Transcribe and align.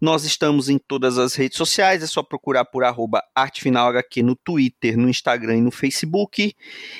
Nós 0.00 0.24
estamos 0.24 0.70
em 0.70 0.78
todas 0.78 1.18
as 1.18 1.34
redes 1.34 1.58
sociais, 1.58 2.02
é 2.02 2.06
só 2.06 2.22
procurar 2.22 2.64
por 2.64 2.84
arroba 2.84 3.22
ArtefinalHQ 3.34 4.22
no 4.22 4.34
Twitter, 4.34 4.96
no 4.96 5.10
Instagram 5.10 5.58
e 5.58 5.60
no 5.60 5.70
Facebook. 5.70 6.56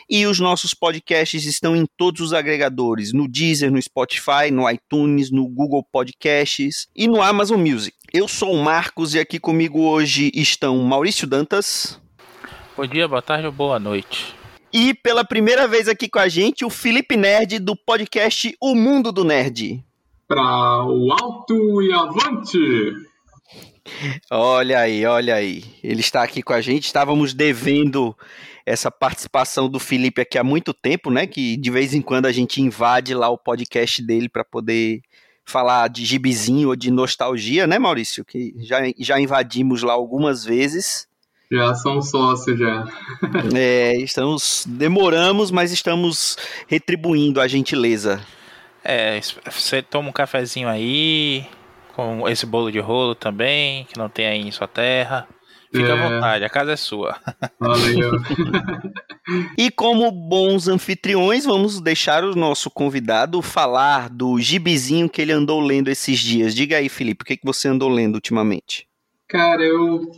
E 0.06 0.26
os 0.26 0.38
nossos 0.38 0.74
podcasts 0.74 1.46
estão 1.46 1.74
em 1.74 1.86
todos 1.96 2.20
os 2.20 2.34
agregadores, 2.34 3.14
no 3.14 3.26
Deezer, 3.26 3.72
no 3.72 3.80
Spotify, 3.80 4.50
no 4.52 4.70
iTunes, 4.70 5.30
no 5.30 5.48
Google 5.48 5.82
Podcasts 5.82 6.86
e 6.94 7.08
no 7.08 7.22
Amazon 7.22 7.58
Music. 7.58 7.96
Eu 8.16 8.28
sou 8.28 8.52
o 8.52 8.62
Marcos 8.62 9.12
e 9.14 9.18
aqui 9.18 9.40
comigo 9.40 9.80
hoje 9.80 10.30
estão 10.32 10.78
Maurício 10.84 11.26
Dantas. 11.26 12.00
Bom 12.76 12.86
dia, 12.86 13.08
boa 13.08 13.20
tarde 13.20 13.44
ou 13.44 13.50
boa 13.50 13.80
noite. 13.80 14.36
E 14.72 14.94
pela 14.94 15.24
primeira 15.24 15.66
vez 15.66 15.88
aqui 15.88 16.08
com 16.08 16.20
a 16.20 16.28
gente, 16.28 16.64
o 16.64 16.70
Felipe 16.70 17.16
Nerd 17.16 17.58
do 17.58 17.74
podcast 17.74 18.56
O 18.62 18.72
Mundo 18.76 19.10
do 19.10 19.24
Nerd. 19.24 19.84
Para 20.28 20.84
o 20.86 21.10
alto 21.10 21.82
e 21.82 21.92
avante! 21.92 22.58
Olha 24.30 24.78
aí, 24.78 25.04
olha 25.04 25.34
aí. 25.34 25.64
Ele 25.82 26.00
está 26.00 26.22
aqui 26.22 26.40
com 26.40 26.52
a 26.52 26.60
gente. 26.60 26.84
Estávamos 26.84 27.34
devendo 27.34 28.16
essa 28.64 28.92
participação 28.92 29.68
do 29.68 29.80
Felipe 29.80 30.20
aqui 30.20 30.38
há 30.38 30.44
muito 30.44 30.72
tempo, 30.72 31.10
né? 31.10 31.26
Que 31.26 31.56
de 31.56 31.68
vez 31.68 31.92
em 31.92 32.00
quando 32.00 32.26
a 32.26 32.32
gente 32.32 32.62
invade 32.62 33.12
lá 33.12 33.28
o 33.28 33.36
podcast 33.36 34.00
dele 34.00 34.28
para 34.28 34.44
poder 34.44 35.02
falar 35.44 35.88
de 35.88 36.04
gibizinho 36.04 36.68
ou 36.68 36.76
de 36.76 36.90
nostalgia, 36.90 37.66
né, 37.66 37.78
Maurício? 37.78 38.24
Que 38.24 38.54
já, 38.58 38.78
já 38.98 39.20
invadimos 39.20 39.82
lá 39.82 39.92
algumas 39.92 40.44
vezes. 40.44 41.06
Já 41.50 41.74
são 41.74 42.00
sócios 42.02 42.58
já. 42.58 42.84
É, 43.54 43.96
estamos 43.96 44.64
demoramos, 44.66 45.50
mas 45.50 45.70
estamos 45.72 46.36
retribuindo 46.66 47.40
a 47.40 47.46
gentileza. 47.46 48.20
É, 48.82 49.20
você 49.50 49.80
toma 49.80 50.10
um 50.10 50.12
cafezinho 50.12 50.68
aí, 50.68 51.46
com 51.94 52.28
esse 52.28 52.44
bolo 52.44 52.70
de 52.70 52.80
rolo 52.80 53.14
também, 53.14 53.84
que 53.84 53.96
não 53.96 54.08
tem 54.08 54.26
aí 54.26 54.40
em 54.40 54.50
sua 54.50 54.68
terra. 54.68 55.26
Fica 55.74 55.94
à 55.94 55.96
É. 55.96 56.08
vontade, 56.14 56.44
a 56.44 56.48
casa 56.48 56.72
é 56.72 56.76
sua. 56.76 57.16
Valeu. 57.58 58.10
E 59.56 59.70
como 59.70 60.10
bons 60.10 60.68
anfitriões, 60.68 61.46
vamos 61.46 61.80
deixar 61.80 62.24
o 62.24 62.34
nosso 62.34 62.70
convidado 62.70 63.40
falar 63.40 64.10
do 64.10 64.38
gibizinho 64.38 65.08
que 65.08 65.22
ele 65.22 65.32
andou 65.32 65.60
lendo 65.60 65.88
esses 65.88 66.18
dias. 66.18 66.54
Diga 66.54 66.76
aí, 66.76 66.90
Felipe, 66.90 67.22
o 67.22 67.24
que, 67.26 67.38
que 67.38 67.44
você 67.46 67.68
andou 67.68 67.88
lendo 67.88 68.16
ultimamente? 68.16 68.86
Cara, 69.26 69.62
eu 69.62 70.10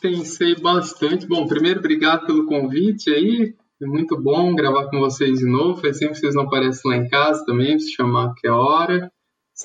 pensei 0.00 0.54
bastante. 0.54 1.26
Bom, 1.26 1.44
primeiro, 1.48 1.80
obrigado 1.80 2.24
pelo 2.24 2.46
convite 2.46 3.10
aí. 3.10 3.52
É 3.82 3.84
muito 3.86 4.16
bom 4.16 4.54
gravar 4.54 4.88
com 4.88 5.00
vocês 5.00 5.40
de 5.40 5.44
novo. 5.44 5.80
Faz 5.80 5.98
tempo 5.98 6.12
que 6.12 6.20
vocês 6.20 6.36
não 6.36 6.44
aparecem 6.44 6.88
lá 6.88 6.96
em 6.98 7.08
casa 7.08 7.44
também, 7.44 7.76
se 7.80 7.92
chamar 7.92 8.32
que 8.36 8.46
é 8.46 8.50
hora. 8.52 9.10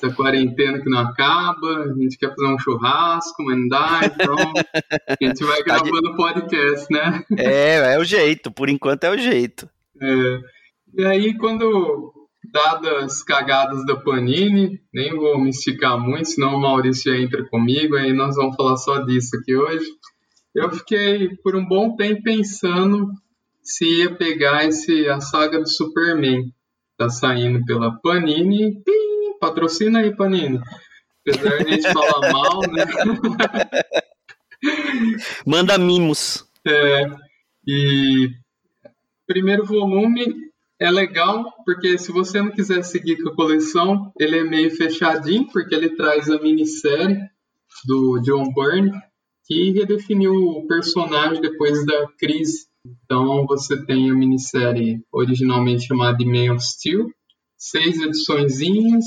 Essa 0.02 0.14
quarentena 0.14 0.80
que 0.80 0.88
não 0.88 1.00
acaba, 1.00 1.84
a 1.84 1.94
gente 1.94 2.16
quer 2.16 2.28
fazer 2.28 2.46
um 2.46 2.58
churrasco, 2.58 3.42
mas 3.42 3.58
não 3.58 3.68
dá, 3.68 4.00
então 4.04 4.36
a 4.36 5.16
gente 5.24 5.44
vai 5.44 5.62
Tá 5.66 5.80
gravando 5.80 6.16
podcast, 6.16 6.86
né? 6.90 7.24
É, 7.36 7.94
é 7.94 7.98
o 7.98 8.04
jeito, 8.04 8.50
por 8.50 8.68
enquanto 8.68 9.04
é 9.04 9.10
o 9.10 9.18
jeito. 9.18 9.68
É, 10.00 10.40
e 10.94 11.04
aí, 11.04 11.36
quando, 11.36 12.12
dadas 12.52 13.04
as 13.04 13.22
cagadas 13.22 13.84
da 13.84 13.96
Panini, 13.96 14.80
nem 14.94 15.14
vou 15.16 15.38
me 15.38 15.50
esticar 15.50 15.98
muito, 15.98 16.28
senão 16.28 16.54
o 16.54 16.60
Maurício 16.60 17.12
já 17.12 17.20
entra 17.20 17.44
comigo, 17.48 17.96
aí 17.96 18.12
nós 18.12 18.36
vamos 18.36 18.54
falar 18.54 18.76
só 18.76 18.98
disso 18.98 19.36
aqui 19.36 19.54
hoje. 19.54 19.86
Eu 20.54 20.70
fiquei 20.70 21.36
por 21.42 21.54
um 21.56 21.66
bom 21.66 21.94
tempo 21.96 22.22
pensando 22.22 23.10
se 23.62 23.84
ia 23.84 24.14
pegar 24.14 24.64
esse, 24.64 25.08
a 25.08 25.20
saga 25.20 25.58
do 25.58 25.68
Superman. 25.68 26.52
Tá 26.96 27.08
saindo 27.08 27.64
pela 27.64 27.96
Panini. 28.00 28.82
Pim, 28.82 29.07
patrocina 29.38 30.00
aí, 30.00 30.14
Panini. 30.14 30.60
Apesar 31.26 31.58
de 31.58 31.64
a 31.64 31.70
gente 31.70 31.92
falar 31.92 32.32
mal, 32.32 32.60
né? 32.72 32.84
Manda 35.46 35.78
mimos. 35.78 36.44
É, 36.66 37.06
e 37.66 38.30
primeiro 39.26 39.64
volume 39.64 40.48
é 40.80 40.90
legal, 40.90 41.52
porque 41.64 41.98
se 41.98 42.12
você 42.12 42.40
não 42.40 42.50
quiser 42.50 42.82
seguir 42.82 43.22
com 43.22 43.30
a 43.30 43.34
coleção, 43.34 44.12
ele 44.18 44.38
é 44.38 44.44
meio 44.44 44.70
fechadinho, 44.70 45.46
porque 45.52 45.74
ele 45.74 45.96
traz 45.96 46.30
a 46.30 46.40
minissérie 46.40 47.18
do 47.84 48.20
John 48.20 48.52
Byrne, 48.54 48.92
que 49.44 49.72
redefiniu 49.72 50.32
o 50.32 50.66
personagem 50.66 51.40
depois 51.40 51.84
da 51.84 52.06
crise. 52.18 52.66
Então 53.04 53.44
você 53.46 53.84
tem 53.84 54.10
a 54.10 54.14
minissérie 54.14 55.04
originalmente 55.12 55.86
chamada 55.86 56.16
de 56.16 56.24
Man 56.24 56.54
of 56.54 56.64
Steel, 56.64 57.08
seis 57.56 58.00
ediçõezinhas, 58.00 59.04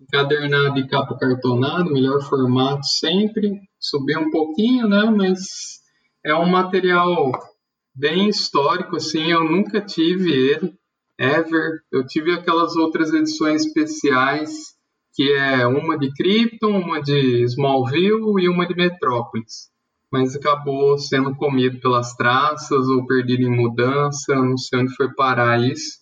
encadernado 0.00 0.78
e 0.78 0.88
capa 0.88 1.16
cartonada, 1.16 1.90
melhor 1.90 2.20
formato 2.22 2.86
sempre. 2.86 3.60
Subiu 3.78 4.20
um 4.20 4.30
pouquinho, 4.30 4.88
né? 4.88 5.04
Mas 5.04 5.38
é 6.24 6.34
um 6.34 6.48
material 6.48 7.32
bem 7.94 8.28
histórico, 8.28 8.96
assim. 8.96 9.30
Eu 9.30 9.44
nunca 9.44 9.80
tive 9.80 10.32
ele, 10.32 10.74
ever. 11.18 11.80
Eu 11.92 12.06
tive 12.06 12.32
aquelas 12.32 12.76
outras 12.76 13.12
edições 13.12 13.66
especiais, 13.66 14.74
que 15.14 15.30
é 15.32 15.66
uma 15.66 15.98
de 15.98 16.10
Krypton, 16.14 16.78
uma 16.78 17.02
de 17.02 17.42
Smallville 17.44 18.42
e 18.42 18.48
uma 18.48 18.66
de 18.66 18.74
Metrópolis. 18.74 19.68
Mas 20.10 20.34
acabou 20.34 20.98
sendo 20.98 21.36
comido 21.36 21.78
pelas 21.78 22.14
traças 22.14 22.88
ou 22.88 23.06
perdido 23.06 23.42
em 23.42 23.56
mudança, 23.56 24.34
não 24.34 24.56
sei 24.56 24.80
onde 24.80 24.94
foi 24.96 25.12
parar 25.14 25.60
isso. 25.62 26.00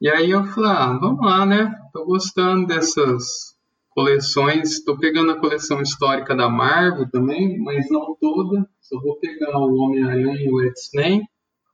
E 0.00 0.10
aí 0.10 0.30
eu 0.30 0.44
falei, 0.44 0.70
ah, 0.70 0.98
vamos 1.00 1.24
lá, 1.24 1.46
né? 1.46 1.74
Tô 1.92 2.04
gostando 2.04 2.66
dessas 2.66 3.56
coleções. 3.90 4.84
Tô 4.84 4.98
pegando 4.98 5.32
a 5.32 5.40
coleção 5.40 5.80
histórica 5.80 6.36
da 6.36 6.50
Marvel 6.50 7.10
também, 7.10 7.58
mas 7.58 7.88
não 7.90 8.14
toda. 8.20 8.68
Só 8.80 9.00
vou 9.00 9.18
pegar 9.18 9.58
o 9.58 9.74
Homem-Aranha 9.74 10.36
e 10.38 10.52
o 10.52 10.60
X-Men. 10.60 11.22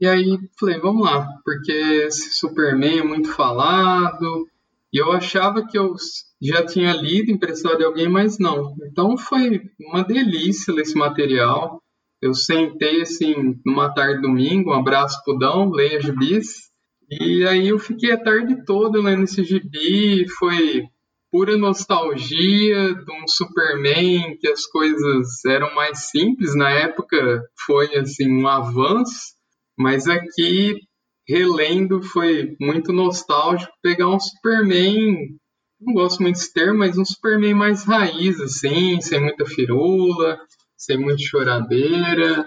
E 0.01 0.07
aí 0.07 0.39
falei, 0.59 0.79
vamos 0.79 1.05
lá, 1.05 1.27
porque 1.45 1.73
esse 1.73 2.33
Superman 2.35 3.01
é 3.01 3.05
muito 3.05 3.29
falado. 3.33 4.47
E 4.93 4.99
eu 4.99 5.11
achava 5.11 5.67
que 5.67 5.77
eu 5.77 5.95
já 6.41 6.65
tinha 6.65 6.93
lido, 6.93 7.31
emprestado 7.31 7.79
de 7.79 7.85
alguém, 7.85 8.09
mas 8.09 8.39
não. 8.39 8.75
Então 8.85 9.17
foi 9.17 9.63
uma 9.81 10.05
delícia 10.05 10.73
esse 10.81 10.97
material. 10.97 11.83
Eu 12.21 12.35
sentei 12.35 13.03
assim 13.03 13.61
numa 13.67 13.93
tarde 13.93 14.23
domingo, 14.23 14.71
um 14.71 14.75
abraço 14.75 15.21
pro 15.25 15.39
Dão, 15.39 15.71
leia 15.71 16.01
gibis. 16.01 16.72
E 17.21 17.45
aí 17.47 17.69
eu 17.69 17.79
fiquei 17.79 18.13
a 18.13 18.23
tarde 18.23 18.65
toda 18.65 18.99
lendo 18.99 19.25
esse 19.25 19.45
gibi, 19.45 20.27
foi 20.39 20.85
pura 21.31 21.59
nostalgia 21.59 22.95
de 22.95 23.13
um 23.13 23.29
Superman 23.29 24.37
que 24.39 24.49
as 24.49 24.65
coisas 24.65 25.45
eram 25.45 25.75
mais 25.75 26.11
simples 26.11 26.55
na 26.55 26.71
época, 26.71 27.43
foi 27.67 27.95
assim 27.97 28.31
um 28.31 28.47
avanço, 28.47 29.35
mas 29.77 30.07
aqui 30.07 30.81
relendo 31.29 32.03
foi 32.03 32.57
muito 32.59 32.93
nostálgico 32.93 33.73
pegar 33.83 34.09
um 34.09 34.19
Superman, 34.19 35.37
não 35.81 35.93
gosto 35.93 36.23
muito 36.23 36.37
desse 36.37 36.53
termo, 36.53 36.79
mas 36.79 36.97
um 36.97 37.05
Superman 37.05 37.55
mais 37.55 37.85
raiz 37.85 38.41
assim, 38.41 39.01
sem 39.03 39.21
muita 39.21 39.45
firula, 39.45 40.41
sem 40.79 40.97
muita 40.97 41.23
choradeira, 41.23 42.47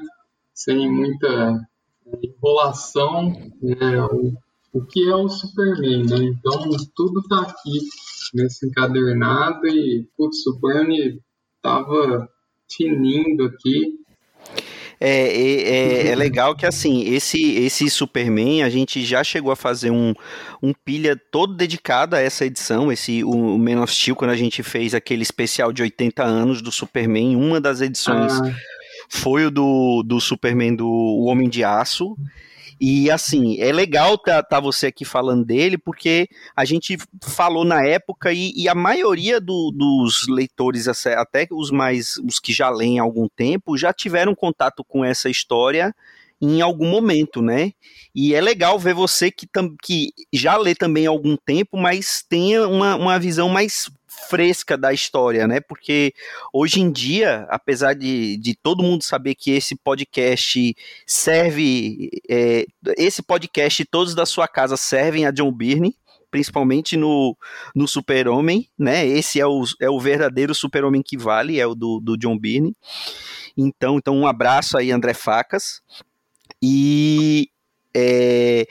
sem 0.54 0.92
muita 0.92 1.60
enrolação, 2.24 3.32
né? 3.62 3.98
O, 4.76 4.86
que 4.86 5.08
é 5.08 5.16
o 5.16 5.30
Superman, 5.30 6.04
né? 6.06 6.18
Então 6.18 6.70
tudo 6.96 7.24
tá 7.24 7.42
aqui 7.42 7.80
nesse 8.34 8.68
encadernado 8.68 9.66
e 9.68 10.08
putz, 10.18 10.46
o 10.48 10.60
Bernie 10.60 11.22
tava 11.62 12.28
tinindo 12.68 13.46
aqui. 13.46 14.00
É, 15.00 15.10
é, 15.10 15.62
é, 15.62 16.08
é 16.08 16.16
legal 16.16 16.56
que 16.56 16.66
assim, 16.66 17.04
esse, 17.14 17.56
esse 17.56 17.90
Superman, 17.90 18.64
a 18.64 18.70
gente 18.70 19.04
já 19.04 19.24
chegou 19.24 19.52
a 19.52 19.56
fazer 19.56 19.92
um, 19.92 20.14
um 20.62 20.74
pilha 20.74 21.20
todo 21.32 21.54
dedicado 21.54 22.16
a 22.16 22.20
essa 22.20 22.46
edição, 22.46 22.92
esse 22.92 23.24
o, 23.24 23.30
o 23.30 23.60
Man 23.60 23.82
of 23.82 23.94
Steel, 23.94 24.16
quando 24.16 24.32
a 24.32 24.38
gente 24.38 24.64
fez 24.64 24.94
aquele 24.94 25.24
especial 25.24 25.74
de 25.74 25.82
80 25.82 26.24
anos 26.24 26.62
do 26.62 26.72
Superman, 26.72 27.36
uma 27.36 27.60
das 27.60 27.82
edições 27.82 28.34
Ah, 28.34 28.56
foi 29.10 29.46
o 29.46 29.52
do, 29.52 30.04
do 30.04 30.20
Superman 30.20 30.76
do 30.76 30.90
Homem 31.26 31.50
de 31.50 31.64
Aço. 31.64 32.16
E 32.80 33.10
assim, 33.10 33.60
é 33.60 33.72
legal 33.72 34.18
tá, 34.18 34.44
tá 34.44 34.60
você 34.60 34.88
aqui 34.88 35.06
falando 35.06 35.46
dele, 35.46 35.78
porque 35.78 36.28
a 36.56 36.66
gente 36.66 36.98
falou 37.24 37.64
na 37.64 37.86
época 37.86 38.34
e, 38.34 38.52
e 38.56 38.68
a 38.68 38.76
maioria 38.76 39.40
do, 39.40 39.72
dos 39.72 40.28
leitores, 40.28 40.88
até 40.88 41.48
os 41.52 41.72
mais 41.72 42.18
os 42.18 42.40
que 42.40 42.52
já 42.52 42.70
leem 42.70 43.00
há 43.00 43.04
algum 43.04 43.28
tempo, 43.30 43.78
já 43.78 43.94
tiveram 43.94 44.36
contato 44.36 44.84
com 44.84 45.06
essa 45.06 45.30
história 45.30 45.96
em 46.42 46.62
algum 46.62 46.90
momento, 46.90 47.42
né? 47.42 47.72
E 48.14 48.36
é 48.36 48.42
legal 48.42 48.78
ver 48.78 48.94
você 48.94 49.32
que, 49.32 49.48
que 49.82 50.10
já 50.34 50.58
lê 50.58 50.76
também 50.76 51.08
há 51.08 51.10
algum 51.10 51.38
tempo, 51.38 51.78
mas 51.78 52.24
tenha 52.28 52.68
uma, 52.68 52.96
uma 52.96 53.20
visão 53.20 53.48
mais 53.48 53.90
fresca 54.30 54.78
da 54.78 54.94
história, 54.94 55.48
né? 55.48 55.60
Porque 55.60 56.14
hoje 56.54 56.82
em 56.82 56.92
dia, 56.92 57.46
apesar 57.50 57.94
de, 57.94 58.38
de 58.38 58.56
todo 58.56 58.84
mundo 58.84 59.04
saber 59.04 59.36
que 59.36 59.52
esse 59.52 59.76
podcast 59.76 60.76
serve, 61.06 62.10
é, 62.30 62.66
esse 62.98 63.22
podcast 63.22 63.84
todos 63.86 64.16
da 64.16 64.26
sua 64.26 64.48
casa 64.48 64.78
servem 64.78 65.26
a 65.26 65.32
John 65.32 65.52
Byrne, 65.52 65.96
principalmente 66.32 66.98
no, 66.98 67.38
no 67.74 67.88
Super-Homem, 67.88 68.70
né? 68.78 69.06
Esse 69.06 69.40
é 69.40 69.46
o, 69.46 69.64
é 69.80 69.90
o 69.90 70.00
verdadeiro 70.00 70.54
Super-Homem 70.54 71.02
que 71.02 71.18
vale, 71.18 71.60
é 71.60 71.66
o 71.66 71.76
do, 71.76 72.00
do 72.00 72.18
John 72.18 72.38
Byrne. 72.38 72.76
Então, 73.58 73.98
então, 73.98 74.18
um 74.18 74.28
abraço 74.28 74.78
aí, 74.78 74.92
André 74.92 75.14
Facas. 75.14 75.82
E, 76.62 77.50
é, 77.98 78.68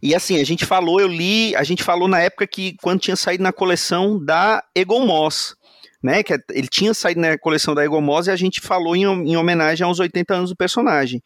e 0.00 0.14
assim, 0.14 0.40
a 0.40 0.44
gente 0.44 0.64
falou, 0.64 1.00
eu 1.00 1.08
li, 1.08 1.56
a 1.56 1.64
gente 1.64 1.82
falou 1.82 2.06
na 2.06 2.20
época 2.20 2.46
que 2.46 2.76
quando 2.80 3.00
tinha 3.00 3.16
saído 3.16 3.42
na 3.42 3.52
coleção 3.52 4.24
da 4.24 4.62
Egon 4.72 5.04
Moss, 5.04 5.56
né? 6.00 6.22
Que 6.22 6.34
é, 6.34 6.38
ele 6.52 6.68
tinha 6.68 6.94
saído 6.94 7.20
na 7.20 7.36
coleção 7.36 7.74
da 7.74 7.84
Egon 7.84 8.00
Moss 8.00 8.28
e 8.28 8.30
a 8.30 8.36
gente 8.36 8.60
falou 8.60 8.94
em, 8.94 9.02
em 9.02 9.36
homenagem 9.36 9.84
aos 9.84 9.98
80 9.98 10.32
anos 10.32 10.50
do 10.50 10.56
personagem. 10.56 11.20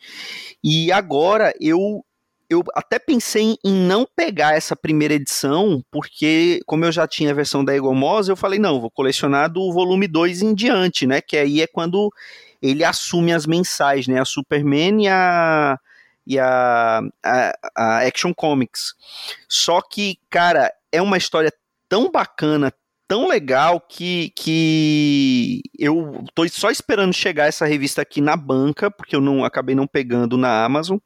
E 0.64 0.90
agora 0.90 1.52
eu 1.60 2.02
eu 2.48 2.62
até 2.74 2.98
pensei 2.98 3.56
em 3.64 3.72
não 3.72 4.06
pegar 4.14 4.54
essa 4.54 4.76
primeira 4.76 5.14
edição, 5.14 5.82
porque 5.90 6.60
como 6.66 6.84
eu 6.84 6.92
já 6.92 7.06
tinha 7.06 7.30
a 7.30 7.34
versão 7.34 7.64
da 7.64 7.74
Egon 7.74 7.98
eu 8.28 8.36
falei, 8.36 8.58
não, 8.58 8.78
vou 8.78 8.90
colecionar 8.90 9.50
do 9.50 9.72
volume 9.72 10.06
2 10.06 10.42
em 10.42 10.54
diante, 10.54 11.06
né? 11.06 11.22
Que 11.22 11.38
aí 11.38 11.62
é 11.62 11.66
quando 11.66 12.10
ele 12.60 12.84
assume 12.84 13.32
as 13.32 13.46
mensais, 13.46 14.06
né? 14.06 14.20
A 14.20 14.24
Superman 14.26 15.04
e 15.04 15.08
a 15.08 15.78
e 16.26 16.38
a, 16.38 17.00
a, 17.24 17.52
a 17.76 17.98
Action 18.06 18.32
Comics. 18.34 18.94
Só 19.48 19.80
que, 19.80 20.18
cara, 20.30 20.72
é 20.90 21.00
uma 21.00 21.16
história 21.16 21.52
tão 21.88 22.10
bacana, 22.10 22.72
tão 23.08 23.28
legal 23.28 23.80
que, 23.80 24.30
que 24.36 25.60
eu 25.78 26.24
tô 26.34 26.48
só 26.48 26.70
esperando 26.70 27.12
chegar 27.12 27.46
essa 27.46 27.66
revista 27.66 28.02
aqui 28.02 28.20
na 28.20 28.36
banca, 28.36 28.90
porque 28.90 29.14
eu 29.14 29.20
não 29.20 29.44
acabei 29.44 29.74
não 29.74 29.86
pegando 29.86 30.38
na 30.38 30.64
Amazon. 30.64 30.98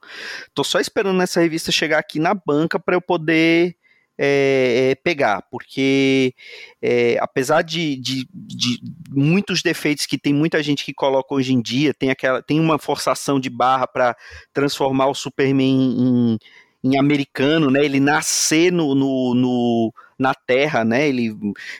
Tô 0.55 0.63
só 0.63 0.79
esperando 0.79 1.23
essa 1.23 1.41
revista 1.41 1.73
chegar 1.73 1.99
aqui 1.99 2.19
na 2.19 2.35
banca 2.35 2.79
para 2.79 2.95
eu 2.95 3.01
poder 3.01 3.77
é, 4.19 4.91
é, 4.91 4.95
pegar, 4.95 5.43
porque 5.51 6.35
é, 6.81 7.19
apesar 7.21 7.63
de, 7.63 7.97
de, 7.97 8.27
de, 8.33 8.81
muitos 9.11 9.63
defeitos 9.63 10.07
que 10.07 10.19
tem 10.19 10.33
muita 10.33 10.63
gente 10.63 10.85
que 10.85 10.95
coloca 10.95 11.35
hoje 11.35 11.53
em 11.53 11.61
dia, 11.61 11.93
tem 11.93 12.11
aquela 12.11 12.43
tem 12.43 12.59
uma 12.59 12.79
forçação 12.79 13.39
de 13.39 13.51
barra 13.51 13.87
para 13.87 14.17
transformar 14.53 15.09
o 15.09 15.15
Superman 15.15 15.95
em, 15.99 16.39
em, 16.83 16.99
americano, 16.99 17.71
né? 17.71 17.85
Ele 17.85 18.01
nascer 18.01 18.73
no, 18.73 18.95
no, 18.95 19.35
no, 19.35 19.95
na 20.19 20.35
Terra, 20.35 20.85
né? 20.85 21.09
Ele 21.09 21.37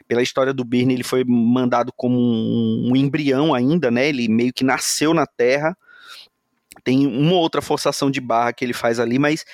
pela 0.07 0.23
história 0.23 0.53
do 0.53 0.65
Byrne, 0.65 0.95
ele 0.95 1.05
foi 1.05 1.25
mandado 1.25 1.93
como 1.97 2.19
um, 2.19 2.91
um 2.91 2.97
embrião 2.97 3.55
ainda, 3.55 3.91
né? 3.91 4.09
Ele 4.09 4.29
meio 4.29 4.53
que 4.53 4.65
nasceu 4.65 5.15
na 5.15 5.27
Terra 5.27 5.77
tem 6.85 7.05
uma 7.05 7.35
outra 7.35 7.61
forçação 7.61 8.09
de 8.13 8.21
barra 8.21 8.53
que 8.53 8.65
ele 8.65 8.73
faz 8.73 9.01
ali, 9.01 9.19
mas 9.19 9.45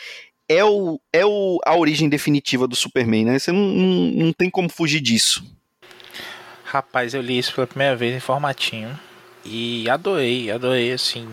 é, 0.57 0.65
o, 0.65 1.01
é 1.13 1.25
o, 1.25 1.59
a 1.65 1.77
origem 1.77 2.09
definitiva 2.09 2.67
do 2.67 2.77
Superman, 2.77 3.25
né? 3.25 3.39
Você 3.39 3.53
não, 3.53 3.61
não, 3.61 4.25
não 4.27 4.33
tem 4.33 4.51
como 4.51 4.69
fugir 4.69 5.01
disso. 5.01 5.45
Rapaz, 6.65 7.13
eu 7.13 7.21
li 7.21 7.39
isso 7.39 7.55
pela 7.55 7.67
primeira 7.67 7.95
vez 7.95 8.15
em 8.15 8.21
formatinho 8.21 8.99
e 9.45 9.89
adorei, 9.91 10.51
adorei, 10.51 10.93
assim. 10.93 11.29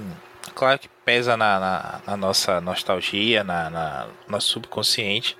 Claro 0.53 0.77
que 0.79 0.89
pesa 1.05 1.37
na, 1.37 1.59
na, 1.59 2.01
na 2.05 2.17
nossa 2.17 2.59
nostalgia, 2.59 3.43
na, 3.43 3.69
na 3.69 4.07
nosso 4.27 4.47
subconsciente, 4.49 5.37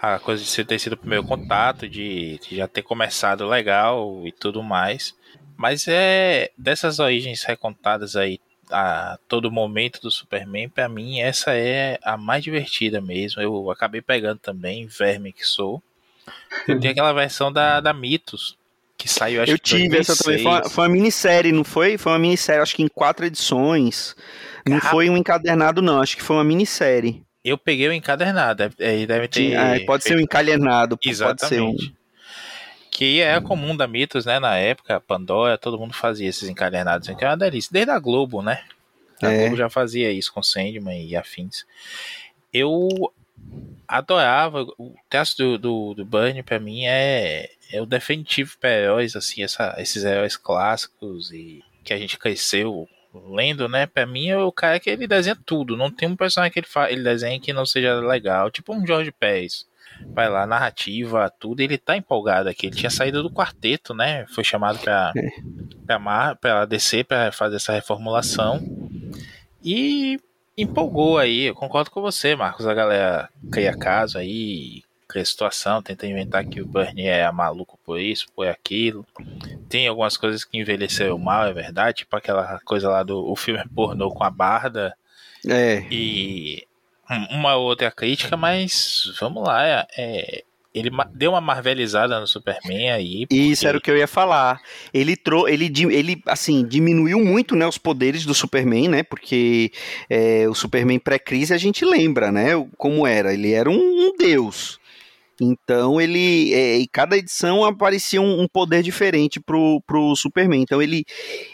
a 0.00 0.18
coisa 0.18 0.42
de 0.42 0.48
você 0.48 0.64
ter 0.64 0.78
sido 0.78 0.94
o 0.94 0.96
primeiro 0.96 1.24
contato, 1.24 1.88
de, 1.88 2.38
de, 2.38 2.56
já 2.56 2.66
ter 2.66 2.82
começado 2.82 3.46
legal 3.46 4.22
e 4.26 4.32
tudo 4.32 4.62
mais. 4.62 5.14
Mas 5.56 5.86
é 5.86 6.50
dessas 6.56 6.98
origens 6.98 7.42
recontadas 7.42 8.16
aí, 8.16 8.40
a 8.70 9.18
todo 9.28 9.50
momento 9.50 10.00
do 10.00 10.10
Superman, 10.10 10.68
para 10.68 10.88
mim 10.88 11.20
essa 11.20 11.54
é 11.54 11.98
a 12.02 12.16
mais 12.16 12.42
divertida 12.42 13.00
mesmo. 13.00 13.42
Eu 13.42 13.70
acabei 13.70 14.00
pegando 14.00 14.38
também, 14.38 14.86
verme 14.86 15.32
que 15.32 15.44
sou. 15.44 15.82
Eu 16.66 16.78
tenho 16.78 16.92
aquela 16.92 17.12
versão 17.12 17.52
da, 17.52 17.80
da 17.80 17.92
Mitos, 17.92 18.56
que 18.96 19.08
saiu 19.08 19.42
acho 19.42 19.52
Eu 19.52 19.58
tive 19.58 19.88
2006. 19.88 20.08
essa 20.08 20.24
também, 20.24 20.42
foi 20.42 20.52
uma, 20.52 20.68
foi 20.68 20.84
uma, 20.84 20.92
minissérie, 20.92 21.52
não 21.52 21.64
foi? 21.64 21.98
Foi 21.98 22.12
uma 22.12 22.18
minissérie, 22.18 22.62
acho 22.62 22.76
que 22.76 22.82
em 22.82 22.88
quatro 22.88 23.26
edições. 23.26 24.14
Não 24.68 24.80
foi 24.80 25.08
um 25.08 25.16
encadernado, 25.16 25.80
não, 25.80 26.00
acho 26.00 26.16
que 26.16 26.22
foi 26.22 26.36
uma 26.36 26.44
minissérie. 26.44 27.22
Eu 27.42 27.56
peguei 27.56 27.88
o 27.88 27.92
encadernado, 27.92 28.70
é, 28.78 29.06
deve 29.06 29.26
ter. 29.26 29.56
Ah, 29.56 29.80
pode 29.86 30.04
ser 30.04 30.16
um 30.16 30.20
encadernado, 30.20 30.98
Exatamente. 31.02 31.40
pode 31.40 31.48
ser 31.48 31.60
um 31.62 31.99
que 33.00 33.22
é 33.22 33.40
comum 33.40 33.74
da 33.74 33.86
Mitos, 33.86 34.26
né? 34.26 34.38
Na 34.38 34.58
época, 34.58 35.00
Pandora, 35.00 35.56
todo 35.56 35.78
mundo 35.78 35.94
fazia 35.94 36.28
esses 36.28 36.50
encadernados, 36.50 37.08
que 37.08 37.24
é 37.24 37.28
uma 37.28 37.36
delícia. 37.36 37.70
Desde 37.72 37.90
a 37.90 37.98
Globo, 37.98 38.42
né? 38.42 38.62
A 39.22 39.32
é. 39.32 39.38
Globo 39.38 39.56
já 39.56 39.70
fazia 39.70 40.12
isso 40.12 40.30
com 40.30 40.42
Sandman 40.42 41.02
e 41.06 41.16
afins. 41.16 41.64
Eu 42.52 42.90
adorava 43.88 44.64
o 44.76 44.94
texto 45.08 45.38
do, 45.38 45.56
do, 45.56 45.94
do 45.94 46.04
Burnie 46.04 46.42
para 46.42 46.60
mim 46.60 46.84
é, 46.84 47.48
é 47.72 47.80
o 47.80 47.86
definitivo 47.86 48.58
para 48.60 48.68
heróis 48.68 49.16
assim 49.16 49.42
essa, 49.42 49.74
esses 49.78 50.04
heróis 50.04 50.36
clássicos 50.36 51.32
e 51.32 51.64
que 51.82 51.94
a 51.94 51.96
gente 51.96 52.18
cresceu 52.18 52.86
lendo 53.30 53.66
né 53.66 53.86
para 53.86 54.04
mim 54.04 54.28
é 54.28 54.36
o 54.36 54.52
cara 54.52 54.78
que 54.78 54.90
ele 54.90 55.06
desenha 55.06 55.38
tudo 55.46 55.74
não 55.74 55.90
tem 55.90 56.06
um 56.06 56.14
personagem 56.14 56.52
que 56.52 56.58
ele, 56.58 56.66
fa 56.66 56.92
ele 56.92 57.02
desenha 57.02 57.40
que 57.40 57.50
não 57.50 57.64
seja 57.64 57.94
legal 57.94 58.50
tipo 58.50 58.74
um 58.74 58.86
Jorge 58.86 59.10
Pérez 59.10 59.66
vai 60.08 60.28
lá, 60.28 60.46
narrativa, 60.46 61.30
tudo, 61.38 61.60
ele 61.60 61.78
tá 61.78 61.96
empolgado 61.96 62.48
aqui. 62.48 62.66
Ele 62.66 62.76
tinha 62.76 62.90
saído 62.90 63.22
do 63.22 63.30
quarteto, 63.30 63.94
né? 63.94 64.26
Foi 64.28 64.44
chamado 64.44 64.78
pra, 64.78 65.12
é. 65.16 65.30
pra, 65.86 65.98
Mar, 65.98 66.36
pra 66.36 66.64
descer 66.64 67.04
pra 67.04 67.32
fazer 67.32 67.56
essa 67.56 67.72
reformulação. 67.72 68.60
E 69.62 70.18
empolgou 70.56 71.18
aí. 71.18 71.44
Eu 71.44 71.54
concordo 71.54 71.90
com 71.90 72.00
você, 72.00 72.34
Marcos. 72.34 72.66
A 72.66 72.74
galera 72.74 73.28
cria 73.50 73.76
caso 73.76 74.18
aí, 74.18 74.82
cria 75.08 75.24
situação, 75.24 75.82
tenta 75.82 76.06
inventar 76.06 76.44
que 76.44 76.60
o 76.60 76.66
Bernie 76.66 77.06
é 77.06 77.30
maluco 77.30 77.78
por 77.84 78.00
isso, 78.00 78.26
por 78.34 78.46
aquilo. 78.46 79.06
Tem 79.68 79.86
algumas 79.86 80.16
coisas 80.16 80.44
que 80.44 80.58
envelheceram 80.58 81.18
mal, 81.18 81.46
é 81.46 81.52
verdade. 81.52 81.98
Tipo 81.98 82.16
aquela 82.16 82.60
coisa 82.60 82.88
lá 82.88 83.02
do 83.02 83.30
o 83.30 83.36
filme 83.36 83.62
pornô 83.74 84.10
com 84.10 84.24
a 84.24 84.30
barda. 84.30 84.94
É. 85.46 85.84
E 85.90 86.66
uma 87.30 87.56
outra 87.56 87.90
crítica, 87.90 88.36
mas 88.36 89.12
vamos 89.20 89.42
lá, 89.46 89.66
é, 89.66 89.86
é 89.98 90.44
ele 90.72 90.90
deu 91.12 91.32
uma 91.32 91.40
marvelizada 91.40 92.20
no 92.20 92.26
Superman 92.26 92.90
aí. 92.90 93.26
Porque... 93.26 93.34
Isso 93.34 93.66
era 93.66 93.76
o 93.76 93.80
que 93.80 93.90
eu 93.90 93.96
ia 93.96 94.06
falar. 94.06 94.60
Ele 94.94 95.16
trou 95.16 95.48
ele, 95.48 95.70
ele 95.90 96.22
assim 96.26 96.64
diminuiu 96.64 97.18
muito, 97.24 97.56
né, 97.56 97.66
os 97.66 97.76
poderes 97.76 98.24
do 98.24 98.34
Superman, 98.34 98.88
né? 98.88 99.02
Porque 99.02 99.72
é, 100.08 100.48
o 100.48 100.54
Superman 100.54 101.00
pré-crise 101.00 101.52
a 101.52 101.58
gente 101.58 101.84
lembra, 101.84 102.30
né? 102.30 102.50
Como 102.76 103.04
era. 103.06 103.34
Ele 103.34 103.52
era 103.52 103.68
um, 103.68 103.74
um 103.74 104.16
deus. 104.16 104.78
Então 105.40 106.00
ele. 106.00 106.54
É, 106.54 106.78
e 106.78 106.86
cada 106.86 107.16
edição 107.16 107.64
aparecia 107.64 108.20
um, 108.20 108.42
um, 108.42 108.46
poder 108.46 108.82
diferente 108.82 109.40
pro, 109.40 109.82
pro 109.84 110.14
Superman. 110.14 110.62
Então 110.62 110.80
ele, 110.80 111.04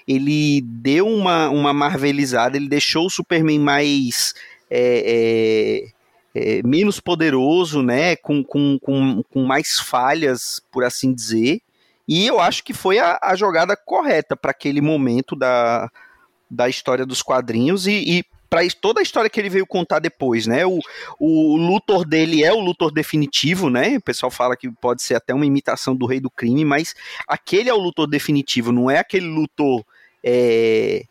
ele 0.06 0.60
deu 0.60 1.06
uma, 1.06 1.48
uma 1.48 1.72
marvelizada, 1.72 2.56
ele 2.56 2.68
deixou 2.68 3.06
o 3.06 3.10
Superman 3.10 3.60
mais 3.60 4.34
é, 4.70 5.88
é, 6.34 6.58
é, 6.58 6.62
menos 6.62 7.00
poderoso, 7.00 7.82
né, 7.82 8.16
com, 8.16 8.44
com, 8.44 8.78
com, 8.80 9.22
com, 9.32 9.44
mais 9.44 9.78
falhas, 9.78 10.60
por 10.70 10.84
assim 10.84 11.12
dizer. 11.12 11.60
E 12.08 12.26
eu 12.26 12.40
acho 12.40 12.62
que 12.62 12.72
foi 12.72 12.98
a, 12.98 13.18
a 13.22 13.34
jogada 13.34 13.76
correta 13.76 14.36
para 14.36 14.50
aquele 14.50 14.80
momento 14.80 15.34
da, 15.34 15.90
da 16.50 16.68
história 16.68 17.04
dos 17.04 17.22
quadrinhos 17.22 17.86
e, 17.86 18.18
e 18.18 18.24
para 18.48 18.60
toda 18.80 19.00
a 19.00 19.02
história 19.02 19.28
que 19.28 19.40
ele 19.40 19.50
veio 19.50 19.66
contar 19.66 19.98
depois, 19.98 20.46
né? 20.46 20.64
O, 20.64 20.78
o 21.18 21.56
Luthor 21.56 22.04
dele 22.04 22.44
é 22.44 22.52
o 22.52 22.60
Luthor 22.60 22.92
definitivo, 22.92 23.68
né? 23.68 23.96
O 23.96 24.00
pessoal 24.00 24.30
fala 24.30 24.56
que 24.56 24.70
pode 24.70 25.02
ser 25.02 25.14
até 25.14 25.34
uma 25.34 25.46
imitação 25.46 25.96
do 25.96 26.06
Rei 26.06 26.20
do 26.20 26.30
Crime, 26.30 26.64
mas 26.64 26.94
aquele 27.26 27.68
é 27.68 27.74
o 27.74 27.78
Luthor 27.78 28.06
definitivo, 28.06 28.70
não 28.70 28.90
é 28.90 28.98
aquele 28.98 29.26
Luthor 29.26 29.84
é, 30.22 31.04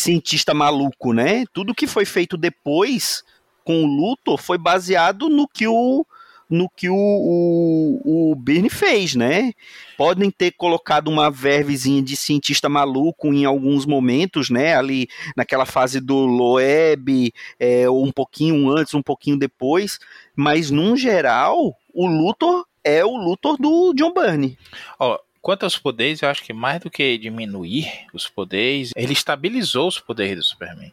cientista 0.00 0.54
maluco, 0.54 1.12
né? 1.12 1.44
Tudo 1.52 1.74
que 1.74 1.86
foi 1.86 2.04
feito 2.04 2.36
depois 2.36 3.22
com 3.64 3.84
o 3.84 3.86
Luthor 3.86 4.38
foi 4.38 4.58
baseado 4.58 5.28
no 5.28 5.46
que 5.46 5.66
o 5.66 6.04
no 6.48 6.68
que 6.68 6.88
o, 6.88 6.96
o, 6.96 8.32
o 8.32 8.34
Birne 8.34 8.68
fez, 8.68 9.14
né? 9.14 9.52
Podem 9.96 10.32
ter 10.32 10.50
colocado 10.50 11.06
uma 11.06 11.30
vervezinha 11.30 12.02
de 12.02 12.16
cientista 12.16 12.68
maluco 12.68 13.28
em 13.28 13.44
alguns 13.44 13.86
momentos, 13.86 14.50
né? 14.50 14.74
Ali 14.74 15.08
naquela 15.36 15.64
fase 15.64 16.00
do 16.00 16.26
Loeb, 16.26 17.32
é, 17.58 17.88
um 17.88 18.10
pouquinho 18.10 18.68
antes, 18.68 18.94
um 18.94 19.02
pouquinho 19.02 19.38
depois, 19.38 20.00
mas 20.34 20.72
num 20.72 20.96
geral, 20.96 21.76
o 21.94 22.06
Luthor 22.08 22.66
é 22.82 23.04
o 23.04 23.16
Luthor 23.16 23.56
do 23.56 23.94
John 23.94 24.12
Byrne. 24.12 24.58
Ó, 24.98 25.18
Quanto 25.42 25.64
aos 25.64 25.78
poderes, 25.78 26.22
eu 26.22 26.28
acho 26.28 26.42
que 26.42 26.52
mais 26.52 26.80
do 26.80 26.90
que 26.90 27.16
diminuir 27.16 28.06
os 28.12 28.28
poderes, 28.28 28.90
ele 28.94 29.12
estabilizou 29.12 29.88
os 29.88 29.98
poderes 29.98 30.36
do 30.36 30.44
Superman. 30.44 30.92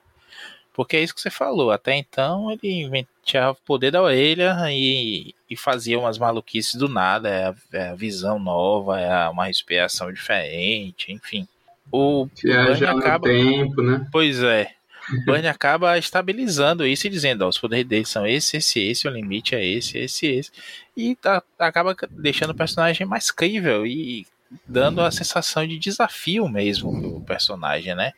Porque 0.74 0.96
é 0.96 1.01
isso 1.01 1.16
que 1.16 1.20
você 1.20 1.32
falou. 1.32 1.72
Até 1.72 1.96
então 1.96 2.51
ele 2.51 3.08
tinha 3.24 3.50
o 3.50 3.56
poder 3.56 3.92
da 3.92 4.01
orelha 4.01 4.56
e, 4.70 5.34
e 5.50 5.58
fazia 5.58 5.98
umas 6.00 6.20
maluquices 6.20 6.75
do 6.75 6.88
nada. 6.88 7.27
É 7.27 7.46
a, 7.48 7.56
é 7.74 7.89
a 7.89 7.96
visão 7.96 8.38
nova, 8.38 9.00
é 9.00 9.27
uma 9.27 9.48
respiração 9.48 10.13
diferente, 10.13 11.12
enfim. 11.12 11.48
O 11.92 12.27
Viajar 12.44 12.96
acaba. 12.96 13.27
Tempo, 13.27 13.82
né? 13.82 14.08
Pois 14.12 14.44
é. 14.44 14.72
O 15.12 15.25
Burn 15.25 15.48
acaba 15.50 15.98
estabilizando 15.98 16.86
isso 16.86 17.08
e 17.08 17.10
dizendo: 17.10 17.44
ó, 17.44 17.48
os 17.48 17.58
poderes 17.58 17.88
dele 17.88 18.06
são 18.06 18.27
esse, 18.27 18.58
esse, 18.58 18.80
esse, 18.80 19.08
o 19.08 19.12
limite 19.12 19.56
é 19.56 19.66
esse, 19.66 19.98
esse, 19.98 20.27
esse. 20.27 20.51
E 20.96 21.16
tá, 21.16 21.42
acaba 21.58 21.96
deixando 22.12 22.51
o 22.51 22.56
personagem 22.56 23.08
mais 23.08 23.32
crível 23.32 23.86
e 23.86 24.27
dando 24.68 25.01
a 25.01 25.12
sensação 25.12 25.68
de 25.68 25.77
desafio 25.77 26.48
mesmo 26.48 27.00
pro 27.00 27.22
personagem, 27.22 27.96
né? 27.96 28.13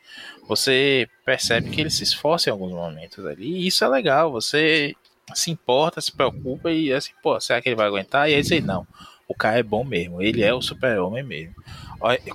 Você 0.48 1.08
percebe 1.24 1.70
que 1.70 1.80
ele 1.80 1.90
se 1.90 2.02
esforça 2.02 2.48
em 2.48 2.52
alguns 2.52 2.72
momentos 2.72 3.24
ali, 3.26 3.46
e 3.46 3.66
isso 3.66 3.84
é 3.84 3.88
legal, 3.88 4.30
você 4.30 4.94
se 5.34 5.50
importa, 5.50 6.00
se 6.00 6.12
preocupa 6.12 6.70
e 6.70 6.92
assim, 6.92 7.12
pô, 7.22 7.38
será 7.40 7.60
que 7.60 7.68
ele 7.68 7.76
vai 7.76 7.86
aguentar? 7.86 8.28
E 8.28 8.34
aí 8.34 8.42
você, 8.42 8.60
não, 8.60 8.86
o 9.28 9.34
cara 9.34 9.58
é 9.58 9.62
bom 9.62 9.84
mesmo, 9.84 10.20
ele 10.20 10.42
é 10.42 10.52
o 10.52 10.60
super-homem 10.60 11.22
mesmo. 11.22 11.54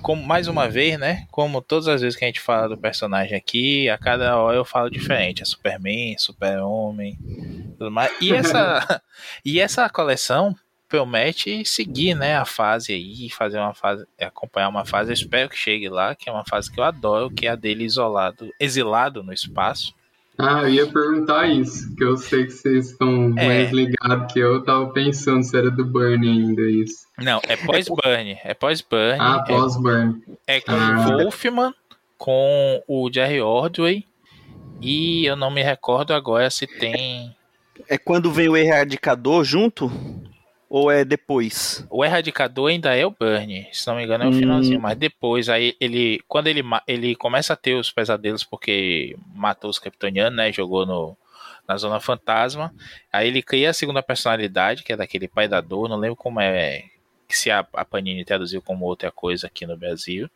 Como, 0.00 0.22
mais 0.22 0.46
uma 0.46 0.68
vez, 0.68 0.98
né? 0.98 1.26
Como 1.30 1.60
todas 1.60 1.88
as 1.88 2.00
vezes 2.00 2.16
que 2.16 2.24
a 2.24 2.28
gente 2.28 2.40
fala 2.40 2.68
do 2.68 2.78
personagem 2.78 3.36
aqui, 3.36 3.88
a 3.88 3.98
cada 3.98 4.36
hora 4.36 4.56
eu 4.56 4.64
falo 4.64 4.88
diferente. 4.88 5.42
É 5.42 5.44
Superman, 5.44 6.16
Super-Homem, 6.16 7.18
tudo 7.76 7.90
mais. 7.90 8.12
E 8.20 8.32
essa, 8.32 9.02
e 9.44 9.60
essa 9.60 9.88
coleção 9.90 10.54
promete 10.88 11.64
seguir, 11.64 12.14
né, 12.14 12.36
a 12.36 12.44
fase 12.44 12.92
aí, 12.92 13.28
fazer 13.30 13.58
uma 13.58 13.74
fase, 13.74 14.06
acompanhar 14.20 14.68
uma 14.68 14.84
fase, 14.84 15.10
eu 15.10 15.14
espero 15.14 15.48
que 15.48 15.56
chegue 15.56 15.88
lá, 15.88 16.14
que 16.14 16.28
é 16.28 16.32
uma 16.32 16.44
fase 16.44 16.70
que 16.70 16.78
eu 16.78 16.84
adoro, 16.84 17.30
que 17.30 17.46
é 17.46 17.50
a 17.50 17.56
dele 17.56 17.84
isolado, 17.84 18.50
exilado 18.60 19.22
no 19.22 19.32
espaço. 19.32 19.94
Ah, 20.38 20.62
eu 20.62 20.68
ia 20.68 20.86
perguntar 20.86 21.46
isso, 21.46 21.94
que 21.96 22.04
eu 22.04 22.16
sei 22.16 22.44
que 22.44 22.50
vocês 22.50 22.90
estão 22.90 23.32
é. 23.38 23.46
mais 23.46 23.72
ligados 23.72 24.32
que 24.32 24.38
eu, 24.38 24.62
tava 24.62 24.92
pensando 24.92 25.42
se 25.42 25.56
era 25.56 25.70
do 25.70 25.84
Burn 25.84 26.28
ainda 26.28 26.62
isso. 26.70 27.06
Não, 27.18 27.40
é 27.48 27.56
pós-Burn, 27.56 28.38
é 28.44 28.54
pós-Burn. 28.54 29.18
Ah, 29.18 29.42
pós-Burn. 29.46 30.22
É, 30.46 30.56
é, 30.56 30.60
com 30.60 30.72
ah. 30.72 31.08
o 31.08 31.22
Wolfman, 31.22 31.74
com 32.18 32.82
o 32.86 33.10
Jerry 33.10 33.40
Ordway, 33.40 34.04
e 34.80 35.24
eu 35.24 35.36
não 35.36 35.50
me 35.50 35.62
recordo 35.62 36.12
agora 36.12 36.50
se 36.50 36.66
tem... 36.66 37.34
É 37.88 37.96
quando 37.96 38.30
vem 38.30 38.48
o 38.48 38.56
Erradicador 38.56 39.42
junto? 39.42 39.90
Ou 40.78 40.90
é 40.90 41.06
depois? 41.06 41.86
O 41.88 42.04
Erradicador 42.04 42.68
ainda 42.68 42.94
é 42.94 43.06
o 43.06 43.10
Burn, 43.10 43.66
se 43.72 43.86
não 43.86 43.96
me 43.96 44.04
engano 44.04 44.24
é 44.24 44.26
o 44.26 44.30
hum. 44.30 44.34
finalzinho, 44.34 44.78
mas 44.78 44.94
depois, 44.94 45.48
aí 45.48 45.74
ele. 45.80 46.20
Quando 46.28 46.48
ele, 46.48 46.62
ele 46.86 47.16
começa 47.16 47.54
a 47.54 47.56
ter 47.56 47.76
os 47.76 47.90
pesadelos 47.90 48.44
porque 48.44 49.16
matou 49.34 49.70
os 49.70 49.78
Kryptonianos, 49.78 50.36
né? 50.36 50.52
Jogou 50.52 50.84
no, 50.84 51.16
na 51.66 51.78
Zona 51.78 51.98
Fantasma. 51.98 52.74
Aí 53.10 53.28
ele 53.28 53.42
cria 53.42 53.70
a 53.70 53.72
segunda 53.72 54.02
personalidade, 54.02 54.82
que 54.82 54.92
é 54.92 54.96
daquele 54.98 55.26
pai 55.26 55.48
da 55.48 55.62
dor, 55.62 55.88
não 55.88 55.96
lembro 55.96 56.14
como 56.14 56.42
é. 56.42 56.84
Se 57.26 57.50
a, 57.50 57.66
a 57.72 57.82
Panini 57.82 58.22
traduziu 58.22 58.60
como 58.60 58.84
outra 58.84 59.10
coisa 59.10 59.46
aqui 59.46 59.64
no 59.64 59.78
Brasil. 59.78 60.28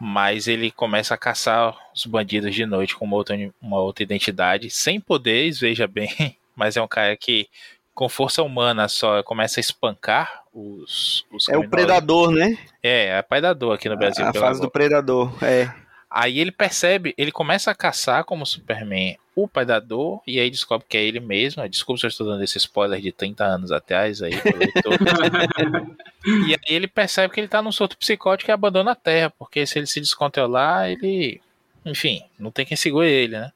Mas 0.00 0.48
ele 0.48 0.72
começa 0.72 1.14
a 1.14 1.16
caçar 1.16 1.78
os 1.94 2.04
bandidos 2.06 2.52
de 2.52 2.66
noite 2.66 2.96
com 2.96 3.04
uma 3.04 3.14
outra, 3.14 3.36
uma 3.62 3.78
outra 3.78 4.02
identidade, 4.02 4.68
sem 4.68 4.98
poderes, 4.98 5.60
veja 5.60 5.86
bem. 5.86 6.36
Mas 6.56 6.76
é 6.76 6.82
um 6.82 6.88
cara 6.88 7.16
que 7.16 7.48
com 7.94 8.08
força 8.08 8.42
humana 8.42 8.88
só 8.88 9.22
começa 9.22 9.60
a 9.60 9.62
espancar 9.62 10.42
os, 10.52 11.24
os 11.32 11.48
É 11.48 11.56
o 11.56 11.68
predador, 11.68 12.30
né? 12.30 12.58
É, 12.82 13.18
é 13.18 13.22
predador 13.22 13.74
aqui 13.74 13.88
no 13.88 13.96
Brasil. 13.96 14.24
A, 14.24 14.30
a 14.30 14.34
fase 14.34 14.60
do 14.60 14.70
predador, 14.70 15.32
é. 15.42 15.72
Aí 16.10 16.38
ele 16.38 16.52
percebe, 16.52 17.14
ele 17.18 17.32
começa 17.32 17.72
a 17.72 17.74
caçar 17.74 18.24
como 18.24 18.46
Superman 18.46 19.16
o 19.34 19.48
predador, 19.48 20.20
e 20.24 20.38
aí 20.38 20.48
descobre 20.48 20.86
que 20.88 20.96
é 20.96 21.02
ele 21.02 21.18
mesmo. 21.18 21.68
Desculpa 21.68 21.98
se 21.98 22.06
eu 22.06 22.08
estou 22.08 22.24
dando 22.24 22.44
esse 22.44 22.56
spoiler 22.56 23.00
de 23.00 23.10
30 23.10 23.44
anos 23.44 23.72
atrás 23.72 24.22
aí. 24.22 24.30
e 26.46 26.54
aí 26.54 26.58
ele 26.68 26.86
percebe 26.86 27.34
que 27.34 27.40
ele 27.40 27.48
tá 27.48 27.60
num 27.60 27.72
surto 27.72 27.98
psicótico 27.98 28.48
e 28.48 28.52
abandona 28.52 28.92
a 28.92 28.94
Terra, 28.94 29.32
porque 29.36 29.66
se 29.66 29.76
ele 29.76 29.88
se 29.88 30.00
descontrolar, 30.00 30.88
ele. 30.88 31.40
Enfim, 31.84 32.22
não 32.38 32.50
tem 32.50 32.64
quem 32.64 32.76
segure 32.76 33.10
ele, 33.10 33.38
né? 33.38 33.52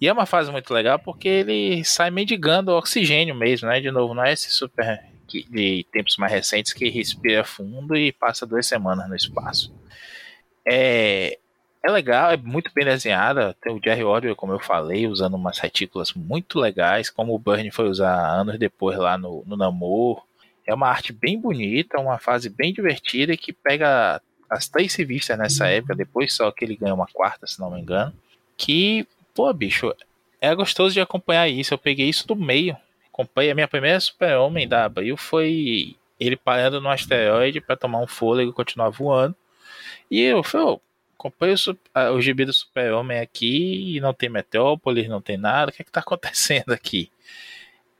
E 0.00 0.08
é 0.08 0.12
uma 0.12 0.26
fase 0.26 0.50
muito 0.50 0.72
legal 0.72 0.98
porque 0.98 1.28
ele 1.28 1.84
sai 1.84 2.10
mendigando 2.10 2.72
oxigênio 2.72 3.34
mesmo, 3.34 3.68
né? 3.68 3.80
De 3.80 3.90
novo, 3.90 4.14
não 4.14 4.24
é 4.24 4.32
esse 4.32 4.50
super 4.50 5.00
de 5.28 5.86
tempos 5.92 6.16
mais 6.16 6.32
recentes 6.32 6.72
que 6.72 6.88
respira 6.88 7.44
fundo 7.44 7.96
e 7.96 8.10
passa 8.10 8.44
duas 8.44 8.66
semanas 8.66 9.08
no 9.08 9.14
espaço. 9.14 9.72
É, 10.66 11.38
é 11.82 11.90
legal, 11.90 12.32
é 12.32 12.36
muito 12.36 12.70
bem 12.74 12.84
desenhada. 12.84 13.56
Tem 13.60 13.72
o 13.72 13.80
Jerry 13.82 14.02
Orwell, 14.02 14.36
como 14.36 14.52
eu 14.52 14.60
falei, 14.60 15.06
usando 15.06 15.34
umas 15.34 15.58
retículas 15.58 16.12
muito 16.12 16.58
legais, 16.58 17.08
como 17.08 17.34
o 17.34 17.38
Burnie 17.38 17.70
foi 17.70 17.88
usar 17.88 18.14
anos 18.14 18.58
depois 18.58 18.98
lá 18.98 19.16
no, 19.16 19.44
no 19.46 19.56
Namor. 19.56 20.24
É 20.66 20.74
uma 20.74 20.88
arte 20.88 21.12
bem 21.12 21.40
bonita, 21.40 22.00
uma 22.00 22.18
fase 22.18 22.48
bem 22.48 22.72
divertida 22.72 23.36
que 23.36 23.52
pega 23.52 24.20
as 24.50 24.68
três 24.68 24.94
revistas 24.96 25.38
nessa 25.38 25.68
época, 25.68 25.94
depois 25.94 26.34
só 26.34 26.50
que 26.50 26.64
ele 26.64 26.76
ganha 26.76 26.92
uma 26.92 27.06
quarta, 27.06 27.46
se 27.46 27.60
não 27.60 27.70
me 27.70 27.80
engano, 27.80 28.12
que 28.56 29.06
pô, 29.34 29.52
bicho, 29.52 29.94
é 30.40 30.54
gostoso 30.54 30.92
de 30.92 31.00
acompanhar 31.00 31.48
isso. 31.48 31.72
Eu 31.72 31.78
peguei 31.78 32.08
isso 32.08 32.26
do 32.26 32.34
meio. 32.34 32.76
Acompanhei 33.12 33.50
a 33.50 33.54
minha 33.54 33.68
primeira 33.68 34.00
Super-Homem 34.00 34.66
da 34.66 34.84
Abril 34.84 35.16
foi 35.16 35.96
ele 36.18 36.36
parando 36.36 36.80
no 36.80 36.90
asteroide 36.90 37.60
para 37.60 37.76
tomar 37.76 38.00
um 38.00 38.06
fôlego 38.06 38.50
e 38.50 38.54
continuar 38.54 38.90
voando. 38.90 39.34
E 40.10 40.20
eu 40.20 40.42
falei, 40.42 40.66
oh, 40.66 40.80
acompanho 41.18 41.54
o, 41.54 42.14
o 42.14 42.20
gibi 42.20 42.44
do 42.44 42.52
Super-Homem 42.52 43.18
aqui 43.18 43.96
e 43.96 44.00
não 44.00 44.12
tem 44.12 44.28
Metrópolis, 44.28 45.08
não 45.08 45.20
tem 45.20 45.36
nada. 45.36 45.70
O 45.70 45.74
que 45.74 45.82
é 45.82 45.84
que 45.84 45.92
tá 45.92 46.00
acontecendo 46.00 46.72
aqui? 46.72 47.10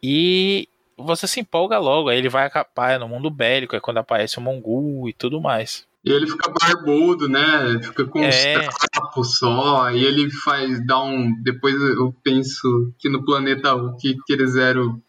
E 0.02 0.68
você 0.96 1.26
se 1.26 1.40
empolga 1.40 1.78
logo, 1.78 2.08
aí 2.08 2.18
ele 2.18 2.28
vai 2.28 2.46
acabar 2.46 2.98
no 2.98 3.08
mundo 3.08 3.30
bélico, 3.30 3.76
é 3.76 3.80
quando 3.80 3.98
aparece 3.98 4.38
o 4.38 4.40
Mongul 4.40 5.08
e 5.08 5.12
tudo 5.12 5.40
mais. 5.40 5.86
E 6.04 6.10
ele 6.10 6.26
fica 6.26 6.50
barbudo, 6.50 7.28
né? 7.28 7.78
Fica 7.82 8.06
com 8.06 8.20
é. 8.20 8.28
uns 8.28 8.74
trapos 8.90 9.38
só. 9.38 9.90
E 9.90 10.02
ele 10.02 10.30
faz, 10.30 10.84
dá 10.86 11.02
um. 11.02 11.34
Depois 11.42 11.74
eu 11.74 12.14
penso 12.24 12.92
que 12.98 13.08
no 13.08 13.24
planeta 13.24 13.74
o 13.74 13.96
que, 13.96 14.16
que 14.26 14.32
eles 14.32 14.56
eram. 14.56 15.00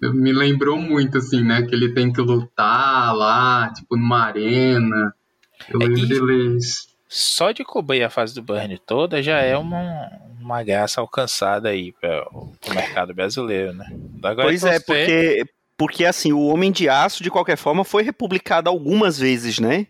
Me 0.00 0.32
lembrou 0.32 0.78
muito, 0.78 1.18
assim, 1.18 1.42
né? 1.42 1.62
Que 1.62 1.74
ele 1.74 1.92
tem 1.92 2.12
que 2.12 2.20
lutar 2.20 3.14
lá, 3.14 3.70
tipo, 3.74 3.96
numa 3.96 4.24
arena. 4.24 5.14
Eu 5.68 5.80
é, 5.80 5.86
lembro 5.86 6.26
deles. 6.26 6.88
Só 7.08 7.52
de 7.52 7.62
cobrir 7.62 8.02
a 8.02 8.10
fase 8.10 8.34
do 8.34 8.42
Burn 8.42 8.76
toda 8.78 9.22
já 9.22 9.38
é 9.38 9.56
uma, 9.56 10.10
uma 10.40 10.62
graça 10.62 11.00
alcançada 11.00 11.68
aí 11.68 11.92
para 11.92 12.26
o 12.32 12.52
mercado 12.74 13.14
brasileiro, 13.14 13.72
né? 13.72 13.86
Agora 14.22 14.48
pois 14.48 14.64
é, 14.64 14.80
porque, 14.80 15.44
porque 15.76 16.04
assim, 16.04 16.32
o 16.32 16.46
Homem 16.46 16.72
de 16.72 16.88
Aço, 16.88 17.22
de 17.22 17.30
qualquer 17.30 17.56
forma, 17.56 17.84
foi 17.84 18.02
republicado 18.02 18.68
algumas 18.68 19.18
vezes, 19.18 19.58
né? 19.58 19.86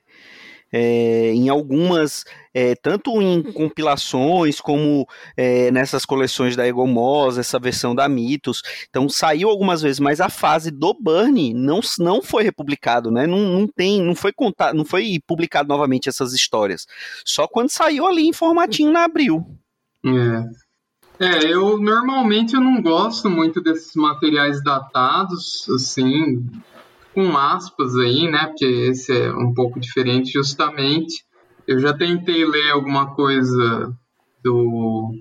É, 0.76 1.32
em 1.32 1.48
algumas, 1.48 2.24
é, 2.52 2.74
tanto 2.74 3.22
em 3.22 3.40
compilações 3.52 4.60
como 4.60 5.06
é, 5.36 5.70
nessas 5.70 6.04
coleções 6.04 6.56
da 6.56 6.66
Egomos, 6.66 7.38
essa 7.38 7.60
versão 7.60 7.94
da 7.94 8.08
Mitos. 8.08 8.60
Então 8.90 9.08
saiu 9.08 9.48
algumas 9.48 9.82
vezes, 9.82 10.00
mas 10.00 10.20
a 10.20 10.28
fase 10.28 10.72
do 10.72 10.92
Burn 10.92 11.54
não, 11.54 11.78
não 12.00 12.20
foi 12.20 12.42
republicado, 12.42 13.08
né? 13.08 13.24
Não, 13.24 13.38
não 13.38 13.68
tem, 13.68 14.02
não 14.02 14.16
foi 14.16 14.32
contado, 14.32 14.74
não 14.74 14.84
foi 14.84 15.20
publicado 15.24 15.68
novamente 15.68 16.08
essas 16.08 16.32
histórias. 16.32 16.88
Só 17.24 17.46
quando 17.46 17.70
saiu 17.70 18.04
ali 18.04 18.26
em 18.26 18.32
formatinho 18.32 18.90
na 18.90 19.04
Abril. 19.04 19.46
É. 20.04 20.64
É, 21.20 21.44
eu 21.44 21.78
normalmente 21.78 22.54
eu 22.54 22.60
não 22.60 22.82
gosto 22.82 23.30
muito 23.30 23.60
desses 23.60 23.94
materiais 23.94 24.60
datados, 24.64 25.64
assim, 25.70 26.44
com 27.14 27.36
aspas 27.36 27.96
aí, 27.96 28.28
né? 28.28 28.46
Porque 28.48 28.64
esse 28.64 29.16
é 29.16 29.32
um 29.32 29.54
pouco 29.54 29.78
diferente, 29.78 30.32
justamente. 30.32 31.24
Eu 31.66 31.78
já 31.78 31.96
tentei 31.96 32.44
ler 32.44 32.72
alguma 32.72 33.14
coisa 33.14 33.96
do. 34.42 35.14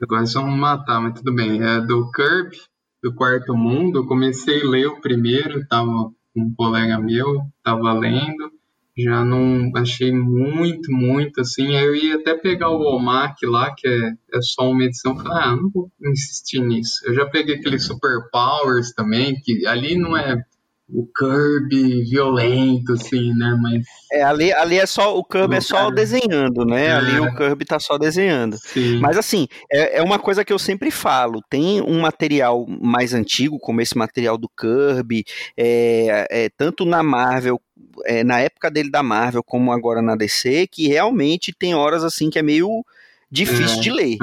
Agora 0.00 0.26
só 0.26 0.42
matar, 0.46 1.00
mas 1.00 1.14
tudo 1.14 1.34
bem. 1.34 1.60
É 1.60 1.80
do 1.80 2.10
Kirby, 2.12 2.56
do 3.02 3.12
Quarto 3.14 3.56
Mundo. 3.56 3.98
Eu 3.98 4.06
comecei 4.06 4.62
a 4.62 4.68
ler 4.68 4.86
o 4.86 5.00
primeiro, 5.00 5.66
tava 5.66 6.12
com 6.32 6.40
um 6.40 6.54
colega 6.54 7.00
meu, 7.00 7.42
tava 7.64 7.92
lendo. 7.94 8.52
Já 8.96 9.24
não 9.24 9.70
achei 9.76 10.12
muito, 10.12 10.90
muito 10.92 11.40
assim. 11.40 11.76
Aí 11.76 11.84
eu 11.84 11.94
ia 11.94 12.16
até 12.16 12.34
pegar 12.34 12.70
o 12.70 12.82
Omak 12.82 13.44
lá, 13.46 13.72
que 13.74 13.86
é, 13.88 14.12
é 14.34 14.42
só 14.42 14.70
uma 14.70 14.84
edição. 14.84 15.16
Falei, 15.16 15.42
ah, 15.42 15.56
não 15.56 15.70
vou 15.70 15.90
insistir 16.04 16.60
nisso. 16.60 17.00
Eu 17.04 17.14
já 17.14 17.26
peguei 17.26 17.56
aquele 17.56 17.78
Super 17.78 18.28
Powers 18.30 18.92
também, 18.92 19.40
que 19.40 19.66
ali 19.66 19.96
não 19.96 20.16
é 20.16 20.44
o 20.90 21.06
Kirby 21.06 22.02
violento, 22.04 22.94
assim, 22.94 23.34
né? 23.34 23.56
Mas. 23.60 23.84
É, 24.10 24.22
ali, 24.22 24.52
ali 24.52 24.78
é 24.78 24.86
só. 24.86 25.18
O 25.18 25.24
Kirby 25.24 25.56
é 25.56 25.60
só 25.60 25.90
desenhando, 25.90 26.64
né? 26.64 26.86
É. 26.86 26.92
Ali 26.92 27.20
o 27.20 27.34
Kirby 27.34 27.64
tá 27.66 27.78
só 27.78 27.98
desenhando. 27.98 28.56
Sim. 28.58 28.98
Mas 28.98 29.18
assim, 29.18 29.46
é, 29.70 29.98
é 29.98 30.02
uma 30.02 30.18
coisa 30.18 30.44
que 30.44 30.52
eu 30.52 30.58
sempre 30.58 30.90
falo. 30.90 31.42
Tem 31.50 31.82
um 31.82 32.00
material 32.00 32.66
mais 32.66 33.12
antigo, 33.12 33.58
como 33.58 33.82
esse 33.82 33.96
material 33.98 34.38
do 34.38 34.48
Kirby, 34.48 35.24
é, 35.56 36.26
é 36.30 36.48
tanto 36.56 36.84
na 36.86 37.02
Marvel. 37.02 37.60
É, 38.06 38.24
na 38.24 38.40
época 38.40 38.70
dele 38.70 38.90
da 38.90 39.02
Marvel, 39.02 39.42
como 39.42 39.72
agora 39.72 40.00
na 40.00 40.14
DC, 40.14 40.68
que 40.68 40.88
realmente 40.88 41.52
tem 41.52 41.74
horas 41.74 42.04
assim 42.04 42.30
que 42.30 42.38
é 42.38 42.42
meio 42.42 42.84
difícil 43.30 43.78
é, 43.78 43.80
de 43.80 43.90
ler. 43.90 44.16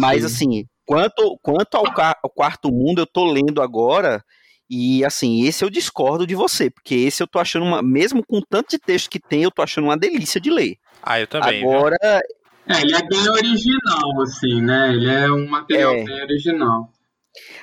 Mas 0.00 0.24
assim, 0.24 0.66
quanto, 0.84 1.38
quanto 1.42 1.76
ao, 1.76 1.84
ao 2.22 2.30
quarto 2.30 2.72
mundo, 2.72 3.02
eu 3.02 3.06
tô 3.06 3.30
lendo 3.30 3.62
agora. 3.62 4.24
E 4.70 5.04
assim, 5.04 5.46
esse 5.46 5.64
eu 5.64 5.70
discordo 5.70 6.26
de 6.26 6.34
você, 6.34 6.68
porque 6.68 6.94
esse 6.94 7.22
eu 7.22 7.26
tô 7.26 7.38
achando 7.38 7.64
uma. 7.64 7.82
Mesmo 7.82 8.24
com 8.24 8.40
tanto 8.40 8.70
de 8.70 8.78
texto 8.78 9.08
que 9.08 9.18
tem, 9.18 9.42
eu 9.42 9.50
tô 9.50 9.62
achando 9.62 9.84
uma 9.84 9.96
delícia 9.96 10.40
de 10.40 10.50
ler. 10.50 10.76
Ah, 11.02 11.20
eu 11.20 11.26
também. 11.26 11.62
Agora. 11.62 11.96
É, 12.02 12.82
ele 12.82 12.94
é 12.94 13.06
bem 13.06 13.28
original, 13.30 14.22
assim, 14.22 14.60
né? 14.60 14.92
Ele 14.92 15.08
é 15.08 15.30
um 15.32 15.46
material 15.46 15.94
é. 15.94 16.04
bem 16.04 16.22
original. 16.22 16.92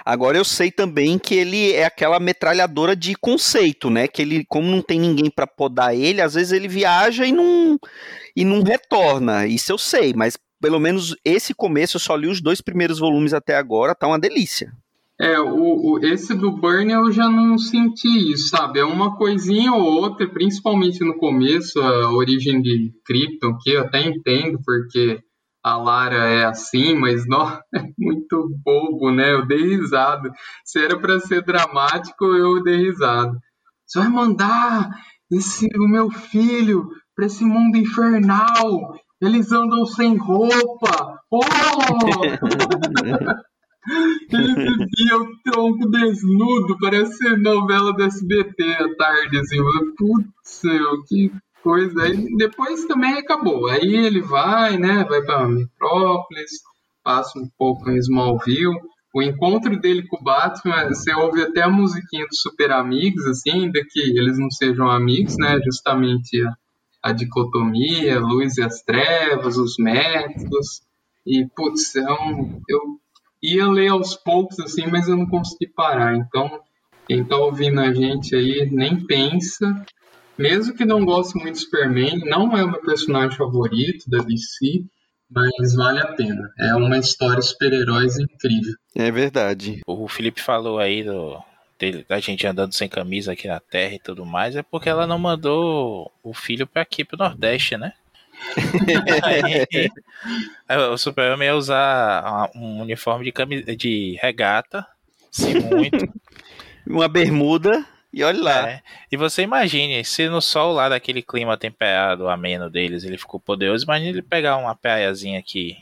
Agora 0.04 0.38
eu 0.38 0.46
sei 0.46 0.72
também 0.72 1.20
que 1.20 1.36
ele 1.36 1.74
é 1.74 1.86
aquela 1.86 2.20
metralhadora 2.20 2.96
de 2.96 3.16
conceito, 3.16 3.90
né? 3.90 4.08
Que 4.08 4.22
ele, 4.22 4.46
como 4.46 4.70
não 4.70 4.82
tem 4.82 5.00
ninguém 5.00 5.30
para 5.30 5.46
podar 5.46 5.96
ele, 5.96 6.22
às 6.22 6.34
vezes 6.34 6.52
ele 6.52 6.68
viaja 6.68 7.26
e 7.26 7.32
não 7.32 7.78
e 8.36 8.46
não 8.46 8.64
retorna. 8.64 9.46
Isso 9.46 9.72
eu 9.72 9.78
sei, 9.78 10.14
mas 10.14 10.38
pelo 10.62 10.80
menos 10.80 11.16
esse 11.24 11.54
começo 11.54 11.98
eu 11.98 12.02
só 12.02 12.16
li 12.16 12.28
os 12.28 12.42
dois 12.42 12.62
primeiros 12.62 13.00
volumes 13.00 13.34
até 13.34 13.56
agora, 13.56 13.96
tá 13.96 14.08
uma 14.08 14.20
delícia. 14.20 14.72
É, 15.19 15.39
o, 15.39 15.93
o, 15.93 16.00
esse 16.00 16.36
do 16.36 16.51
Burn 16.51 16.91
eu 16.91 17.10
já 17.10 17.29
não 17.29 17.57
senti 17.57 18.34
isso, 18.34 18.50
sabe? 18.50 18.79
É 18.79 18.86
uma 18.86 19.15
coisinha 19.15 19.74
ou 19.74 19.81
outra, 19.81 20.27
principalmente 20.27 21.00
no 21.05 21.17
começo, 21.17 21.79
a 21.79 22.12
origem 22.12 22.62
de 22.62 22.91
Krypton, 23.05 23.57
que 23.62 23.72
eu 23.72 23.81
até 23.81 24.05
entendo, 24.05 24.60
porque 24.65 25.22
a 25.63 25.77
Lara 25.77 26.27
é 26.27 26.45
assim, 26.45 26.95
mas 26.95 27.25
não, 27.25 27.48
é 27.74 27.81
muito 27.98 28.50
bobo, 28.63 29.10
né? 29.10 29.34
Eu 29.34 29.45
dei 29.48 29.63
risada. 29.63 30.29
Se 30.65 30.84
era 30.84 31.00
para 31.00 31.17
ser 31.22 31.41
dramático, 31.43 32.25
eu 32.25 32.62
dei 32.62 32.75
risada. 32.75 33.31
Você 33.88 34.00
vai 34.00 34.10
mandar 34.10 34.89
esse, 35.31 35.65
o 35.77 35.88
meu 35.88 36.12
filho 36.12 36.89
para 37.15 37.27
esse 37.27 37.45
mundo 37.45 37.77
infernal? 37.77 38.95
Eles 39.22 39.50
andam 39.53 39.86
sem 39.86 40.17
roupa! 40.17 41.19
Oh! 41.31 41.39
Ele 44.32 44.54
vivia 44.56 45.18
o 45.18 45.38
tronco 45.44 45.89
desnudo, 45.89 46.77
parece 46.80 47.38
novela 47.38 47.94
do 47.94 48.04
SBT 48.04 48.63
à 48.63 48.96
tarde, 48.96 49.38
assim. 49.38 49.58
Putz, 49.98 50.62
que 51.08 51.32
coisa. 51.65 52.04
Aí 52.04 52.36
depois 52.38 52.86
também 52.86 53.18
acabou. 53.18 53.68
Aí 53.68 53.96
ele 53.96 54.22
vai, 54.22 54.77
né? 54.77 55.04
Vai 55.04 55.22
pra 55.24 55.48
Metrópolis, 55.48 56.51
passa 57.04 57.39
um 57.39 57.50
pouco 57.58 57.89
em 57.89 57.98
Smallville. 57.98 58.80
O 59.13 59.22
encontro 59.22 59.80
dele 59.80 60.06
com 60.08 60.18
o 60.18 60.24
Batman, 60.24 60.89
você 60.89 61.13
ouve 61.13 61.42
até 61.42 61.62
a 61.62 61.70
musiquinha 61.70 62.27
dos 62.27 62.42
Super 62.42 62.72
Amigos, 62.72 63.25
assim, 63.25 63.51
ainda 63.51 63.80
que 63.89 64.00
eles 64.00 64.38
não 64.38 64.51
sejam 64.51 64.89
amigos, 64.89 65.38
né? 65.38 65.58
Justamente 65.63 66.42
a, 66.44 66.54
a 67.01 67.12
dicotomia, 67.13 68.18
a 68.18 68.20
luz 68.20 68.58
e 68.58 68.62
as 68.62 68.84
trevas, 68.84 69.58
os 69.58 69.77
métodos. 69.80 70.82
E, 71.25 71.48
putz, 71.56 71.96
é 71.96 72.12
um, 72.12 72.62
eu 72.68 72.82
ia 73.42 73.68
ler 73.68 73.89
aos 73.89 74.15
poucos, 74.15 74.60
assim, 74.60 74.88
mas 74.88 75.08
eu 75.08 75.18
não 75.18 75.27
consegui 75.27 75.68
parar. 75.68 76.15
Então, 76.15 76.60
quem 77.08 77.24
tá 77.24 77.38
ouvindo 77.38 77.80
a 77.80 77.94
gente 77.94 78.36
aí, 78.36 78.70
nem 78.72 79.06
pensa. 79.06 79.86
Mesmo 80.38 80.75
que 80.75 80.84
não 80.84 81.06
goste 81.06 81.38
muito 81.39 81.54
de 81.54 81.62
Superman, 81.62 82.19
não 82.26 82.58
é 82.58 82.63
o 82.63 82.71
meu 82.71 82.82
personagem 82.82 83.38
favorito 83.38 84.10
da 84.10 84.17
DC, 84.17 84.84
mas 85.30 85.76
vale 85.76 86.00
a 86.00 86.08
pena. 86.13 86.50
É 86.60 86.76
uma 86.76 86.98
história 86.98 87.39
de 87.39 87.45
super-heróis 87.45 88.19
incrível. 88.19 88.74
É 88.93 89.10
verdade. 89.12 89.82
O 89.88 90.08
Felipe 90.08 90.41
falou 90.41 90.78
aí 90.78 91.04
do, 91.04 91.41
dele, 91.80 92.06
da 92.08 92.19
gente 92.19 92.45
andando 92.45 92.74
sem 92.74 92.89
camisa 92.89 93.34
aqui 93.34 93.48
na 93.48 93.60
Terra 93.60 93.95
e 93.95 94.00
tudo 94.00 94.26
mais, 94.26 94.56
é 94.56 94.63
porque 94.63 94.89
ela 94.89 95.08
não 95.08 95.19
mandou 95.19 96.12
o 96.24 96.34
filho 96.34 96.67
para 96.67 96.82
aqui 96.82 97.06
pro 97.06 97.17
Nordeste, 97.17 97.78
né? 97.78 97.93
Aí, 99.24 99.89
o 100.91 100.98
Super-Homem 100.98 101.48
ia 101.48 101.56
usar 101.56 102.50
um 102.56 102.82
uniforme 102.82 103.26
de, 103.26 103.32
camisa, 103.32 103.76
de 103.76 104.17
regata, 104.21 104.86
se 105.32 105.54
muito. 105.60 106.08
Uma 106.88 107.08
bermuda 107.08 107.84
e 108.13 108.24
olha 108.24 108.41
lá. 108.41 108.69
É. 108.69 108.82
E 109.12 109.17
você 109.17 109.41
imagine, 109.41 110.06
se 110.06 110.30
no 110.30 110.39
sol 110.39 110.71
lá 110.71 110.88
daquele 110.88 111.21
clima 111.21 111.58
temperado, 111.58 112.30
ameno 112.30 112.69
deles, 112.69 113.04
ele 113.04 113.17
ficou 113.17 113.39
poderoso, 113.39 113.84
imagine 113.84 114.12
ele 114.12 114.21
pegar 114.21 114.58
uma 114.58 114.76
praiazinha 114.76 115.39
aqui. 115.39 115.76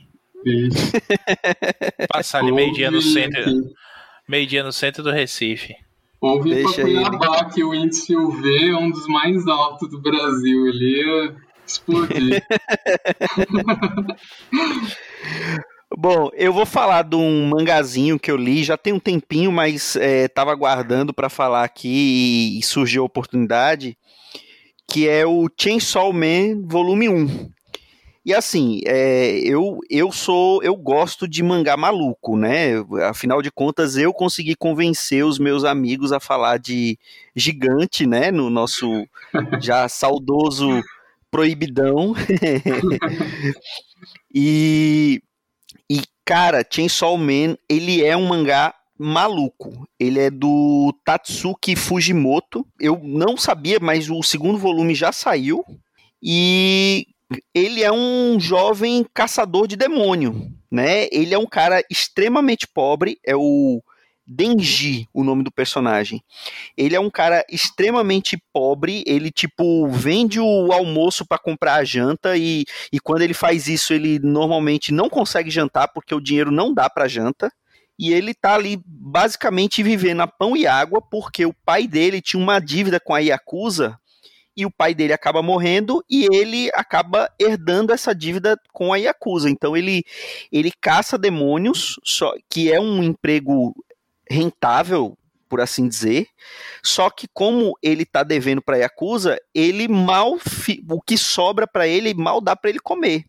Passar 2.10 2.40
ali 2.40 2.52
meio-dia 2.52 2.90
no 2.90 3.02
centro. 3.02 3.44
Meio-dia 4.28 4.64
no 4.64 4.72
centro 4.72 5.04
do 5.04 5.12
Recife. 5.12 5.76
Ou 6.20 6.42
vir 6.42 6.64
pra 6.64 6.84
Cuiabá, 6.84 7.40
ele. 7.42 7.54
que 7.54 7.64
o 7.64 7.76
índice 7.76 8.16
UV 8.16 8.70
é 8.70 8.76
um 8.78 8.90
dos 8.90 9.06
mais 9.08 9.46
altos 9.46 9.90
do 9.90 10.02
Brasil. 10.02 10.68
Ele 10.68 11.36
explodir. 11.66 12.44
Bom, 15.96 16.32
eu 16.34 16.52
vou 16.52 16.66
falar 16.66 17.04
de 17.04 17.16
um 17.16 17.48
mangazinho 17.48 18.20
que 18.20 18.32
eu 18.32 18.36
li 18.36 18.64
já 18.64 18.76
tem 18.76 18.94
um 18.94 19.00
tempinho, 19.00 19.52
mas 19.52 19.96
estava 19.96 20.50
é, 20.50 20.54
aguardando 20.54 21.14
para 21.14 21.30
falar 21.30 21.64
aqui 21.64 22.58
e, 22.58 22.64
surgiu 22.64 23.04
a 23.04 23.06
oportunidade, 23.06 23.96
que 24.88 25.08
é 25.08 25.26
o 25.26 25.48
Chainsaw 25.56 26.12
Man 26.12 26.64
Volume 26.66 27.10
1. 27.10 27.50
E 28.26 28.34
assim, 28.34 28.82
é, 28.86 29.38
eu, 29.40 29.80
eu 29.90 30.12
sou, 30.12 30.64
eu 30.64 30.76
gosto 30.76 31.28
de 31.28 31.44
mangá 31.44 31.78
maluco, 31.78 32.38
né? 32.38 32.84
Afinal 33.08 33.42
de 33.42 33.52
contas, 33.52 33.98
eu 33.98 34.14
consegui 34.14 34.56
convencer 34.56 35.26
os 35.26 35.38
meus 35.38 35.64
amigos 35.64 36.12
a 36.12 36.20
falar 36.20 36.58
de 36.58 36.98
gigante, 37.36 38.08
né? 38.08 38.32
No 38.32 38.50
nosso 38.50 39.06
já 39.60 39.88
saudoso 39.90 40.82
proibidão. 41.34 42.14
e, 44.32 45.20
e, 45.90 46.04
cara, 46.24 46.64
Chainsaw 46.70 47.18
Man, 47.18 47.58
ele 47.68 48.06
é 48.06 48.16
um 48.16 48.28
mangá 48.28 48.72
maluco. 49.00 49.88
Ele 50.00 50.20
é 50.20 50.30
do 50.30 50.94
Tatsuki 51.04 51.76
Fujimoto. 51.76 52.64
Eu 52.80 53.02
não 53.04 53.36
sabia, 53.36 53.80
mas 53.82 54.12
o 54.12 54.22
segundo 54.22 54.60
volume 54.60 54.94
já 54.94 55.12
saiu. 55.12 55.66
E 56.22 57.08
ele 57.52 57.82
é 57.82 57.92
um 57.92 58.40
jovem 58.40 59.04
caçador 59.12 59.68
de 59.68 59.76
demônio, 59.76 60.52
né? 60.72 61.08
Ele 61.12 61.34
é 61.34 61.40
um 61.40 61.48
cara 61.48 61.84
extremamente 61.90 62.68
pobre, 62.68 63.18
é 63.26 63.36
o 63.36 63.82
Denji, 64.26 65.08
o 65.14 65.24
nome 65.24 65.44
do 65.44 65.52
personagem. 65.52 66.24
Ele 66.78 66.96
é 66.96 67.00
um 67.00 67.10
cara 67.10 67.46
extremamente 67.50 68.42
pobre, 68.54 69.04
ele 69.06 69.30
tipo 69.30 69.88
vende 69.90 70.40
o 70.40 70.72
almoço 70.72 71.26
para 71.26 71.38
comprar 71.38 71.76
a 71.76 71.84
janta 71.84 72.38
e, 72.38 72.64
e 72.92 73.00
quando 73.00 73.22
ele 73.22 73.34
faz 73.34 73.68
isso, 73.68 73.94
ele 73.94 74.20
normalmente 74.20 74.94
não 74.94 75.10
consegue 75.10 75.50
jantar 75.50 75.90
porque 75.90 76.16
o 76.16 76.22
dinheiro 76.22 76.52
não 76.52 76.74
dá 76.74 76.90
para 76.90 77.08
janta. 77.08 77.52
E 78.00 78.12
ele 78.12 78.34
tá 78.34 78.56
ali 78.56 78.82
basicamente 78.86 79.84
vivendo 79.84 80.22
a 80.22 80.28
pão 80.28 80.58
e 80.58 80.66
água 80.66 81.02
porque 81.02 81.46
o 81.46 81.54
pai 81.66 81.88
dele 81.88 82.22
tinha 82.22 82.42
uma 82.42 82.60
dívida 82.60 83.00
com 83.00 83.14
a 83.14 83.20
Yakuza 83.20 84.00
e 84.56 84.66
o 84.66 84.72
pai 84.72 84.94
dele 84.94 85.14
acaba 85.14 85.42
morrendo 85.42 86.04
e 86.10 86.28
ele 86.32 86.70
acaba 86.74 87.30
herdando 87.40 87.92
essa 87.92 88.14
dívida 88.14 88.58
com 88.72 88.94
a 88.94 88.98
Yakuza. 88.98 89.50
Então 89.50 89.76
ele 89.76 90.04
ele 90.52 90.72
caça 90.80 91.18
demônios, 91.18 92.00
só 92.04 92.34
que 92.50 92.72
é 92.72 92.80
um 92.80 93.04
emprego 93.04 93.76
rentável, 94.30 95.18
por 95.48 95.62
assim 95.62 95.88
dizer. 95.88 96.28
Só 96.84 97.10
que 97.10 97.28
como 97.28 97.78
ele 97.82 98.06
tá 98.06 98.24
devendo 98.24 98.62
para 98.62 98.78
Yakuza, 98.78 99.40
ele 99.54 99.88
mal 99.88 100.40
o 100.90 101.02
que 101.02 101.18
sobra 101.18 101.68
para 101.68 101.88
ele 101.88 102.14
mal 102.14 102.42
dá 102.42 102.56
para 102.56 102.72
ele 102.72 102.80
comer. 102.80 103.26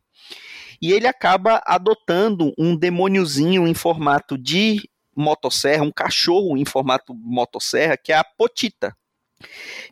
E 0.80 0.92
ele 0.92 1.07
acaba 1.07 1.62
adotando 1.66 2.52
um 2.59 2.76
demôniozinho 2.76 3.66
em 3.66 3.74
formato 3.74 4.37
de 4.38 4.88
motosserra, 5.14 5.85
um 5.85 5.92
cachorro 5.92 6.57
em 6.57 6.64
formato 6.64 7.14
motosserra, 7.14 7.96
que 7.96 8.12
é 8.12 8.16
a 8.16 8.24
Potita. 8.24 8.96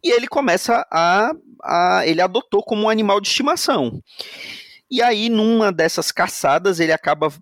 E 0.02 0.10
ele 0.10 0.26
começa 0.26 0.86
a, 0.90 1.32
a 1.62 2.06
ele 2.06 2.20
adotou 2.20 2.62
como 2.62 2.84
um 2.84 2.88
animal 2.88 3.20
de 3.20 3.28
estimação. 3.28 4.02
E 4.90 5.02
aí 5.02 5.28
numa 5.28 5.70
dessas 5.70 6.10
caçadas 6.10 6.80
ele 6.80 6.92
acaba 6.92 7.32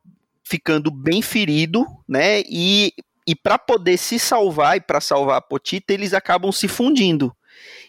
ficando 0.44 0.90
bem 0.90 1.22
ferido, 1.22 1.86
né? 2.08 2.40
E 2.48 2.92
e 3.26 3.34
para 3.34 3.58
poder 3.58 3.96
se 3.96 4.18
salvar 4.18 4.76
e 4.76 4.80
para 4.80 5.00
salvar 5.00 5.38
a 5.38 5.40
Potita, 5.40 5.92
eles 5.92 6.14
acabam 6.14 6.50
se 6.52 6.68
fundindo. 6.68 7.34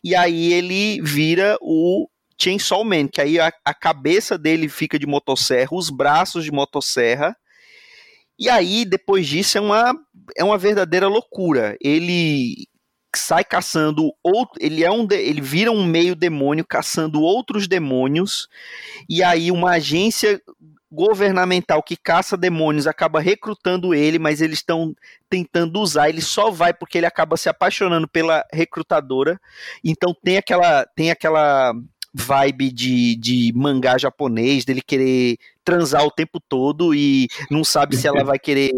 E 0.04 0.16
aí 0.16 0.54
ele 0.54 1.02
vira 1.02 1.58
o 1.62 2.08
Chainsaw 2.40 2.84
Man, 2.84 3.08
que 3.08 3.22
aí 3.22 3.40
a, 3.40 3.52
a 3.64 3.74
cabeça 3.74 4.38
dele 4.38 4.68
fica 4.68 4.98
de 4.98 5.08
motosserra, 5.08 5.70
os 5.72 5.90
braços 5.90 6.44
de 6.44 6.52
motosserra, 6.52 7.36
e 8.42 8.50
aí, 8.50 8.86
depois 8.86 9.28
disso, 9.28 9.60
é 9.60 9.62
uma, 9.62 9.94
é 10.36 10.44
uma 10.44 10.58
verdadeira 10.58 11.08
loucura. 11.08 11.78
Ele 11.80 12.68
sai 13.16 13.44
caçando 13.44 14.12
outro, 14.24 14.56
ele 14.60 14.84
é 14.84 14.90
um 14.90 15.08
ele 15.12 15.42
vira 15.42 15.72
um 15.72 15.86
meio 15.86 16.16
demônio 16.16 16.66
caçando 16.66 17.22
outros 17.22 17.68
demônios 17.68 18.48
e 19.08 19.22
aí 19.22 19.52
uma 19.52 19.72
agência 19.72 20.42
governamental 20.92 21.82
que 21.82 21.96
caça 21.96 22.36
demônios 22.36 22.86
acaba 22.86 23.22
recrutando 23.22 23.94
ele, 23.94 24.20
mas 24.20 24.42
eles 24.42 24.60
estão 24.60 24.94
tentando 25.30 25.80
usar, 25.80 26.10
ele 26.10 26.22
só 26.22 26.52
vai 26.52 26.74
porque 26.74 26.98
ele 26.98 27.06
acaba 27.06 27.38
se 27.38 27.48
apaixonando 27.48 28.08
pela 28.08 28.46
recrutadora. 28.52 29.40
Então 29.84 30.14
tem 30.14 30.38
aquela 30.38 30.86
tem 30.86 31.10
aquela 31.10 31.74
vibe 32.14 32.72
de, 32.72 33.16
de 33.16 33.54
mangá 33.56 33.98
japonês, 33.98 34.66
dele 34.66 34.82
querer 34.82 35.38
transar 35.64 36.06
o 36.06 36.12
tempo 36.12 36.40
todo 36.40 36.94
e 36.94 37.28
não 37.50 37.64
sabe 37.64 37.96
se 37.96 38.08
ela 38.08 38.24
vai 38.24 38.40
querer 38.40 38.72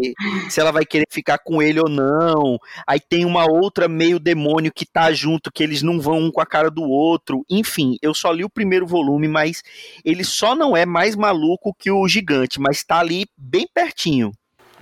se 0.48 0.60
ela 0.60 0.70
vai 0.70 0.84
querer 0.84 1.06
ficar 1.10 1.38
com 1.38 1.62
ele 1.62 1.80
ou 1.80 1.88
não. 1.88 2.58
Aí 2.86 3.00
tem 3.00 3.24
uma 3.24 3.50
outra 3.50 3.88
meio 3.88 4.18
demônio 4.18 4.72
que 4.72 4.86
tá 4.86 5.12
junto, 5.12 5.50
que 5.52 5.62
eles 5.62 5.82
não 5.82 6.00
vão 6.00 6.18
um 6.18 6.30
com 6.30 6.40
a 6.40 6.46
cara 6.46 6.70
do 6.70 6.82
outro. 6.82 7.44
Enfim, 7.50 7.96
eu 8.02 8.14
só 8.14 8.30
li 8.30 8.44
o 8.44 8.50
primeiro 8.50 8.86
volume, 8.86 9.26
mas 9.26 9.62
ele 10.04 10.24
só 10.24 10.54
não 10.54 10.76
é 10.76 10.86
mais 10.86 11.16
maluco 11.16 11.74
que 11.74 11.90
o 11.90 12.06
gigante, 12.06 12.60
mas 12.60 12.84
tá 12.84 12.98
ali 12.98 13.26
bem 13.36 13.66
pertinho. 13.72 14.32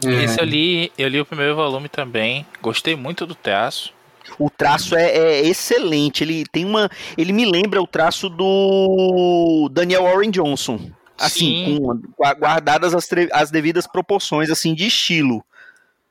Esse 0.04 0.40
eu 0.40 0.44
li, 0.44 0.92
eu 0.98 1.08
li 1.08 1.20
o 1.20 1.24
primeiro 1.24 1.54
volume 1.54 1.88
também, 1.88 2.44
gostei 2.60 2.96
muito 2.96 3.24
do 3.24 3.36
traço. 3.36 3.94
O 4.38 4.48
traço 4.50 4.94
é, 4.94 5.10
é, 5.10 5.40
excelente. 5.46 6.24
Ele 6.24 6.44
tem 6.44 6.64
uma. 6.64 6.90
Ele 7.16 7.32
me 7.32 7.44
lembra 7.44 7.82
o 7.82 7.86
traço 7.86 8.28
do 8.28 9.68
Daniel 9.72 10.04
Warren 10.04 10.30
Johnson. 10.30 10.90
Assim, 11.18 11.78
com, 11.78 12.00
guardadas 12.38 12.94
as, 12.94 13.08
as 13.32 13.50
devidas 13.50 13.86
proporções 13.86 14.50
assim 14.50 14.74
de 14.74 14.86
estilo. 14.86 15.44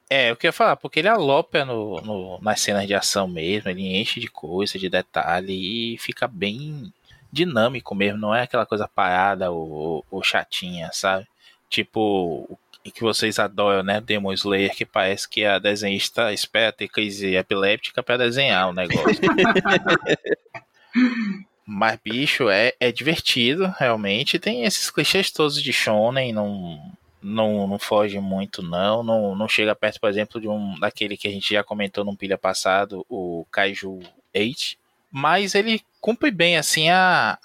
É, 0.09 0.29
eu 0.29 0.35
queria 0.35 0.51
falar, 0.51 0.75
porque 0.75 0.99
ele 0.99 1.07
alopa 1.07 1.63
no, 1.63 2.01
no, 2.01 2.39
nas 2.41 2.59
cenas 2.59 2.85
de 2.85 2.93
ação 2.93 3.27
mesmo, 3.29 3.69
ele 3.69 3.97
enche 3.97 4.19
de 4.19 4.27
coisa, 4.27 4.77
de 4.77 4.89
detalhe 4.89 5.93
e 5.93 5.97
fica 5.97 6.27
bem 6.27 6.93
dinâmico 7.31 7.95
mesmo, 7.95 8.19
não 8.19 8.35
é 8.35 8.41
aquela 8.41 8.65
coisa 8.65 8.89
parada 8.89 9.51
ou, 9.51 10.05
ou 10.11 10.21
chatinha, 10.21 10.89
sabe? 10.91 11.25
Tipo, 11.69 12.59
que 12.89 13.01
vocês 13.01 13.37
adoram, 13.37 13.83
né? 13.83 14.01
Demon 14.01 14.33
Slayer, 14.33 14.73
que 14.73 14.85
parece 14.85 15.29
que 15.29 15.45
a 15.45 15.59
desenhista 15.59 16.33
espera 16.33 16.71
ter 16.71 16.87
crise 16.87 17.35
epiléptica 17.35 18.01
para 18.01 18.17
desenhar 18.17 18.69
o 18.69 18.73
negócio. 18.73 19.21
Mas, 21.65 21.99
bicho, 22.03 22.49
é, 22.49 22.73
é 22.79 22.91
divertido, 22.91 23.71
realmente. 23.77 24.39
Tem 24.39 24.63
esses 24.63 24.89
clichês 24.89 25.29
todos 25.29 25.61
de 25.61 25.71
Shonen, 25.71 26.33
não, 26.33 26.81
não, 27.21 27.67
não 27.67 27.77
foge 27.77 28.19
muito, 28.19 28.63
não. 28.63 29.03
não. 29.03 29.35
Não 29.35 29.47
chega 29.47 29.75
perto, 29.75 29.99
por 29.99 30.09
exemplo, 30.09 30.41
de 30.41 30.47
um 30.47 30.79
daquele 30.79 31.15
que 31.15 31.27
a 31.27 31.31
gente 31.31 31.53
já 31.53 31.63
comentou 31.63 32.03
num 32.03 32.15
pilha 32.15 32.37
passado, 32.37 33.05
o 33.07 33.45
Kaiju 33.51 33.99
8. 34.35 34.81
Mas 35.11 35.55
ele 35.55 35.81
cumpre 35.99 36.31
bem, 36.31 36.57
assim, 36.57 36.89
a, 36.89 37.37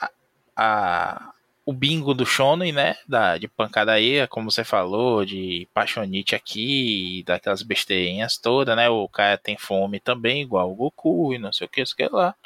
a, 0.57 1.33
o 1.67 1.73
bingo 1.73 2.15
do 2.15 2.25
shonen, 2.25 2.71
né, 2.73 2.97
da, 3.09 3.37
de 3.37 3.49
pancadaria, 3.49 4.29
como 4.29 4.53
você 4.53 4.63
falou, 4.63 5.25
de 5.25 5.69
paixonite 5.75 6.37
aqui, 6.37 7.25
daquelas 7.27 7.61
besteirinhas 7.61 8.39
todas, 8.39 8.77
né, 8.77 8.89
o 8.89 9.09
cara 9.09 9.37
tem 9.37 9.59
fome 9.59 9.99
também, 9.99 10.43
igual 10.43 10.71
o 10.71 10.77
Goku 10.77 11.35
e 11.35 11.39
não 11.39 11.53
sei 11.53 11.67
o 11.67 11.69
que, 11.69 11.83
isso 11.83 11.97
que 11.97 12.07
lá. 12.07 12.37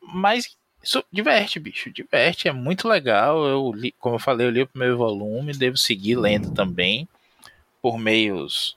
Mas 0.00 0.56
isso 0.80 1.04
diverte, 1.10 1.58
bicho, 1.58 1.90
diverte, 1.90 2.46
é 2.46 2.52
muito 2.52 2.86
legal, 2.86 3.44
eu 3.44 3.72
li, 3.72 3.92
como 3.98 4.14
eu 4.14 4.20
falei, 4.20 4.46
eu 4.46 4.50
li 4.50 4.62
o 4.62 4.68
primeiro 4.68 4.96
volume, 4.96 5.52
devo 5.52 5.76
seguir 5.76 6.14
lendo 6.14 6.54
também, 6.54 7.08
por 7.86 8.00
meios 8.00 8.76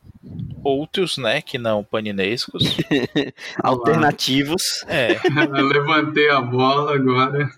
outros, 0.64 1.18
né, 1.18 1.42
que 1.42 1.58
não 1.58 1.84
paninescos. 1.84 2.78
Alternativos. 3.58 4.86
É. 4.88 5.16
Eu 5.60 5.66
levantei 5.66 6.30
a 6.30 6.40
bola 6.40 6.94
agora. 6.94 7.50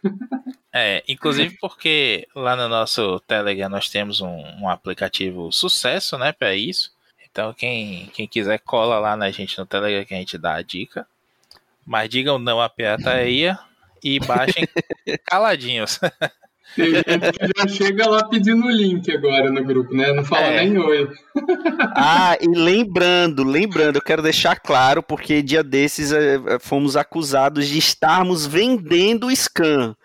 É, 0.71 1.03
inclusive 1.09 1.57
porque 1.59 2.25
lá 2.33 2.55
no 2.55 2.69
nosso 2.69 3.19
Telegram 3.27 3.67
nós 3.67 3.89
temos 3.89 4.21
um, 4.21 4.41
um 4.61 4.69
aplicativo 4.69 5.51
sucesso, 5.51 6.17
né, 6.17 6.31
para 6.31 6.55
isso. 6.55 6.93
Então 7.29 7.53
quem, 7.53 8.09
quem 8.13 8.29
quiser 8.29 8.59
cola 8.59 8.97
lá 8.97 9.17
na 9.17 9.29
gente 9.29 9.59
no 9.59 9.65
Telegram 9.65 10.05
que 10.05 10.13
a 10.13 10.19
gente 10.19 10.37
dá 10.37 10.53
a 10.53 10.61
dica. 10.61 11.05
Mas 11.85 12.09
digam 12.09 12.39
não 12.39 12.61
à 12.61 12.69
pirataria 12.69 13.59
e 14.01 14.21
baixem 14.21 14.65
caladinhos. 15.27 15.99
Tem 16.75 16.93
gente 16.93 17.05
que 17.05 17.49
já 17.57 17.67
chega 17.67 18.09
lá 18.09 18.27
pedindo 18.27 18.65
o 18.65 18.71
link 18.71 19.11
agora 19.11 19.51
no 19.51 19.63
grupo, 19.63 19.93
né? 19.93 20.13
Não 20.13 20.23
fala 20.23 20.47
é. 20.47 20.63
nem 20.63 20.77
oi. 20.77 21.09
Ah, 21.95 22.37
e 22.39 22.47
lembrando, 22.47 23.43
lembrando, 23.43 23.97
eu 23.97 24.01
quero 24.01 24.21
deixar 24.21 24.59
claro, 24.59 25.03
porque 25.03 25.41
dia 25.41 25.63
desses 25.63 26.11
é, 26.11 26.59
fomos 26.59 26.95
acusados 26.95 27.67
de 27.67 27.77
estarmos 27.77 28.45
vendendo 28.45 29.33
scan. 29.35 29.95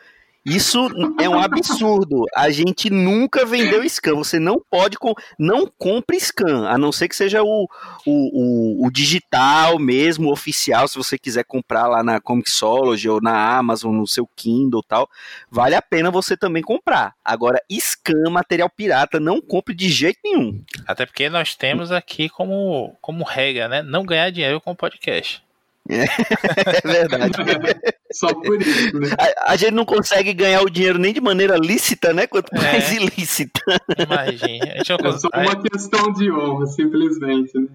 Isso 0.46 0.78
é 1.20 1.28
um 1.28 1.40
absurdo. 1.40 2.24
A 2.32 2.50
gente 2.50 2.88
nunca 2.88 3.44
vendeu 3.44 3.82
scan. 3.88 4.14
Você 4.14 4.38
não 4.38 4.62
pode. 4.70 4.96
Com... 4.96 5.12
Não 5.36 5.66
compre 5.66 6.20
scan, 6.20 6.68
a 6.68 6.78
não 6.78 6.92
ser 6.92 7.08
que 7.08 7.16
seja 7.16 7.42
o, 7.42 7.68
o, 8.06 8.82
o, 8.84 8.86
o 8.86 8.90
digital 8.92 9.76
mesmo, 9.80 10.30
oficial. 10.30 10.86
Se 10.86 10.96
você 10.96 11.18
quiser 11.18 11.44
comprar 11.44 11.88
lá 11.88 12.00
na 12.04 12.20
Comixology 12.20 13.08
ou 13.08 13.20
na 13.20 13.56
Amazon, 13.56 13.92
no 13.92 14.06
seu 14.06 14.24
Kindle 14.36 14.84
tal, 14.86 15.08
vale 15.50 15.74
a 15.74 15.82
pena 15.82 16.12
você 16.12 16.36
também 16.36 16.62
comprar. 16.62 17.14
Agora, 17.24 17.60
scan, 17.72 18.30
material 18.30 18.70
pirata, 18.70 19.18
não 19.18 19.40
compre 19.40 19.74
de 19.74 19.88
jeito 19.88 20.20
nenhum. 20.22 20.62
Até 20.86 21.04
porque 21.04 21.28
nós 21.28 21.56
temos 21.56 21.90
aqui 21.90 22.28
como, 22.28 22.96
como 23.00 23.24
regra, 23.24 23.66
né? 23.66 23.82
Não 23.82 24.04
ganhar 24.04 24.30
dinheiro 24.30 24.60
com 24.60 24.76
podcast. 24.76 25.44
É 26.76 26.80
verdade. 26.86 27.32
Só 28.12 28.32
por 28.34 28.60
isso, 28.60 28.98
né? 28.98 29.10
A, 29.18 29.52
a, 29.52 29.56
gente 29.56 29.72
não 29.72 29.84
consegue 29.84 30.32
ganhar 30.32 30.62
o 30.62 30.70
dinheiro 30.70 30.98
nem 30.98 31.12
de 31.12 31.20
maneira 31.20 31.56
lícita, 31.56 32.12
né? 32.12 32.26
Quanto 32.26 32.54
é. 32.54 32.58
mais 32.58 32.92
é. 32.92 32.94
ilícita. 32.96 33.60
Imagina. 33.98 34.74
É 34.74 34.84
só 34.84 34.96
uma 34.96 35.62
questão 35.62 36.12
de 36.12 36.30
honra, 36.30 36.66
simplesmente. 36.66 37.52
Né? 37.58 37.68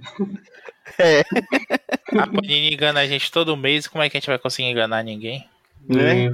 É. 0.97 1.21
A 2.17 2.27
Panini 2.27 2.73
engana 2.73 3.01
a 3.01 3.07
gente 3.07 3.31
todo 3.31 3.57
mês, 3.57 3.87
como 3.87 4.03
é 4.03 4.09
que 4.09 4.17
a 4.17 4.19
gente 4.19 4.27
vai 4.27 4.39
conseguir 4.39 4.69
enganar 4.69 5.03
ninguém? 5.03 5.47
Né? 5.87 6.27
É. 6.27 6.33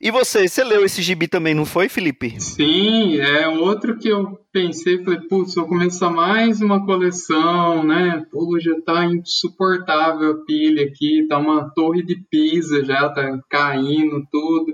E 0.00 0.10
você, 0.10 0.46
você 0.46 0.62
leu 0.62 0.84
esse 0.84 1.00
gibi 1.02 1.26
também, 1.26 1.54
não 1.54 1.64
foi, 1.64 1.88
Felipe? 1.88 2.40
Sim, 2.40 3.18
é 3.18 3.48
outro 3.48 3.98
que 3.98 4.08
eu 4.08 4.38
pensei, 4.52 5.02
falei, 5.02 5.20
putz, 5.28 5.54
vou 5.54 5.66
começar 5.66 6.10
mais 6.10 6.60
uma 6.60 6.84
coleção, 6.84 7.84
né? 7.84 8.24
Pô, 8.30 8.58
já 8.60 8.74
tá 8.82 9.04
insuportável 9.06 10.30
a 10.32 10.44
pilha 10.44 10.84
aqui, 10.84 11.26
tá 11.28 11.38
uma 11.38 11.70
torre 11.74 12.02
de 12.02 12.16
pisa 12.30 12.84
já, 12.84 13.08
tá 13.08 13.38
caindo 13.48 14.26
tudo. 14.30 14.72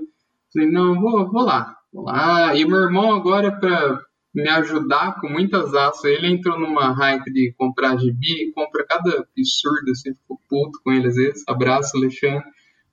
Falei, 0.53 0.69
não, 0.69 0.99
vou, 0.99 1.31
vou 1.31 1.43
lá, 1.43 1.75
vou 1.93 2.05
lá. 2.05 2.55
E 2.55 2.65
meu 2.65 2.79
irmão 2.79 3.13
agora, 3.13 3.51
pra 3.51 3.99
me 4.33 4.49
ajudar 4.49 5.19
com 5.21 5.29
muitas 5.29 5.73
ações, 5.73 6.17
ele 6.17 6.27
entrou 6.27 6.59
numa 6.59 6.91
hype 6.91 7.31
de 7.31 7.53
comprar 7.57 7.97
gibi, 7.97 8.51
compra 8.53 8.85
cada 8.85 9.09
absurdo, 9.09 9.91
assim, 9.91 10.13
ficou 10.13 10.39
puto 10.49 10.79
com 10.83 10.91
ele 10.91 11.07
às 11.07 11.15
vezes. 11.15 11.43
Abraço, 11.47 11.97
Alexandre. 11.97 12.43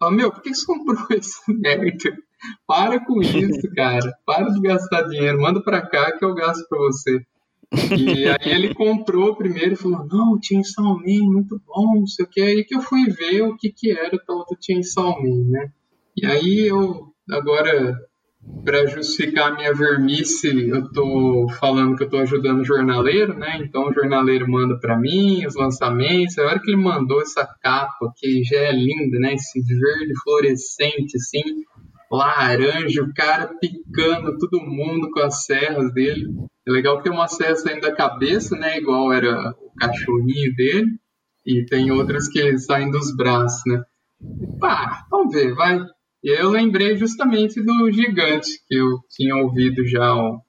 Fala, 0.03 0.17
meu, 0.17 0.33
por 0.33 0.43
que 0.43 0.53
você 0.53 0.67
comprou 0.67 1.07
esse 1.17 1.41
merda? 1.47 2.19
Para 2.67 2.99
com 3.05 3.23
isso, 3.23 3.71
cara. 3.73 4.13
Para 4.27 4.49
de 4.51 4.61
gastar 4.61 5.03
dinheiro. 5.03 5.41
Manda 5.41 5.63
pra 5.63 5.81
cá 5.81 6.11
que 6.19 6.25
eu 6.25 6.35
gasto 6.35 6.67
pra 6.69 6.77
você. 6.79 7.25
E 7.97 8.27
aí 8.27 8.53
ele 8.53 8.75
comprou 8.75 9.37
primeiro 9.37 9.75
e 9.75 9.77
falou, 9.77 10.05
não, 10.09 10.41
Chainsaw 10.43 10.99
Man, 10.99 11.31
muito 11.31 11.63
bom, 11.65 12.01
não 12.01 12.07
sei 12.09 12.25
o 12.25 12.29
que. 12.29 12.41
Aí 12.41 12.65
que 12.65 12.75
eu 12.75 12.83
fui 12.83 13.05
ver 13.11 13.43
o 13.43 13.57
que, 13.57 13.71
que 13.71 13.93
era 13.93 14.17
o 14.17 14.19
tal 14.19 14.39
do 14.39 14.59
Chainsaw 14.61 15.23
Man, 15.23 15.45
né? 15.49 15.73
E 16.17 16.27
aí 16.27 16.67
eu, 16.67 17.15
agora, 17.31 17.97
para 18.65 18.87
justificar 18.87 19.53
a 19.53 19.55
minha 19.55 19.75
vermice, 19.75 20.69
eu 20.69 20.91
tô 20.93 21.47
falando 21.59 21.97
que 21.97 22.05
eu 22.05 22.09
tô 22.09 22.19
ajudando 22.19 22.61
o 22.61 22.65
jornaleiro, 22.65 23.35
né? 23.35 23.59
Então 23.63 23.89
o 23.89 23.93
jornaleiro 23.93 24.51
manda 24.51 24.79
para 24.79 24.99
mim 24.99 25.47
os 25.47 25.55
lançamentos. 25.55 26.39
A 26.39 26.45
hora 26.45 26.61
que 26.61 26.71
ele 26.71 26.83
mandou 26.83 27.21
essa 27.21 27.47
capa, 27.61 28.13
que 28.17 28.43
já 28.45 28.59
é 28.59 28.73
linda, 28.73 29.19
né? 29.19 29.35
Esse 29.35 29.61
verde 29.61 30.13
fluorescente, 30.23 31.17
assim, 31.17 31.43
laranja, 32.11 33.03
o 33.03 33.13
cara 33.15 33.51
picando 33.61 34.37
todo 34.39 34.61
mundo 34.61 35.11
com 35.11 35.21
as 35.21 35.45
serras 35.45 35.93
dele. 35.93 36.27
É 36.67 36.71
legal 36.71 36.99
que 36.99 37.05
tem 37.05 37.13
uma 37.13 37.29
serra 37.29 37.57
saindo 37.57 37.81
da 37.81 37.95
cabeça, 37.95 38.57
né? 38.57 38.79
Igual 38.79 39.13
era 39.13 39.51
o 39.51 39.75
cachorrinho 39.79 40.55
dele. 40.55 40.87
E 41.45 41.65
tem 41.65 41.91
outras 41.91 42.29
que 42.29 42.59
saem 42.59 42.91
dos 42.91 43.15
braços, 43.17 43.63
né? 43.67 43.83
Pá, 44.61 45.05
vamos 45.11 45.35
ver, 45.35 45.55
vai. 45.55 45.81
E 46.23 46.31
eu 46.31 46.51
lembrei 46.51 46.97
justamente 46.97 47.61
do 47.61 47.91
Gigante, 47.91 48.51
que 48.69 48.77
eu 48.77 49.01
tinha 49.11 49.35
ouvido 49.35 49.85
já 49.85 50.15
o, 50.15 50.41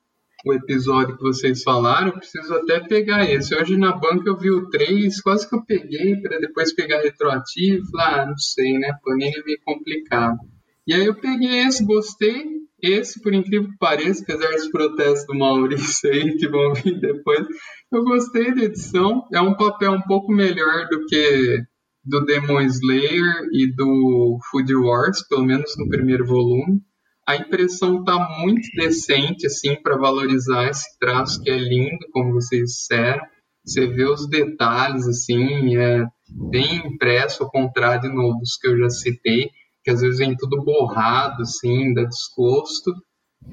o 0.45 0.53
episódio 0.53 1.17
que 1.17 1.23
vocês 1.23 1.63
falaram. 1.63 2.09
Eu 2.09 2.19
preciso 2.19 2.53
até 2.53 2.79
pegar 2.79 3.27
esse. 3.27 3.55
Hoje 3.55 3.75
na 3.75 3.91
banca 3.91 4.29
eu 4.29 4.37
vi 4.37 4.51
o 4.51 4.69
3, 4.69 5.19
quase 5.21 5.49
que 5.49 5.55
eu 5.55 5.65
peguei 5.65 6.15
para 6.21 6.37
depois 6.39 6.75
pegar 6.75 7.01
retroativo. 7.01 7.87
Ah, 7.97 8.23
não 8.27 8.37
sei, 8.37 8.77
né? 8.77 8.93
Panini 9.03 9.35
é 9.35 9.43
meio 9.43 9.59
complicado. 9.65 10.37
E 10.85 10.93
aí 10.93 11.05
eu 11.05 11.15
peguei 11.15 11.61
esse, 11.61 11.83
gostei. 11.83 12.61
Esse, 12.79 13.21
por 13.21 13.33
incrível 13.33 13.69
que 13.69 13.77
pareça, 13.77 14.21
apesar 14.23 14.51
dos 14.51 14.67
protestos 14.69 15.25
do 15.25 15.33
Maurício 15.33 16.11
aí, 16.11 16.35
que 16.35 16.49
vão 16.49 16.73
vir 16.73 16.99
depois, 16.99 17.47
eu 17.91 18.03
gostei 18.03 18.53
da 18.53 18.63
edição. 18.63 19.25
É 19.33 19.41
um 19.41 19.55
papel 19.55 19.93
um 19.93 20.01
pouco 20.01 20.31
melhor 20.31 20.87
do 20.89 21.05
que 21.05 21.63
do 22.03 22.25
Demon 22.25 22.61
Slayer 22.61 23.47
e 23.51 23.73
do 23.73 24.37
Food 24.49 24.75
Wars, 24.75 25.25
pelo 25.27 25.45
menos 25.45 25.77
no 25.77 25.87
primeiro 25.87 26.25
volume. 26.25 26.81
A 27.25 27.37
impressão 27.37 28.03
tá 28.03 28.37
muito 28.39 28.67
decente, 28.75 29.47
assim, 29.47 29.75
para 29.81 29.97
valorizar 29.97 30.69
esse 30.69 30.97
traço 30.99 31.41
que 31.41 31.49
é 31.49 31.57
lindo, 31.57 32.05
como 32.11 32.33
vocês 32.33 32.63
disseram. 32.63 33.23
Você 33.65 33.87
vê 33.87 34.03
os 34.03 34.27
detalhes, 34.27 35.07
assim, 35.07 35.77
é 35.77 36.05
bem 36.51 36.85
impresso, 36.85 37.43
ao 37.43 37.49
contrário 37.49 38.09
de 38.09 38.13
novo 38.13 38.39
dos 38.39 38.57
que 38.57 38.67
eu 38.67 38.77
já 38.77 38.89
citei, 38.89 39.49
que 39.83 39.91
às 39.91 40.01
vezes 40.01 40.19
vem 40.19 40.35
tudo 40.35 40.63
borrado, 40.65 41.43
assim, 41.43 41.93
dá 41.93 42.03
desgosto. 42.03 42.91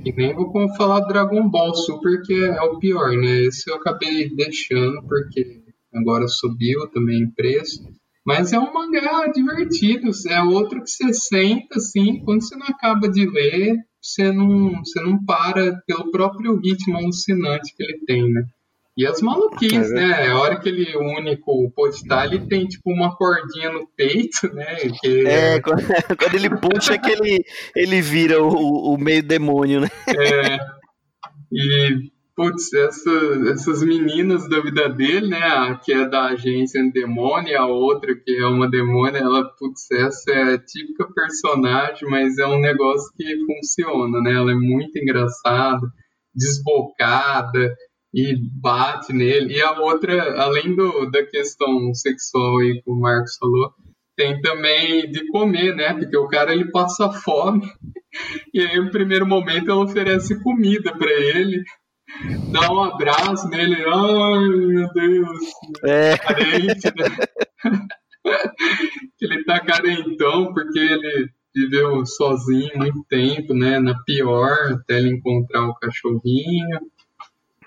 E 0.05 0.13
nem 0.13 0.35
vou 0.35 0.53
falar 0.77 1.01
Dragon 1.01 1.49
Ball 1.49 1.75
Super, 1.75 2.23
que 2.23 2.35
é 2.35 2.61
o 2.63 2.79
pior, 2.81 3.13
né? 3.13 3.43
Esse 3.43 3.71
eu 3.71 3.77
acabei 3.77 4.29
deixando, 4.35 5.01
porque 5.07 5.63
agora 5.95 6.27
subiu 6.27 6.89
também 6.91 7.25
o 7.25 7.35
preço. 7.35 7.85
Mas 8.31 8.53
é 8.53 8.59
um 8.61 8.73
mangá 8.73 9.27
divertido, 9.35 10.09
é 10.29 10.41
outro 10.41 10.81
que 10.85 10.89
você 10.89 11.13
senta 11.13 11.79
assim, 11.79 12.21
quando 12.21 12.43
você 12.43 12.55
não 12.55 12.69
acaba 12.69 13.09
de 13.09 13.29
ler, 13.29 13.75
você 14.01 14.31
não, 14.31 14.79
você 14.85 15.01
não 15.01 15.25
para 15.25 15.83
pelo 15.85 16.13
próprio 16.13 16.57
ritmo 16.57 16.97
alucinante 16.97 17.75
que 17.77 17.83
ele 17.83 17.99
tem, 18.07 18.33
né? 18.33 18.45
E 18.97 19.05
as 19.05 19.21
maluquices, 19.21 19.91
é 19.91 19.95
né? 19.95 20.29
A 20.29 20.39
hora 20.39 20.61
que 20.61 20.69
ele 20.69 20.97
une 20.97 21.37
com 21.39 21.65
o 21.65 21.71
postar, 21.73 22.27
ele 22.27 22.47
tem 22.47 22.69
tipo 22.69 22.93
uma 22.93 23.17
cordinha 23.17 23.73
no 23.73 23.89
peito, 23.97 24.55
né? 24.55 24.77
Que... 25.01 25.27
É, 25.27 25.59
quando, 25.63 25.83
quando 26.17 26.35
ele 26.37 26.51
puxa 26.51 26.99
que 26.99 27.11
ele, 27.11 27.45
ele 27.75 28.01
vira 28.01 28.41
o, 28.41 28.95
o 28.95 28.97
meio 28.97 29.25
demônio, 29.25 29.81
né? 29.81 29.89
É. 30.07 30.59
E 31.53 32.11
putz, 32.35 32.73
essa, 32.73 33.11
essas 33.53 33.83
meninas 33.83 34.49
da 34.49 34.61
vida 34.61 34.89
dele, 34.89 35.29
né, 35.29 35.43
a 35.43 35.75
que 35.77 35.93
é 35.93 36.09
da 36.09 36.27
agência 36.27 36.81
Demônio, 36.93 37.59
a 37.59 37.67
outra 37.67 38.15
que 38.15 38.37
é 38.37 38.47
uma 38.47 38.69
demônia, 38.69 39.19
ela, 39.19 39.45
putz, 39.59 39.91
essa 39.91 40.31
é 40.31 40.55
a 40.55 40.59
típica 40.59 41.07
personagem, 41.13 42.09
mas 42.09 42.39
é 42.39 42.47
um 42.47 42.61
negócio 42.61 43.13
que 43.17 43.45
funciona, 43.45 44.21
né, 44.21 44.35
ela 44.35 44.53
é 44.53 44.55
muito 44.55 44.99
engraçada, 44.99 45.87
desbocada 46.35 47.75
e 48.15 48.35
bate 48.61 49.13
nele, 49.13 49.55
e 49.55 49.63
a 49.63 49.79
outra, 49.81 50.41
além 50.41 50.75
do, 50.75 51.11
da 51.11 51.25
questão 51.25 51.93
sexual 51.95 52.59
aí 52.59 52.81
que 52.83 52.91
o 52.91 52.99
Marcos 52.99 53.37
falou, 53.39 53.73
tem 54.17 54.41
também 54.41 55.11
de 55.11 55.27
comer, 55.29 55.75
né, 55.75 55.95
porque 55.95 56.17
o 56.17 56.29
cara, 56.29 56.53
ele 56.53 56.71
passa 56.71 57.11
fome, 57.11 57.63
e 58.53 58.61
aí 58.61 58.81
no 58.81 58.91
primeiro 58.91 59.27
momento 59.27 59.71
ela 59.71 59.85
oferece 59.85 60.43
comida 60.43 60.97
para 60.97 61.11
ele, 61.11 61.63
dá 62.53 62.73
um 62.73 62.83
abraço 62.83 63.49
nele, 63.49 63.77
ai 63.85 64.49
meu 64.49 64.93
Deus, 64.93 65.39
é. 65.85 66.17
carente, 66.19 66.87
né? 66.97 67.27
ele 69.21 69.45
tá 69.45 69.61
carentão 69.61 70.53
porque 70.53 70.79
ele 70.79 71.31
viveu 71.55 72.05
sozinho 72.07 72.71
muito 72.77 73.05
tempo, 73.09 73.55
né? 73.55 73.79
Na 73.79 73.95
pior, 74.05 74.73
até 74.73 74.99
ele 74.99 75.11
encontrar 75.11 75.67
o 75.69 75.75
cachorrinho. 75.75 76.81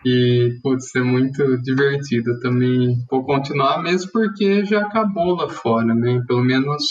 E, 0.06 0.60
putz, 0.62 0.94
é 0.96 1.02
muito 1.02 1.62
divertido 1.62 2.40
também. 2.40 3.06
Vou 3.10 3.24
continuar 3.24 3.82
mesmo 3.82 4.12
porque 4.12 4.66
já 4.66 4.82
acabou 4.82 5.36
lá 5.36 5.50
fora, 5.50 5.94
né? 5.94 6.22
Pelo 6.28 6.44
menos 6.44 6.84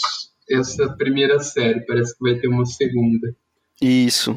essa 0.49 0.89
primeira 0.95 1.39
série, 1.39 1.85
parece 1.85 2.17
que 2.17 2.23
vai 2.23 2.39
ter 2.39 2.47
uma 2.47 2.65
segunda. 2.65 3.35
Isso. 3.81 4.35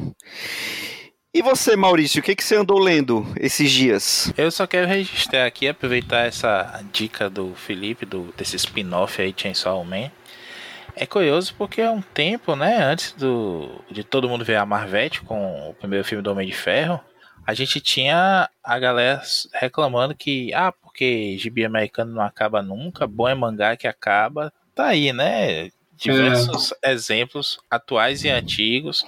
E 1.37 1.41
você, 1.43 1.75
Maurício, 1.75 2.19
o 2.19 2.23
que, 2.23 2.35
que 2.35 2.43
você 2.43 2.55
andou 2.55 2.79
lendo 2.79 3.23
esses 3.39 3.69
dias? 3.69 4.33
Eu 4.35 4.49
só 4.49 4.65
quero 4.65 4.87
registrar 4.87 5.45
aqui, 5.45 5.67
aproveitar 5.67 6.25
essa 6.25 6.83
dica 6.91 7.29
do 7.29 7.53
Felipe, 7.53 8.07
do, 8.07 8.33
desse 8.35 8.55
spin-off 8.55 9.21
aí, 9.21 9.35
Chainsaw 9.37 9.85
Man. 9.85 10.09
É 10.95 11.05
curioso 11.05 11.53
porque 11.55 11.79
é 11.79 11.91
um 11.91 12.01
tempo, 12.01 12.55
né, 12.55 12.77
antes 12.81 13.11
do, 13.11 13.69
de 13.91 14.03
todo 14.03 14.27
mundo 14.27 14.43
ver 14.43 14.55
a 14.55 14.65
Marvete 14.65 15.21
com 15.21 15.69
o 15.69 15.75
primeiro 15.75 16.03
filme 16.03 16.23
do 16.23 16.31
Homem 16.31 16.47
de 16.47 16.53
Ferro, 16.53 16.99
a 17.45 17.53
gente 17.53 17.79
tinha 17.79 18.49
a 18.63 18.79
galera 18.79 19.21
reclamando 19.53 20.15
que, 20.15 20.51
ah, 20.55 20.71
porque 20.71 21.37
gibi 21.37 21.63
americano 21.63 22.15
não 22.15 22.23
acaba 22.23 22.63
nunca, 22.63 23.05
bom 23.05 23.27
é 23.27 23.35
mangá 23.35 23.77
que 23.77 23.87
acaba. 23.87 24.51
Tá 24.73 24.87
aí, 24.87 25.13
né? 25.13 25.69
Diversos 25.95 26.73
é. 26.83 26.93
exemplos 26.93 27.59
atuais 27.69 28.23
e 28.23 28.29
antigos. 28.29 29.05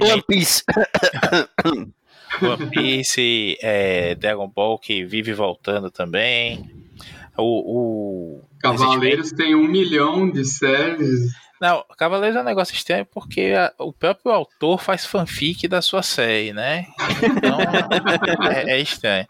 One 0.00 0.22
Piece. 0.26 0.62
One 2.42 2.70
Piece, 2.70 3.58
é, 3.62 4.14
Dragon 4.14 4.48
Ball 4.48 4.78
que 4.78 5.04
vive 5.04 5.32
voltando 5.32 5.90
também. 5.90 6.70
O, 7.36 8.40
o 8.40 8.44
Cavaleiros 8.60 9.32
tem 9.32 9.54
um 9.54 9.66
milhão 9.66 10.30
de 10.30 10.44
séries. 10.44 11.32
Não, 11.60 11.84
Cavaleiros 11.96 12.36
é 12.36 12.40
um 12.40 12.44
negócio 12.44 12.74
estranho 12.74 13.06
porque 13.06 13.52
a, 13.56 13.72
o 13.78 13.92
próprio 13.92 14.32
autor 14.32 14.80
faz 14.80 15.06
fanfic 15.06 15.68
da 15.68 15.80
sua 15.80 16.02
série, 16.02 16.52
né? 16.52 16.86
Então 17.22 17.58
é, 18.50 18.72
é, 18.72 18.80
estranho. 18.80 19.26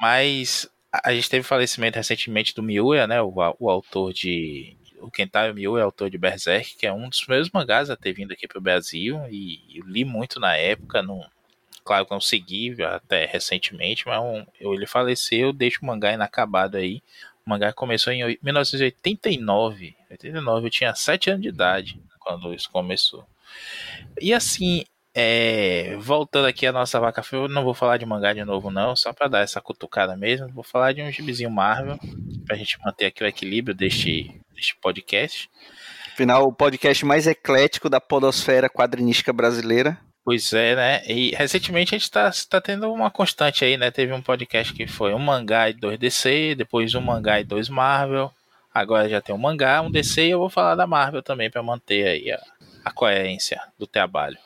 Mas 0.00 0.68
a 0.92 1.12
gente 1.14 1.30
teve 1.30 1.42
falecimento 1.42 1.96
recentemente 1.96 2.54
do 2.54 2.62
Miura, 2.62 3.06
né? 3.06 3.22
O, 3.22 3.32
o 3.58 3.70
autor 3.70 4.12
de 4.12 4.76
o 5.00 5.10
Kentaro 5.10 5.54
Miura 5.54 5.82
é 5.82 5.84
autor 5.84 6.10
de 6.10 6.18
Berserk, 6.18 6.76
que 6.76 6.86
é 6.86 6.92
um 6.92 7.08
dos 7.08 7.20
primeiros 7.20 7.50
mangás 7.50 7.90
a 7.90 7.96
ter 7.96 8.12
vindo 8.12 8.32
aqui 8.32 8.46
para 8.46 8.58
o 8.58 8.62
Brasil, 8.62 9.20
e 9.30 9.80
li 9.86 10.04
muito 10.04 10.38
na 10.38 10.56
época, 10.56 11.02
não, 11.02 11.24
claro 11.84 12.06
que 12.06 12.12
não 12.12 12.20
segui 12.20 12.76
até 12.82 13.26
recentemente, 13.26 14.06
mas 14.06 14.20
um, 14.22 14.44
eu, 14.60 14.74
ele 14.74 14.86
faleceu, 14.86 15.52
deixo 15.52 15.80
o 15.82 15.86
mangá 15.86 16.12
inacabado 16.12 16.76
aí. 16.76 17.02
O 17.44 17.50
mangá 17.50 17.72
começou 17.72 18.12
em 18.12 18.38
1989, 18.42 19.96
89, 20.10 20.66
eu 20.66 20.70
tinha 20.70 20.94
7 20.94 21.30
anos 21.30 21.42
de 21.42 21.48
idade 21.48 22.00
quando 22.18 22.54
isso 22.54 22.70
começou. 22.70 23.26
E 24.20 24.32
assim, 24.32 24.84
é, 25.12 25.96
voltando 25.96 26.46
aqui 26.46 26.66
a 26.66 26.72
nossa 26.72 27.00
vaca 27.00 27.22
eu 27.32 27.48
não 27.48 27.64
vou 27.64 27.74
falar 27.74 27.96
de 27.96 28.06
mangá 28.06 28.32
de 28.32 28.44
novo 28.44 28.70
não, 28.70 28.94
só 28.94 29.12
para 29.12 29.26
dar 29.26 29.40
essa 29.40 29.60
cutucada 29.60 30.16
mesmo, 30.16 30.48
vou 30.48 30.62
falar 30.62 30.92
de 30.92 31.02
um 31.02 31.10
gibizinho 31.10 31.50
Marvel, 31.50 31.98
pra 32.46 32.56
gente 32.56 32.78
manter 32.84 33.06
aqui 33.06 33.24
o 33.24 33.26
equilíbrio 33.26 33.74
deste, 33.74 34.40
deste 34.60 34.76
podcast. 34.80 35.50
Afinal, 36.12 36.46
o 36.46 36.52
podcast 36.52 37.04
mais 37.04 37.26
eclético 37.26 37.88
da 37.88 38.00
podosfera 38.00 38.68
quadrinística 38.68 39.32
brasileira. 39.32 39.98
Pois 40.24 40.52
é, 40.52 40.76
né? 40.76 41.02
E 41.06 41.30
recentemente 41.30 41.94
a 41.94 41.98
gente 41.98 42.04
está 42.04 42.30
tá 42.48 42.60
tendo 42.60 42.92
uma 42.92 43.10
constante 43.10 43.64
aí, 43.64 43.76
né? 43.76 43.90
Teve 43.90 44.12
um 44.12 44.22
podcast 44.22 44.72
que 44.72 44.86
foi 44.86 45.14
um 45.14 45.18
mangá 45.18 45.70
e 45.70 45.72
dois 45.72 45.98
DC, 45.98 46.54
depois 46.54 46.94
um 46.94 47.00
mangá 47.00 47.40
e 47.40 47.44
dois 47.44 47.68
Marvel. 47.68 48.30
Agora 48.72 49.08
já 49.08 49.20
tem 49.20 49.34
um 49.34 49.38
mangá, 49.38 49.80
um 49.80 49.90
DC 49.90 50.26
e 50.26 50.30
eu 50.30 50.38
vou 50.38 50.50
falar 50.50 50.74
da 50.74 50.86
Marvel 50.86 51.22
também 51.22 51.50
para 51.50 51.62
manter 51.62 52.06
aí 52.06 52.30
a, 52.30 52.40
a 52.84 52.92
coerência 52.92 53.60
do 53.78 53.86
trabalho 53.86 54.38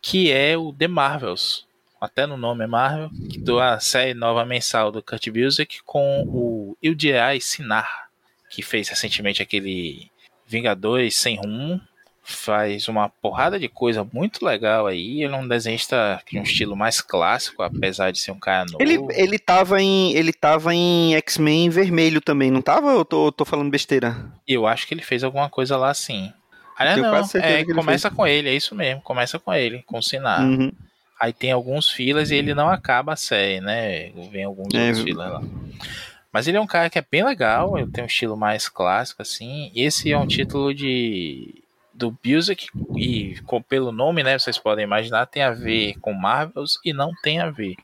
que 0.00 0.32
é 0.32 0.56
o 0.56 0.72
The 0.72 0.88
Marvels. 0.88 1.66
Até 2.00 2.26
no 2.26 2.36
nome 2.36 2.64
é 2.64 2.66
Marvel, 2.66 3.10
que 3.28 3.42
a 3.60 3.78
série 3.78 4.14
nova 4.14 4.44
mensal 4.44 4.90
do 4.90 5.02
Kurt 5.02 5.28
Busiek 5.28 5.82
com 5.84 6.22
o 6.26 6.76
Ildiai 6.82 7.40
Sinar, 7.40 8.08
que 8.50 8.62
fez 8.62 8.88
recentemente 8.88 9.40
aquele 9.40 10.10
Vingadores 10.46 11.16
Sem 11.16 11.36
Rumo, 11.36 11.80
faz 12.22 12.88
uma 12.88 13.08
porrada 13.08 13.58
de 13.58 13.68
coisa 13.68 14.06
muito 14.12 14.44
legal 14.44 14.86
aí. 14.86 15.22
Ele 15.22 15.32
é 15.32 15.36
um 15.36 15.46
desenhista 15.46 16.20
de 16.30 16.38
um 16.38 16.42
estilo 16.42 16.76
mais 16.76 17.00
clássico, 17.00 17.62
apesar 17.62 18.10
de 18.10 18.18
ser 18.18 18.32
um 18.32 18.38
cara 18.38 18.66
novo. 18.66 18.82
Ele, 18.82 18.98
ele 19.10 19.38
tava 19.38 19.80
em, 19.80 20.12
ele 20.12 20.32
tava 20.32 20.74
em 20.74 21.14
X-Men 21.14 21.70
vermelho 21.70 22.20
também, 22.20 22.50
não 22.50 22.60
tava? 22.60 22.92
Ou 22.92 22.98
eu 22.98 23.04
tô, 23.04 23.32
tô 23.32 23.44
falando 23.44 23.70
besteira? 23.70 24.16
Eu 24.46 24.66
acho 24.66 24.86
que 24.86 24.94
ele 24.94 25.02
fez 25.02 25.24
alguma 25.24 25.48
coisa 25.48 25.76
lá 25.76 25.94
sim. 25.94 26.32
Ah, 26.76 26.96
não, 26.96 27.14
é, 27.14 27.64
começa 27.64 28.08
fez. 28.08 28.16
com 28.16 28.26
ele, 28.26 28.48
é 28.48 28.54
isso 28.54 28.74
mesmo, 28.74 29.02
começa 29.02 29.38
com 29.38 29.52
ele, 29.52 29.82
com 29.82 29.98
o 29.98 30.02
Sinar. 30.02 30.42
Uhum. 30.42 30.72
Aí 31.20 31.30
tem 31.30 31.52
alguns 31.52 31.90
filas 31.90 32.30
e 32.30 32.36
ele 32.36 32.54
não 32.54 32.70
acaba 32.70 33.12
a 33.12 33.16
série, 33.16 33.60
né? 33.60 34.10
Vem 34.32 34.44
alguns 34.44 34.72
é, 34.72 34.86
outros 34.86 35.04
filas 35.04 35.30
lá. 35.30 35.42
Mas 36.32 36.46
ele 36.46 36.56
é 36.56 36.60
um 36.60 36.66
cara 36.66 36.88
que 36.88 36.98
é 36.98 37.04
bem 37.08 37.24
legal, 37.24 37.76
ele 37.76 37.90
tem 37.90 38.04
um 38.04 38.06
estilo 38.06 38.36
mais 38.36 38.68
clássico, 38.68 39.22
assim. 39.22 39.72
Esse 39.74 40.12
é 40.12 40.18
um 40.18 40.26
título 40.26 40.72
de 40.72 41.62
do 41.92 42.16
Music 42.24 42.68
e 42.96 43.38
com, 43.44 43.60
pelo 43.60 43.92
nome, 43.92 44.22
né, 44.22 44.38
vocês 44.38 44.56
podem 44.56 44.84
imaginar, 44.84 45.26
tem 45.26 45.42
a 45.42 45.50
ver 45.50 45.98
com 46.00 46.14
Marvels 46.14 46.80
e 46.82 46.94
não 46.94 47.12
tem 47.22 47.40
a 47.40 47.50
ver. 47.50 47.76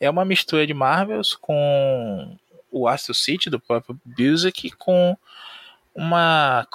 É 0.00 0.08
uma 0.08 0.24
mistura 0.24 0.66
de 0.66 0.72
Marvels 0.72 1.34
com 1.34 2.38
o 2.70 2.88
Astro 2.88 3.12
City 3.12 3.50
do 3.50 3.60
próprio 3.60 4.00
Music 4.18 4.70
com 4.72 5.16
uma 5.94 6.66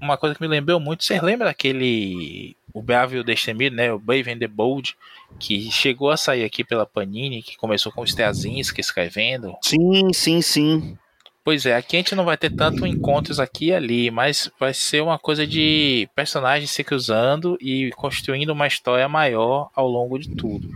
uma 0.00 0.16
coisa 0.16 0.34
que 0.34 0.40
me 0.40 0.48
lembrou 0.48 0.80
muito, 0.80 1.04
você 1.04 1.20
lembra 1.20 1.48
daquele 1.48 2.56
o 2.74 2.82
Brave 2.82 3.16
e 3.16 3.20
o 3.20 3.24
Destemido, 3.24 3.76
né, 3.76 3.92
o 3.92 4.00
Brave 4.00 4.32
and 4.32 4.38
the 4.38 4.48
Bold, 4.48 4.96
que 5.38 5.70
chegou 5.70 6.10
a 6.10 6.16
sair 6.16 6.44
aqui 6.44 6.64
pela 6.64 6.84
Panini, 6.84 7.40
que 7.40 7.56
começou 7.56 7.92
com 7.92 8.00
o 8.00 8.04
Strazinski 8.04 8.80
escrevendo? 8.80 9.56
Sim, 9.62 10.12
sim, 10.12 10.42
sim. 10.42 10.98
Pois 11.44 11.66
é, 11.66 11.76
aqui 11.76 11.96
a 11.96 12.00
gente 12.00 12.14
não 12.14 12.24
vai 12.24 12.36
ter 12.36 12.50
tanto 12.50 12.86
encontros 12.86 13.38
aqui 13.38 13.66
e 13.66 13.74
ali, 13.74 14.10
mas 14.10 14.50
vai 14.58 14.74
ser 14.74 15.02
uma 15.02 15.18
coisa 15.18 15.46
de 15.46 16.08
personagens 16.16 16.70
se 16.70 16.82
cruzando 16.82 17.56
e 17.60 17.92
construindo 17.92 18.50
uma 18.50 18.66
história 18.66 19.06
maior 19.08 19.70
ao 19.74 19.86
longo 19.86 20.18
de 20.18 20.34
tudo. 20.34 20.68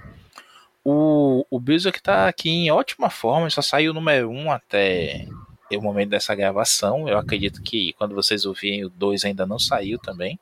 O, 0.85 1.45
o 1.51 1.59
Berserk 1.59 2.01
tá 2.01 2.29
aqui 2.29 2.51
em 2.51 2.71
ótima 2.71 3.11
forma, 3.11 3.51
só 3.51 3.61
saiu 3.61 3.91
o 3.91 3.95
número 3.95 4.31
1 4.31 4.53
até 4.53 5.27
o 5.73 5.81
momento 5.81 6.11
dessa 6.11 6.35
gravação. 6.35 7.09
Eu 7.09 7.19
acredito 7.19 7.63
que 7.63 7.93
quando 7.95 8.15
vocês 8.15 8.45
ouvirem 8.45 8.85
o 8.85 8.91
2 8.91 9.25
ainda 9.25 9.47
não 9.47 9.59
saiu 9.59 9.99
também. 9.99 10.39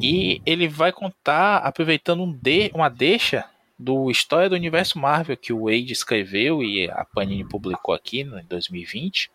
E 0.00 0.40
ele 0.44 0.68
vai 0.68 0.92
contar, 0.92 1.58
aproveitando 1.58 2.22
um 2.22 2.32
de, 2.32 2.70
uma 2.74 2.88
deixa 2.88 3.44
do 3.78 4.10
História 4.10 4.48
do 4.48 4.54
Universo 4.54 4.98
Marvel 4.98 5.36
que 5.36 5.52
o 5.52 5.64
Wade 5.64 5.92
escreveu 5.92 6.62
e 6.62 6.90
a 6.90 7.04
Panini 7.04 7.44
publicou 7.44 7.94
aqui 7.94 8.20
em 8.20 8.44
2020, 8.46 9.30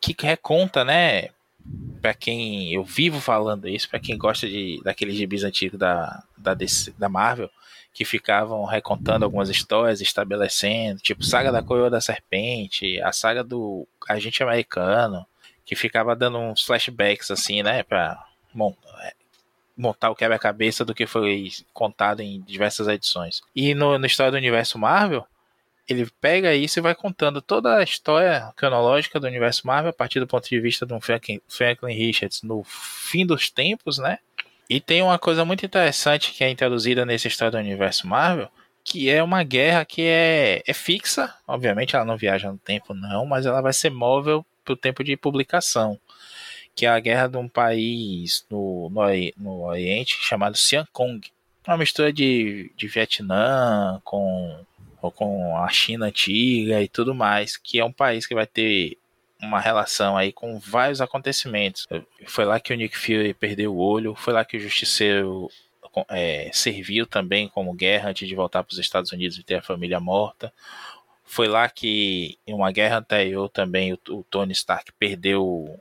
que 0.00 0.14
reconta, 0.20 0.84
né, 0.84 1.30
para 2.00 2.14
quem 2.14 2.72
eu 2.72 2.84
vivo 2.84 3.18
falando 3.20 3.68
isso, 3.68 3.88
para 3.88 3.98
quem 3.98 4.16
gosta 4.16 4.46
de 4.46 4.80
daqueles 4.84 5.16
gibis 5.16 5.42
antigos 5.44 5.78
da, 5.78 6.22
da, 6.36 6.54
DC, 6.54 6.92
da 6.98 7.08
Marvel, 7.08 7.50
que 7.92 8.04
ficavam 8.04 8.64
recontando 8.64 9.24
algumas 9.24 9.48
histórias, 9.48 10.02
estabelecendo, 10.02 11.00
tipo 11.00 11.24
saga 11.24 11.50
da 11.50 11.62
Coroa 11.62 11.88
da 11.88 12.00
Serpente, 12.00 13.00
a 13.00 13.10
saga 13.12 13.42
do 13.42 13.88
agente 14.08 14.42
americano, 14.42 15.26
que 15.64 15.74
ficava 15.74 16.14
dando 16.14 16.38
uns 16.38 16.62
flashbacks 16.62 17.30
assim, 17.30 17.62
né, 17.62 17.82
para 17.82 18.22
montar 19.76 20.10
o 20.10 20.16
quebra-cabeça 20.16 20.84
do 20.84 20.94
que 20.94 21.06
foi 21.06 21.50
contado 21.72 22.20
em 22.20 22.40
diversas 22.40 22.88
edições. 22.88 23.42
E 23.54 23.74
no, 23.74 23.98
na 23.98 24.06
história 24.06 24.32
do 24.32 24.38
universo 24.38 24.78
Marvel, 24.78 25.26
ele 25.88 26.08
pega 26.20 26.54
isso 26.54 26.78
e 26.78 26.82
vai 26.82 26.94
contando 26.94 27.40
toda 27.40 27.76
a 27.76 27.82
história 27.82 28.52
cronológica 28.56 29.20
do 29.20 29.26
universo 29.26 29.66
Marvel 29.66 29.90
a 29.90 29.92
partir 29.92 30.18
do 30.18 30.26
ponto 30.26 30.48
de 30.48 30.58
vista 30.58 30.84
de 30.84 30.92
um 30.92 31.00
Franklin, 31.00 31.40
Franklin 31.46 31.94
Richards 31.94 32.42
no 32.42 32.64
fim 32.64 33.24
dos 33.24 33.50
tempos, 33.50 33.98
né? 33.98 34.18
E 34.68 34.80
tem 34.80 35.00
uma 35.00 35.18
coisa 35.18 35.44
muito 35.44 35.64
interessante 35.64 36.32
que 36.32 36.42
é 36.42 36.50
introduzida 36.50 37.04
nessa 37.04 37.28
história 37.28 37.52
do 37.52 37.58
universo 37.58 38.06
Marvel, 38.06 38.48
que 38.82 39.08
é 39.08 39.22
uma 39.22 39.44
guerra 39.44 39.84
que 39.84 40.02
é, 40.02 40.62
é 40.66 40.72
fixa, 40.72 41.32
obviamente 41.46 41.94
ela 41.94 42.04
não 42.04 42.16
viaja 42.16 42.50
no 42.50 42.58
tempo 42.58 42.92
não, 42.92 43.24
mas 43.24 43.46
ela 43.46 43.60
vai 43.60 43.72
ser 43.72 43.90
móvel 43.90 44.44
para 44.64 44.74
o 44.74 44.76
tempo 44.76 45.04
de 45.04 45.16
publicação 45.16 45.98
que 46.76 46.84
é 46.84 46.90
a 46.90 47.00
guerra 47.00 47.26
de 47.26 47.38
um 47.38 47.48
país 47.48 48.44
no, 48.50 48.90
no, 48.90 49.02
no 49.38 49.62
Oriente 49.64 50.14
chamado 50.20 50.56
Siancong. 50.58 51.20
Uma 51.66 51.78
mistura 51.78 52.12
de, 52.12 52.70
de 52.76 52.86
Vietnã 52.86 54.00
com, 54.04 54.60
com 55.14 55.56
a 55.56 55.68
China 55.70 56.06
antiga 56.06 56.82
e 56.82 56.86
tudo 56.86 57.14
mais, 57.14 57.56
que 57.56 57.80
é 57.80 57.84
um 57.84 57.90
país 57.90 58.26
que 58.26 58.34
vai 58.34 58.46
ter 58.46 58.98
uma 59.40 59.58
relação 59.58 60.16
aí 60.16 60.32
com 60.32 60.58
vários 60.58 61.00
acontecimentos. 61.00 61.88
Foi 62.26 62.44
lá 62.44 62.60
que 62.60 62.72
o 62.72 62.76
Nick 62.76 62.96
Fury 62.96 63.32
perdeu 63.32 63.74
o 63.74 63.78
olho, 63.78 64.14
foi 64.14 64.34
lá 64.34 64.44
que 64.44 64.58
o 64.58 64.60
Justiceiro 64.60 65.50
é, 66.10 66.50
serviu 66.52 67.06
também 67.06 67.48
como 67.48 67.72
guerra 67.72 68.10
antes 68.10 68.28
de 68.28 68.34
voltar 68.34 68.62
para 68.62 68.72
os 68.72 68.78
Estados 68.78 69.12
Unidos 69.12 69.38
e 69.38 69.42
ter 69.42 69.56
a 69.56 69.62
família 69.62 69.98
morta. 69.98 70.52
Foi 71.24 71.48
lá 71.48 71.68
que, 71.68 72.38
em 72.46 72.54
uma 72.54 72.70
guerra 72.70 72.98
anterior, 72.98 73.48
também 73.48 73.92
o, 73.94 73.98
o 74.10 74.22
Tony 74.24 74.52
Stark 74.52 74.92
perdeu 74.92 75.80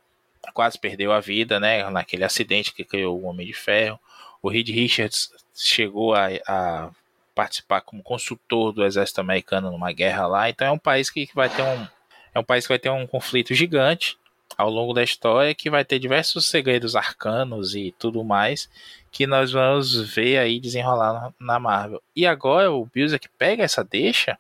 quase 0.54 0.80
perdeu 0.80 1.12
a 1.12 1.20
vida, 1.20 1.60
né, 1.60 1.90
naquele 1.90 2.24
acidente 2.24 2.74
que 2.74 2.84
criou 2.84 3.20
o 3.20 3.26
Homem 3.26 3.46
de 3.46 3.54
Ferro. 3.54 4.00
O 4.42 4.50
Reed 4.50 4.70
Richards 4.70 5.32
chegou 5.54 6.14
a, 6.14 6.28
a 6.48 6.90
participar 7.34 7.82
como 7.82 8.04
consultor 8.04 8.72
do 8.72 8.86
exército 8.86 9.22
americano 9.22 9.72
numa 9.72 9.92
guerra 9.92 10.28
lá. 10.28 10.50
Então 10.50 10.68
é 10.68 10.72
um 10.72 10.80
país 10.80 11.10
que 11.10 11.28
vai 11.36 11.50
ter 11.50 11.62
um 11.62 11.88
é 12.34 12.40
um 12.40 12.44
país 12.44 12.66
que 12.66 12.74
vai 12.74 12.80
ter 12.80 12.90
um 12.90 13.08
conflito 13.08 13.54
gigante 13.54 14.18
ao 14.58 14.70
longo 14.70 14.94
da 14.94 15.04
história 15.04 15.56
que 15.56 15.70
vai 15.70 15.86
ter 15.86 16.00
diversos 16.00 16.46
segredos 16.46 16.96
arcanos 16.96 17.76
e 17.76 17.94
tudo 17.98 18.24
mais 18.24 18.70
que 19.12 19.26
nós 19.26 19.52
vamos 19.52 20.14
ver 20.14 20.38
aí 20.38 20.60
desenrolar 20.60 21.34
na 21.40 21.60
Marvel. 21.60 22.02
E 22.16 22.28
agora 22.28 22.72
o 22.72 22.88
que 22.88 23.30
pega 23.38 23.64
essa 23.64 23.84
deixa 23.84 24.38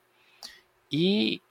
e 0.91 1.41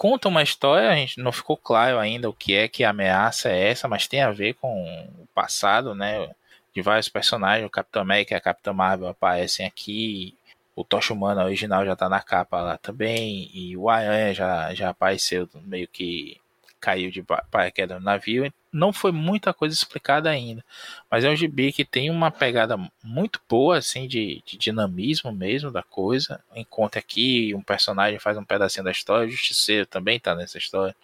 conta 0.00 0.28
uma 0.28 0.42
história, 0.42 0.88
a 0.88 0.96
gente 0.96 1.20
não 1.20 1.30
ficou 1.30 1.58
claro 1.58 1.98
ainda 1.98 2.26
o 2.26 2.32
que 2.32 2.54
é 2.54 2.66
que 2.66 2.82
a 2.82 2.88
ameaça 2.88 3.50
é 3.50 3.68
essa, 3.68 3.86
mas 3.86 4.08
tem 4.08 4.22
a 4.22 4.30
ver 4.30 4.54
com 4.54 4.82
o 5.18 5.26
passado, 5.34 5.94
né? 5.94 6.30
De 6.74 6.80
vários 6.80 7.10
personagens, 7.10 7.66
o 7.66 7.70
Capitão 7.70 8.00
América 8.00 8.32
e 8.32 8.36
a 8.38 8.40
Capitã 8.40 8.72
Marvel 8.72 9.08
aparecem 9.08 9.66
aqui, 9.66 10.34
o 10.74 10.82
Tocha 10.84 11.12
Humana 11.12 11.44
original 11.44 11.84
já 11.84 11.94
tá 11.94 12.08
na 12.08 12.22
capa 12.22 12.62
lá 12.62 12.78
também, 12.78 13.50
e 13.52 13.76
o 13.76 13.90
Aranha 13.90 14.32
já, 14.32 14.72
já 14.72 14.88
apareceu 14.88 15.46
meio 15.66 15.86
que 15.86 16.40
caiu 16.80 17.10
de 17.10 17.22
paraquedas 17.50 17.98
no 17.98 18.04
navio. 18.04 18.52
Não 18.72 18.92
foi 18.92 19.12
muita 19.12 19.52
coisa 19.52 19.74
explicada 19.74 20.30
ainda, 20.30 20.64
mas 21.10 21.24
é 21.24 21.30
um 21.30 21.36
gibi 21.36 21.72
que 21.72 21.84
tem 21.84 22.08
uma 22.08 22.30
pegada 22.30 22.76
muito 23.02 23.40
boa, 23.48 23.78
assim, 23.78 24.08
de, 24.08 24.42
de 24.46 24.56
dinamismo 24.56 25.32
mesmo 25.32 25.70
da 25.70 25.82
coisa. 25.82 26.42
Encontra 26.54 27.00
aqui 27.00 27.54
um 27.54 27.62
personagem 27.62 28.18
faz 28.18 28.38
um 28.38 28.44
pedacinho 28.44 28.84
da 28.84 28.90
história, 28.90 29.26
o 29.28 29.30
Justiceiro 29.30 29.86
também 29.86 30.16
está 30.16 30.34
nessa 30.34 30.56
história, 30.56 30.96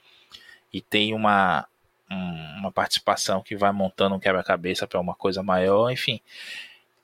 e 0.73 0.81
tem 0.81 1.12
uma, 1.12 1.67
um, 2.11 2.59
uma 2.59 2.73
participação 2.73 3.43
que 3.43 3.57
vai 3.57 3.73
montando 3.73 4.15
um 4.15 4.21
quebra-cabeça 4.21 4.87
para 4.87 5.01
uma 5.01 5.15
coisa 5.15 5.43
maior, 5.43 5.91
enfim. 5.91 6.21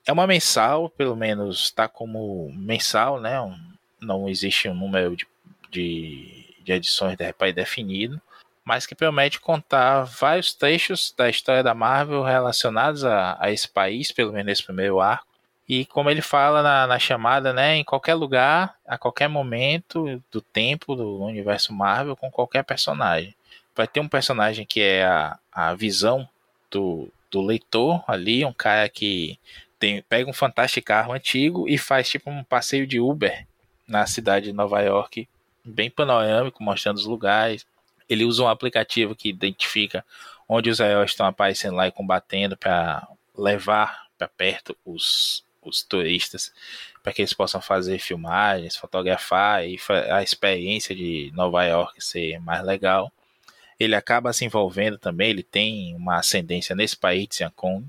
É 0.06 0.12
uma 0.12 0.26
mensal, 0.26 0.88
pelo 0.88 1.14
menos 1.14 1.64
está 1.64 1.88
como 1.88 2.52
mensal, 2.52 3.20
né? 3.20 3.40
Um, 3.40 3.56
não 4.00 4.28
existe 4.28 4.68
um 4.68 4.74
número 4.74 5.16
de, 5.16 5.26
de, 5.70 6.54
de 6.64 6.72
edições 6.72 7.16
pré-definido 7.36 8.20
mas 8.64 8.86
que 8.86 8.94
promete 8.94 9.40
contar 9.40 10.04
vários 10.04 10.54
trechos 10.54 11.12
da 11.16 11.28
história 11.28 11.62
da 11.62 11.74
Marvel 11.74 12.22
relacionados 12.22 13.04
a, 13.04 13.36
a 13.40 13.50
esse 13.50 13.68
país, 13.68 14.12
pelo 14.12 14.32
menos 14.32 14.46
nesse 14.46 14.62
primeiro 14.62 15.00
arco. 15.00 15.26
E 15.68 15.84
como 15.86 16.10
ele 16.10 16.22
fala 16.22 16.62
na, 16.62 16.86
na, 16.86 16.98
chamada, 16.98 17.52
né, 17.52 17.76
em 17.76 17.84
qualquer 17.84 18.14
lugar, 18.14 18.76
a 18.86 18.98
qualquer 18.98 19.28
momento 19.28 20.22
do 20.30 20.40
tempo 20.40 20.94
do 20.94 21.22
universo 21.22 21.72
Marvel, 21.72 22.16
com 22.16 22.30
qualquer 22.30 22.62
personagem. 22.62 23.34
Vai 23.74 23.86
ter 23.86 24.00
um 24.00 24.08
personagem 24.08 24.66
que 24.66 24.80
é 24.80 25.04
a, 25.04 25.38
a 25.50 25.74
visão 25.74 26.28
do, 26.70 27.08
do 27.30 27.40
leitor 27.40 28.04
ali, 28.06 28.44
um 28.44 28.52
cara 28.52 28.88
que 28.88 29.38
tem, 29.78 30.02
pega 30.02 30.28
um 30.28 30.34
fantástico 30.34 30.86
carro 30.86 31.12
antigo 31.12 31.68
e 31.68 31.78
faz 31.78 32.08
tipo 32.08 32.30
um 32.30 32.44
passeio 32.44 32.86
de 32.86 33.00
Uber 33.00 33.46
na 33.86 34.06
cidade 34.06 34.46
de 34.46 34.52
Nova 34.52 34.80
York, 34.80 35.28
bem 35.64 35.90
panorâmico, 35.90 36.62
mostrando 36.62 36.98
os 36.98 37.06
lugares, 37.06 37.66
ele 38.08 38.24
usa 38.24 38.42
um 38.42 38.48
aplicativo 38.48 39.14
que 39.14 39.28
identifica 39.28 40.04
onde 40.48 40.70
os 40.70 40.80
heróis 40.80 41.10
estão 41.10 41.26
aparecendo 41.26 41.76
lá 41.76 41.86
e 41.88 41.92
combatendo 41.92 42.56
para 42.56 43.06
levar 43.36 44.06
para 44.18 44.28
perto 44.28 44.76
os, 44.84 45.44
os 45.62 45.82
turistas 45.82 46.52
para 47.02 47.12
que 47.12 47.20
eles 47.20 47.32
possam 47.32 47.60
fazer 47.60 47.98
filmagens, 47.98 48.76
fotografar 48.76 49.66
e 49.66 49.78
a 50.10 50.22
experiência 50.22 50.94
de 50.94 51.32
Nova 51.34 51.64
York 51.64 52.02
ser 52.02 52.38
mais 52.38 52.64
legal. 52.64 53.12
Ele 53.78 53.96
acaba 53.96 54.32
se 54.32 54.44
envolvendo 54.44 54.96
também, 54.96 55.30
ele 55.30 55.42
tem 55.42 55.96
uma 55.96 56.18
ascendência 56.18 56.76
nesse 56.76 56.96
país 56.96 57.26
de 57.26 57.36
Siancong 57.36 57.84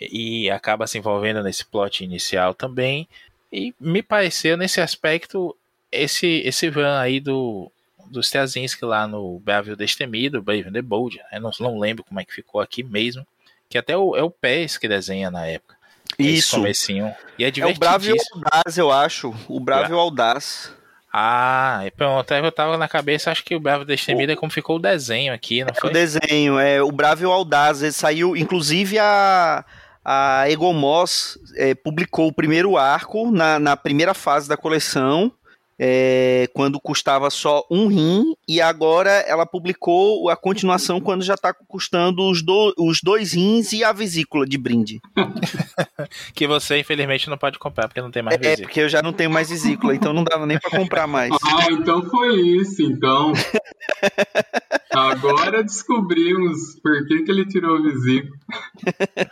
e 0.00 0.50
acaba 0.50 0.86
se 0.86 0.96
envolvendo 0.96 1.42
nesse 1.42 1.64
plot 1.66 2.02
inicial 2.02 2.54
também. 2.54 3.06
E 3.52 3.74
me 3.78 4.02
pareceu 4.02 4.56
nesse 4.56 4.80
aspecto 4.80 5.54
esse 5.92 6.42
esse 6.44 6.70
van 6.70 6.98
aí 6.98 7.20
do 7.20 7.70
do 8.10 8.20
Straczynski 8.20 8.84
lá 8.84 9.06
no 9.06 9.40
Brave 9.40 9.76
Destemido, 9.76 10.42
Brave 10.42 10.70
the 10.70 10.82
Bold, 10.82 11.20
né? 11.32 11.38
não, 11.38 11.50
não 11.60 11.78
lembro 11.78 12.04
como 12.04 12.20
é 12.20 12.24
que 12.24 12.32
ficou 12.32 12.60
aqui 12.60 12.82
mesmo, 12.82 13.26
que 13.68 13.78
até 13.78 13.96
o, 13.96 14.16
é 14.16 14.22
o 14.22 14.30
Pérez 14.30 14.76
que 14.76 14.88
desenha 14.88 15.30
na 15.30 15.46
época. 15.46 15.74
Isso. 16.18 16.56
Comecinho. 16.56 17.12
E 17.38 17.44
é, 17.44 17.52
é 17.58 17.66
o 17.66 17.74
Brave 17.74 18.10
Audaz, 18.10 18.78
eu 18.78 18.90
acho. 18.90 19.34
O 19.48 19.58
Brave 19.58 19.88
Bra 19.88 19.98
Audaz. 19.98 20.72
Ah, 21.16 21.82
pronto, 21.96 22.34
eu 22.34 22.50
tava 22.50 22.76
na 22.76 22.88
cabeça, 22.88 23.30
acho 23.30 23.44
que 23.44 23.54
o 23.54 23.60
Bravo 23.60 23.84
Destemido 23.84 24.32
é 24.32 24.36
como 24.36 24.50
ficou 24.50 24.76
o 24.76 24.80
desenho 24.80 25.32
aqui, 25.32 25.62
não 25.62 25.70
é 25.70 25.80
foi? 25.80 25.90
O 25.90 25.92
desenho, 25.92 26.58
é 26.58 26.82
o 26.82 26.90
Bravo 26.90 27.30
Audaz, 27.30 27.84
ele 27.84 27.92
saiu, 27.92 28.36
inclusive 28.36 28.98
a, 28.98 29.64
a 30.04 30.50
Egomos 30.50 31.38
é, 31.54 31.72
publicou 31.72 32.26
o 32.26 32.32
primeiro 32.32 32.76
arco 32.76 33.30
na, 33.30 33.60
na 33.60 33.76
primeira 33.76 34.12
fase 34.12 34.48
da 34.48 34.56
coleção, 34.56 35.30
é, 35.78 36.48
quando 36.54 36.80
custava 36.80 37.30
só 37.30 37.64
um 37.70 37.86
rim, 37.88 38.34
e 38.48 38.60
agora 38.60 39.10
ela 39.10 39.44
publicou 39.46 40.28
a 40.28 40.36
continuação 40.36 41.00
quando 41.00 41.22
já 41.22 41.34
está 41.34 41.52
custando 41.52 42.22
os, 42.28 42.42
do, 42.42 42.74
os 42.78 43.00
dois 43.02 43.32
rins 43.32 43.72
e 43.72 43.82
a 43.82 43.92
vesícula 43.92 44.46
de 44.46 44.56
brinde. 44.56 45.00
que 46.34 46.46
você, 46.46 46.78
infelizmente, 46.78 47.28
não 47.28 47.38
pode 47.38 47.58
comprar, 47.58 47.88
porque 47.88 48.00
não 48.00 48.10
tem 48.10 48.22
mais 48.22 48.36
é, 48.36 48.38
vesícula. 48.38 48.62
É, 48.62 48.66
porque 48.66 48.80
eu 48.80 48.88
já 48.88 49.02
não 49.02 49.12
tenho 49.12 49.30
mais 49.30 49.50
vesícula, 49.50 49.94
então 49.94 50.12
não 50.12 50.24
dava 50.24 50.46
nem 50.46 50.58
para 50.58 50.70
comprar 50.70 51.06
mais. 51.06 51.32
Ah, 51.54 51.70
então 51.70 52.02
foi 52.02 52.40
isso, 52.40 52.82
então. 52.82 53.32
Agora 54.90 55.62
descobrimos 55.62 56.80
por 56.82 57.06
que, 57.06 57.22
que 57.22 57.30
ele 57.30 57.46
tirou 57.46 57.76
a 57.76 57.82
vesícula. 57.82 58.36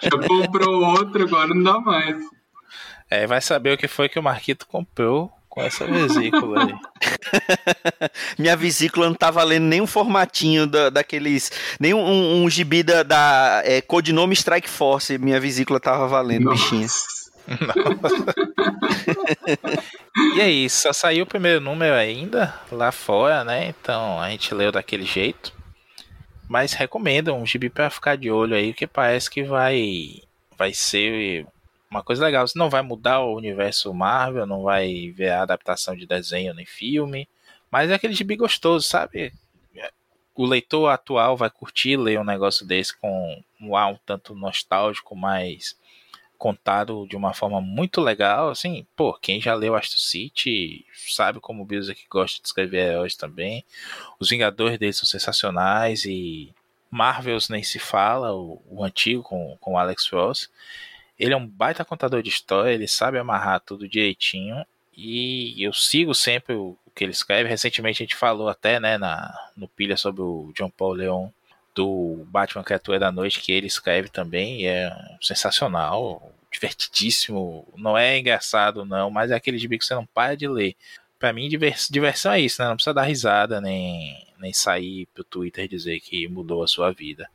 Já 0.00 0.28
comprou 0.28 0.84
outro, 0.84 1.24
agora 1.24 1.54
não 1.54 1.62
dá 1.62 1.80
mais. 1.80 2.22
É, 3.10 3.26
vai 3.26 3.40
saber 3.40 3.74
o 3.74 3.76
que 3.76 3.88
foi 3.88 4.08
que 4.08 4.18
o 4.18 4.22
Marquito 4.22 4.66
comprou 4.66 5.32
com 5.52 5.60
essa 5.60 5.86
vesícula 5.86 6.64
aí. 6.64 6.74
Minha 8.38 8.56
vesícula 8.56 9.06
não 9.06 9.14
tá 9.14 9.30
valendo 9.30 9.64
nem 9.64 9.82
um 9.82 9.86
formatinho 9.86 10.66
da, 10.66 10.88
daqueles. 10.88 11.52
Nem 11.78 11.92
um, 11.92 12.42
um, 12.42 12.48
gibi 12.48 12.82
da, 12.82 13.02
da 13.02 13.60
é, 13.62 13.82
codinome 13.82 14.34
Strike 14.34 14.68
Force. 14.68 15.18
Minha 15.18 15.38
vesícula 15.38 15.78
tava 15.78 16.08
valendo, 16.08 16.44
Nossa. 16.44 16.62
bichinha. 16.62 16.86
e 20.36 20.40
aí, 20.40 20.70
só 20.70 20.90
saiu 20.90 21.24
o 21.24 21.28
primeiro 21.28 21.60
número 21.60 21.96
ainda 21.96 22.58
lá 22.70 22.90
fora, 22.90 23.44
né? 23.44 23.68
Então 23.68 24.18
a 24.18 24.30
gente 24.30 24.54
leu 24.54 24.72
daquele 24.72 25.04
jeito. 25.04 25.52
Mas 26.48 26.72
recomendo 26.72 27.34
um 27.34 27.44
gibi 27.44 27.68
para 27.68 27.90
ficar 27.90 28.16
de 28.16 28.30
olho 28.30 28.56
aí, 28.56 28.72
que 28.72 28.86
parece 28.86 29.28
que 29.28 29.42
vai 29.42 30.22
vai 30.56 30.72
ser 30.72 31.46
uma 31.92 32.02
coisa 32.02 32.24
legal. 32.24 32.46
Você 32.46 32.58
não 32.58 32.70
vai 32.70 32.82
mudar 32.82 33.20
o 33.20 33.36
universo 33.36 33.92
Marvel, 33.92 34.46
não 34.46 34.62
vai 34.62 35.10
ver 35.10 35.30
a 35.30 35.42
adaptação 35.42 35.94
de 35.94 36.06
desenho 36.06 36.54
nem 36.54 36.64
filme, 36.64 37.28
mas 37.70 37.90
é 37.90 37.94
aquele 37.94 38.14
gibi 38.14 38.34
gostoso, 38.34 38.88
sabe? 38.88 39.32
O 40.34 40.46
leitor 40.46 40.88
atual 40.88 41.36
vai 41.36 41.50
curtir 41.50 41.96
ler 41.98 42.18
um 42.18 42.24
negócio 42.24 42.66
desse 42.66 42.96
com 42.96 43.42
um 43.60 43.76
ar 43.76 43.92
um 43.92 43.98
tanto 44.06 44.34
nostálgico, 44.34 45.14
mas 45.14 45.76
contado 46.38 47.06
de 47.06 47.14
uma 47.14 47.34
forma 47.34 47.60
muito 47.60 48.00
legal, 48.00 48.48
assim, 48.48 48.84
pô, 48.96 49.12
quem 49.12 49.40
já 49.40 49.54
leu 49.54 49.76
Astro 49.76 50.00
City 50.00 50.84
sabe 51.06 51.38
como 51.38 51.62
o 51.62 51.66
Bezos 51.66 51.94
gosta 52.10 52.40
de 52.40 52.48
escrever 52.48 52.92
heróis 52.92 53.14
também. 53.14 53.64
Os 54.18 54.30
Vingadores 54.30 54.78
dele 54.78 54.92
são 54.92 55.04
sensacionais 55.04 56.04
e 56.06 56.52
Marvels 56.90 57.48
nem 57.48 57.62
se 57.62 57.78
fala, 57.78 58.34
o, 58.34 58.60
o 58.68 58.82
antigo 58.82 59.22
com, 59.22 59.56
com 59.60 59.78
Alex 59.78 60.08
Ross. 60.08 60.50
Ele 61.22 61.34
é 61.34 61.36
um 61.36 61.46
baita 61.46 61.84
contador 61.84 62.20
de 62.20 62.30
história, 62.30 62.72
ele 62.72 62.88
sabe 62.88 63.16
amarrar 63.16 63.60
tudo 63.60 63.88
direitinho 63.88 64.66
e 64.92 65.54
eu 65.62 65.72
sigo 65.72 66.12
sempre 66.16 66.52
o, 66.56 66.76
o 66.84 66.90
que 66.92 67.04
ele 67.04 67.12
escreve. 67.12 67.48
Recentemente 67.48 68.02
a 68.02 68.04
gente 68.04 68.16
falou 68.16 68.48
até, 68.48 68.80
né, 68.80 68.98
na, 68.98 69.32
no 69.56 69.68
pilha 69.68 69.96
sobre 69.96 70.20
o 70.20 70.52
John 70.52 70.68
Paul 70.68 70.94
Leon 70.94 71.28
do 71.76 72.26
Batman 72.26 72.64
Criatura 72.64 72.98
da 72.98 73.12
Noite, 73.12 73.40
que 73.40 73.52
ele 73.52 73.68
escreve 73.68 74.08
também, 74.08 74.66
é 74.66 74.90
sensacional, 75.20 76.32
divertidíssimo. 76.50 77.68
Não 77.76 77.96
é 77.96 78.18
engraçado, 78.18 78.84
não, 78.84 79.08
mas 79.08 79.30
é 79.30 79.36
aquele 79.36 79.58
gibi 79.58 79.78
que 79.78 79.84
você 79.84 79.94
não 79.94 80.04
para 80.04 80.36
de 80.36 80.48
ler. 80.48 80.74
Pra 81.22 81.32
mim, 81.32 81.48
diversão 81.48 82.32
é 82.32 82.40
isso, 82.40 82.60
né? 82.60 82.66
Não 82.66 82.74
precisa 82.74 82.92
dar 82.92 83.04
risada, 83.04 83.60
nem, 83.60 84.26
nem 84.40 84.52
sair 84.52 85.06
pro 85.14 85.22
Twitter 85.22 85.68
dizer 85.68 86.00
que 86.00 86.26
mudou 86.26 86.64
a 86.64 86.66
sua 86.66 86.90
vida. 86.90 87.30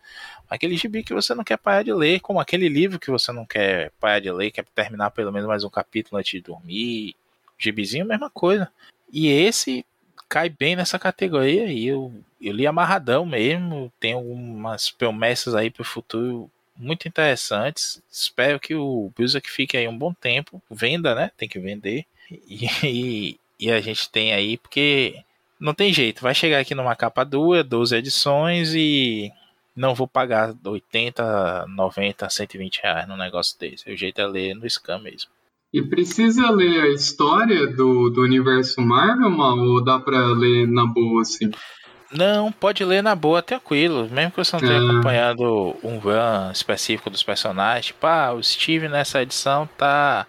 Aquele 0.50 0.76
gibi 0.76 1.06
que 1.06 1.14
você 1.14 1.34
não 1.34 1.42
quer 1.42 1.56
parar 1.56 1.84
de 1.84 1.94
ler, 1.94 2.20
como 2.20 2.38
aquele 2.38 2.68
livro 2.68 3.00
que 3.00 3.10
você 3.10 3.32
não 3.32 3.46
quer 3.46 3.92
parar 3.98 4.20
de 4.20 4.30
ler, 4.30 4.52
quer 4.52 4.66
terminar 4.76 5.12
pelo 5.12 5.32
menos 5.32 5.48
mais 5.48 5.64
um 5.64 5.70
capítulo 5.70 6.20
antes 6.20 6.32
de 6.32 6.42
dormir. 6.42 7.16
Gibizinho, 7.58 8.06
mesma 8.06 8.30
coisa. 8.30 8.70
E 9.10 9.30
esse 9.30 9.86
cai 10.28 10.50
bem 10.50 10.76
nessa 10.76 11.00
categoria 11.00 11.72
e 11.72 11.88
eu, 11.88 12.14
eu 12.42 12.52
li 12.52 12.68
amarradão 12.68 13.26
mesmo. 13.26 13.90
Tem 14.02 14.12
algumas 14.12 14.92
promessas 14.92 15.56
aí 15.56 15.70
pro 15.70 15.86
futuro 15.86 16.52
muito 16.76 17.08
interessantes. 17.08 18.04
Espero 18.12 18.60
que 18.60 18.76
o 18.76 19.14
Bilzak 19.18 19.50
fique 19.50 19.78
aí 19.78 19.88
um 19.88 19.98
bom 19.98 20.14
tempo. 20.14 20.62
Venda, 20.70 21.16
né? 21.16 21.32
Tem 21.38 21.48
que 21.48 21.58
vender. 21.58 22.06
E, 22.30 23.40
e, 23.60 23.72
a 23.72 23.80
gente 23.82 24.10
tem 24.10 24.34
aí, 24.34 24.58
porque 24.58 25.16
não 25.60 25.74
tem 25.74 25.94
jeito. 25.94 26.22
Vai 26.22 26.34
chegar 26.34 26.60
aqui 26.60 26.76
numa 26.76 26.96
capa 26.96 27.24
dura, 27.24 27.64
12 27.64 27.96
edições 27.96 28.74
e 28.74 29.32
não 29.76 29.94
vou 29.94 30.08
pagar 30.08 30.56
80, 30.66 31.66
90, 31.68 32.30
120 32.30 32.82
reais 32.82 33.08
num 33.08 33.18
negócio 33.18 33.58
desse. 33.60 33.92
O 33.92 33.96
jeito 33.96 34.20
é 34.20 34.28
ler 34.28 34.56
no 34.56 34.70
Scam 34.70 35.00
mesmo. 35.00 35.30
E 35.74 35.82
precisa 35.82 36.50
ler 36.50 36.82
a 36.82 36.90
história 36.90 37.68
do, 37.68 38.10
do 38.10 38.22
universo 38.22 38.82
Marvel, 38.82 39.30
mal, 39.30 39.58
ou 39.58 39.84
dá 39.84 40.00
pra 40.00 40.28
ler 40.28 40.68
na 40.68 40.86
boa, 40.86 41.22
assim? 41.22 41.52
Não, 42.12 42.52
pode 42.52 42.84
ler 42.86 43.04
na 43.04 43.14
boa, 43.16 43.42
tranquilo. 43.42 44.08
Mesmo 44.10 44.32
que 44.32 44.38
você 44.38 44.56
não 44.56 44.62
tenha 44.62 44.80
é. 44.80 44.86
acompanhado 44.90 45.76
um 45.84 45.98
run 45.98 46.52
específico 46.52 47.10
dos 47.10 47.22
personagens. 47.22 47.88
Tipo, 47.88 48.08
ah, 48.08 48.34
o 48.34 48.42
Steve 48.42 48.88
nessa 48.88 49.22
edição 49.22 49.68
tá 49.78 50.26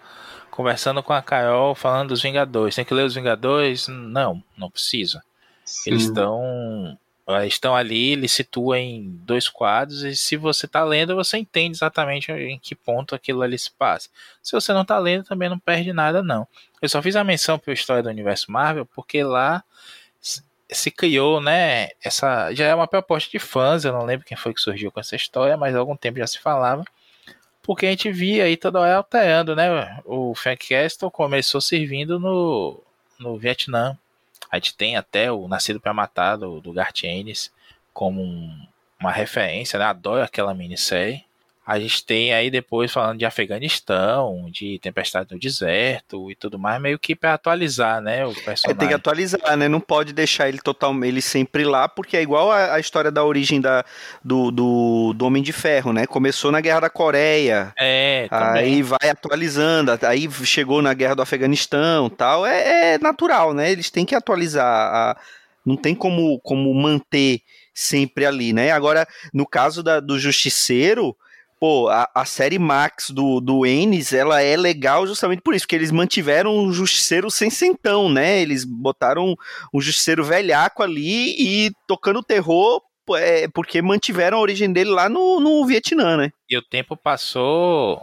conversando 0.59 1.01
com 1.01 1.13
a 1.13 1.21
Carol 1.21 1.73
falando 1.73 2.09
dos 2.09 2.21
Vingadores. 2.21 2.75
Tem 2.75 2.83
que 2.83 2.93
ler 2.93 3.05
os 3.05 3.15
Vingadores? 3.15 3.87
Não, 3.87 4.43
não 4.57 4.69
precisa. 4.69 5.23
Sim. 5.63 5.91
Eles 5.91 6.03
estão 6.03 6.99
estão 7.47 7.73
ali, 7.73 8.09
ele 8.09 8.27
situa 8.27 8.77
em 8.77 9.09
dois 9.23 9.47
quadros 9.47 10.03
e 10.03 10.17
se 10.17 10.35
você 10.35 10.65
está 10.65 10.83
lendo, 10.83 11.15
você 11.15 11.37
entende 11.37 11.77
exatamente 11.77 12.29
em 12.33 12.59
que 12.59 12.75
ponto 12.75 13.15
aquilo 13.15 13.41
ali 13.41 13.57
se 13.57 13.71
passa. 13.71 14.09
Se 14.43 14.51
você 14.51 14.73
não 14.73 14.81
está 14.81 14.99
lendo, 14.99 15.23
também 15.23 15.47
não 15.47 15.57
perde 15.57 15.93
nada 15.93 16.21
não. 16.21 16.45
Eu 16.81 16.89
só 16.89 17.01
fiz 17.01 17.15
a 17.15 17.23
menção 17.23 17.57
para 17.57 17.71
a 17.71 17.73
história 17.73 18.03
do 18.03 18.09
universo 18.09 18.51
Marvel 18.51 18.85
porque 18.85 19.23
lá 19.23 19.63
se 20.69 20.91
criou, 20.91 21.39
né, 21.39 21.87
essa 22.03 22.53
já 22.53 22.65
é 22.65 22.75
uma 22.75 22.87
proposta 22.87 23.29
de 23.31 23.39
fãs, 23.39 23.85
eu 23.85 23.93
não 23.93 24.03
lembro 24.03 24.25
quem 24.25 24.35
foi 24.35 24.53
que 24.53 24.59
surgiu 24.59 24.91
com 24.91 24.99
essa 24.99 25.15
história, 25.15 25.55
mas 25.55 25.73
há 25.73 25.79
algum 25.79 25.95
tempo 25.95 26.19
já 26.19 26.27
se 26.27 26.37
falava, 26.37 26.83
porque 27.69 27.85
a 27.85 27.91
gente 27.91 28.11
via 28.11 28.45
aí 28.45 28.57
toda 28.57 28.79
hora 28.79 28.95
alterando, 28.95 29.55
né, 29.55 30.01
o 30.03 30.33
Frank 30.33 30.69
Castle 30.69 31.11
começou 31.11 31.61
servindo 31.61 32.19
no, 32.19 32.81
no 33.19 33.37
Vietnã, 33.37 33.95
a 34.51 34.55
gente 34.55 34.75
tem 34.75 34.97
até 34.97 35.31
o 35.31 35.47
Nascido 35.47 35.79
para 35.79 35.93
Matar 35.93 36.35
do, 36.35 36.59
do 36.59 36.73
Garth 36.73 37.03
Ennis 37.03 37.53
como 37.93 38.23
um, 38.23 38.59
uma 38.99 39.11
referência, 39.11 39.77
né, 39.77 39.85
adoro 39.85 40.23
aquela 40.23 40.51
minissérie, 40.51 41.23
a 41.69 41.79
gente 41.79 42.03
tem 42.03 42.33
aí 42.33 42.49
depois 42.49 42.91
falando 42.91 43.19
de 43.19 43.25
Afeganistão, 43.25 44.49
de 44.49 44.79
Tempestade 44.79 45.27
no 45.31 45.39
Deserto 45.39 46.31
e 46.31 46.33
tudo 46.35 46.57
mais, 46.57 46.81
meio 46.81 46.97
que 46.97 47.15
para 47.15 47.35
atualizar, 47.35 48.01
né, 48.01 48.25
o 48.25 48.33
personagem. 48.33 48.71
É, 48.71 48.73
tem 48.73 48.87
que 48.87 48.93
atualizar, 48.95 49.55
né? 49.55 49.67
Não 49.67 49.79
pode 49.79 50.11
deixar 50.11 50.49
ele 50.49 50.57
total, 50.57 50.91
ele 51.03 51.21
sempre 51.21 51.63
lá, 51.63 51.87
porque 51.87 52.17
é 52.17 52.23
igual 52.23 52.51
a, 52.51 52.73
a 52.73 52.79
história 52.79 53.11
da 53.11 53.23
origem 53.23 53.61
da, 53.61 53.85
do, 54.25 54.49
do, 54.49 55.13
do, 55.13 55.25
Homem 55.27 55.43
de 55.43 55.53
Ferro, 55.53 55.93
né? 55.93 56.07
Começou 56.07 56.51
na 56.51 56.59
Guerra 56.59 56.79
da 56.79 56.89
Coreia. 56.89 57.71
É, 57.77 58.27
também. 58.27 58.63
Aí 58.63 58.81
vai 58.81 59.07
atualizando, 59.07 59.91
aí 60.07 60.27
chegou 60.43 60.81
na 60.81 60.95
Guerra 60.95 61.17
do 61.17 61.21
Afeganistão, 61.21 62.09
tal. 62.09 62.47
É, 62.47 62.95
é 62.95 62.97
natural, 62.97 63.53
né? 63.53 63.71
Eles 63.71 63.91
têm 63.91 64.07
que 64.07 64.15
atualizar. 64.15 64.65
A, 64.65 65.17
não 65.63 65.77
tem 65.77 65.93
como, 65.93 66.39
como 66.39 66.73
manter 66.73 67.41
sempre 67.75 68.25
ali, 68.25 68.53
né? 68.53 68.71
Agora, 68.71 69.07
no 69.31 69.45
caso 69.45 69.83
da, 69.83 69.99
do 69.99 70.17
Justiceiro, 70.17 71.15
pô, 71.59 71.89
a, 71.89 72.09
a, 72.15 72.25
série 72.25 72.57
Max 72.57 73.09
do, 73.09 73.39
do 73.39 73.65
Ennis, 73.65 74.13
ela 74.13 74.41
é 74.41 74.55
legal 74.55 75.05
justamente 75.05 75.41
por 75.41 75.53
isso, 75.53 75.65
porque 75.65 75.75
eles 75.75 75.91
mantiveram 75.91 76.57
o 76.57 76.71
Justiceiro 76.71 77.29
sem 77.29 77.49
centão, 77.49 78.09
né? 78.09 78.41
Eles 78.41 78.63
botaram 78.63 79.35
um 79.73 79.81
Justiceiro 79.81 80.23
velhaco 80.23 80.81
ali 80.81 81.35
e 81.37 81.71
tocando 81.87 82.23
terror 82.23 82.81
é, 83.15 83.47
porque 83.47 83.81
mantiveram 83.81 84.37
a 84.37 84.41
origem 84.41 84.71
dele 84.71 84.91
lá 84.91 85.09
no, 85.09 85.39
no 85.39 85.65
Vietnã, 85.65 86.15
né? 86.15 86.31
E 86.49 86.57
o 86.57 86.61
tempo 86.61 86.95
passou 86.95 88.01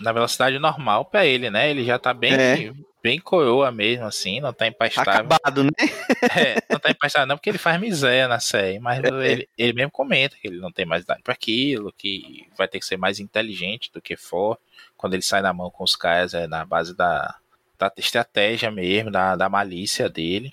na 0.00 0.12
velocidade 0.12 0.58
normal 0.58 1.04
para 1.04 1.24
ele, 1.24 1.50
né? 1.50 1.70
Ele 1.70 1.84
já 1.84 1.98
tá 1.98 2.12
bem, 2.12 2.34
é 2.34 2.72
bem 3.08 3.18
coroa 3.18 3.72
mesmo, 3.72 4.04
assim, 4.04 4.38
não 4.38 4.52
tá 4.52 4.66
empastável. 4.66 5.12
Acabado, 5.12 5.64
né? 5.64 5.70
é, 6.36 6.56
não 6.70 6.78
tá 6.78 6.90
empastável 6.90 7.26
não, 7.26 7.36
porque 7.38 7.48
ele 7.48 7.56
faz 7.56 7.80
miséria 7.80 8.28
na 8.28 8.38
série, 8.38 8.78
mas 8.78 9.02
é. 9.02 9.08
ele, 9.08 9.48
ele 9.56 9.72
mesmo 9.72 9.90
comenta 9.90 10.36
que 10.36 10.46
ele 10.46 10.58
não 10.58 10.70
tem 10.70 10.84
mais 10.84 11.04
idade 11.04 11.22
para 11.22 11.32
aquilo, 11.32 11.90
que 11.96 12.46
vai 12.54 12.68
ter 12.68 12.78
que 12.78 12.84
ser 12.84 12.98
mais 12.98 13.18
inteligente 13.18 13.90
do 13.94 14.02
que 14.02 14.14
for, 14.14 14.58
quando 14.94 15.14
ele 15.14 15.22
sai 15.22 15.40
na 15.40 15.54
mão 15.54 15.70
com 15.70 15.84
os 15.84 15.96
caras, 15.96 16.34
é 16.34 16.46
na 16.46 16.66
base 16.66 16.94
da, 16.94 17.36
da 17.78 17.90
estratégia 17.96 18.70
mesmo, 18.70 19.10
da, 19.10 19.34
da 19.36 19.48
malícia 19.48 20.06
dele. 20.06 20.50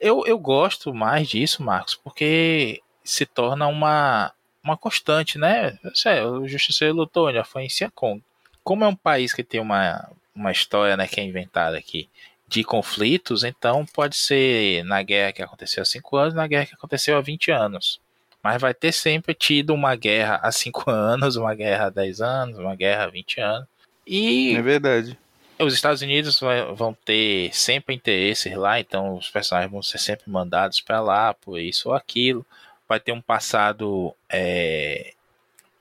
Eu, 0.00 0.24
eu 0.26 0.38
gosto 0.38 0.94
mais 0.94 1.28
disso, 1.28 1.62
Marcos, 1.62 1.94
porque 1.94 2.80
se 3.04 3.26
torna 3.26 3.66
uma, 3.66 4.32
uma 4.64 4.78
constante, 4.78 5.36
né? 5.36 5.78
O 6.26 6.48
Justiceiro 6.48 6.94
lutou, 6.94 7.30
já 7.30 7.44
foi 7.44 7.64
em 7.64 7.68
Siakong. 7.68 8.22
Como 8.64 8.82
é 8.82 8.88
um 8.88 8.96
país 8.96 9.34
que 9.34 9.44
tem 9.44 9.60
uma 9.60 10.08
uma 10.34 10.52
história 10.52 10.96
né, 10.96 11.06
que 11.06 11.20
é 11.20 11.24
inventada 11.24 11.76
aqui 11.76 12.08
de 12.52 12.62
conflitos, 12.62 13.44
então 13.44 13.86
pode 13.86 14.14
ser 14.14 14.84
na 14.84 15.02
guerra 15.02 15.32
que 15.32 15.42
aconteceu 15.42 15.82
há 15.82 15.86
5 15.86 16.16
anos, 16.18 16.34
na 16.34 16.46
guerra 16.46 16.66
que 16.66 16.74
aconteceu 16.74 17.16
há 17.16 17.20
20 17.22 17.50
anos. 17.50 17.98
Mas 18.42 18.60
vai 18.60 18.74
ter 18.74 18.92
sempre 18.92 19.32
tido 19.32 19.72
uma 19.72 19.96
guerra 19.96 20.38
há 20.42 20.52
5 20.52 20.84
anos, 20.90 21.36
uma 21.36 21.54
guerra 21.54 21.86
há 21.86 21.90
10 21.90 22.20
anos, 22.20 22.58
uma 22.58 22.76
guerra 22.76 23.04
há 23.04 23.08
20 23.08 23.40
anos. 23.40 23.66
E. 24.06 24.54
É 24.54 24.60
verdade. 24.60 25.18
Os 25.58 25.72
Estados 25.72 26.02
Unidos 26.02 26.40
vão 26.74 26.92
ter 27.04 27.54
sempre 27.54 27.94
interesses 27.94 28.54
lá, 28.54 28.80
então 28.80 29.16
os 29.16 29.30
personagens 29.30 29.70
vão 29.70 29.82
ser 29.82 29.98
sempre 29.98 30.30
mandados 30.30 30.80
para 30.80 31.00
lá 31.00 31.32
por 31.32 31.58
isso 31.58 31.88
ou 31.88 31.94
aquilo. 31.94 32.44
Vai 32.88 32.98
ter 32.98 33.12
um 33.12 33.20
passado 33.20 34.12
é, 34.28 35.14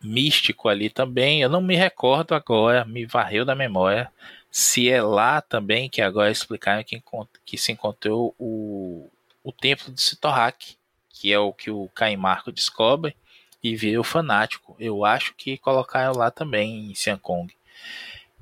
místico 0.02 0.70
ali 0.70 0.90
também. 0.90 1.42
Eu 1.42 1.50
não 1.50 1.62
me 1.62 1.76
recordo 1.76 2.36
agora, 2.36 2.86
me 2.86 3.06
varreu 3.06 3.44
da 3.44 3.56
memória 3.56 4.10
se 4.52 4.90
é 4.90 5.02
lá 5.02 5.42
também 5.42 5.90
que 5.90 6.02
agora 6.02 6.30
explicaram 6.30 6.84
que, 6.84 7.02
que 7.46 7.58
se 7.58 7.72
encontrou 7.72 8.36
o, 8.38 9.10
o 9.42 9.52
templo 9.54 9.94
de 9.94 10.02
Sitorak, 10.02 10.76
que 11.10 11.32
é 11.32 11.40
o 11.40 11.54
que 11.54 11.72
o 11.72 11.88
Caim 11.96 12.18
Marco 12.18 12.52
descobre 12.52 13.16
e 13.64 13.76
vê 13.76 13.98
o 13.98 14.04
fanático. 14.04 14.76
Eu 14.78 15.06
acho 15.06 15.34
que 15.36 15.58
colocaram 15.58 16.14
lá 16.14 16.30
também 16.30 16.92
em 16.92 16.96
Siankong. 16.96 17.54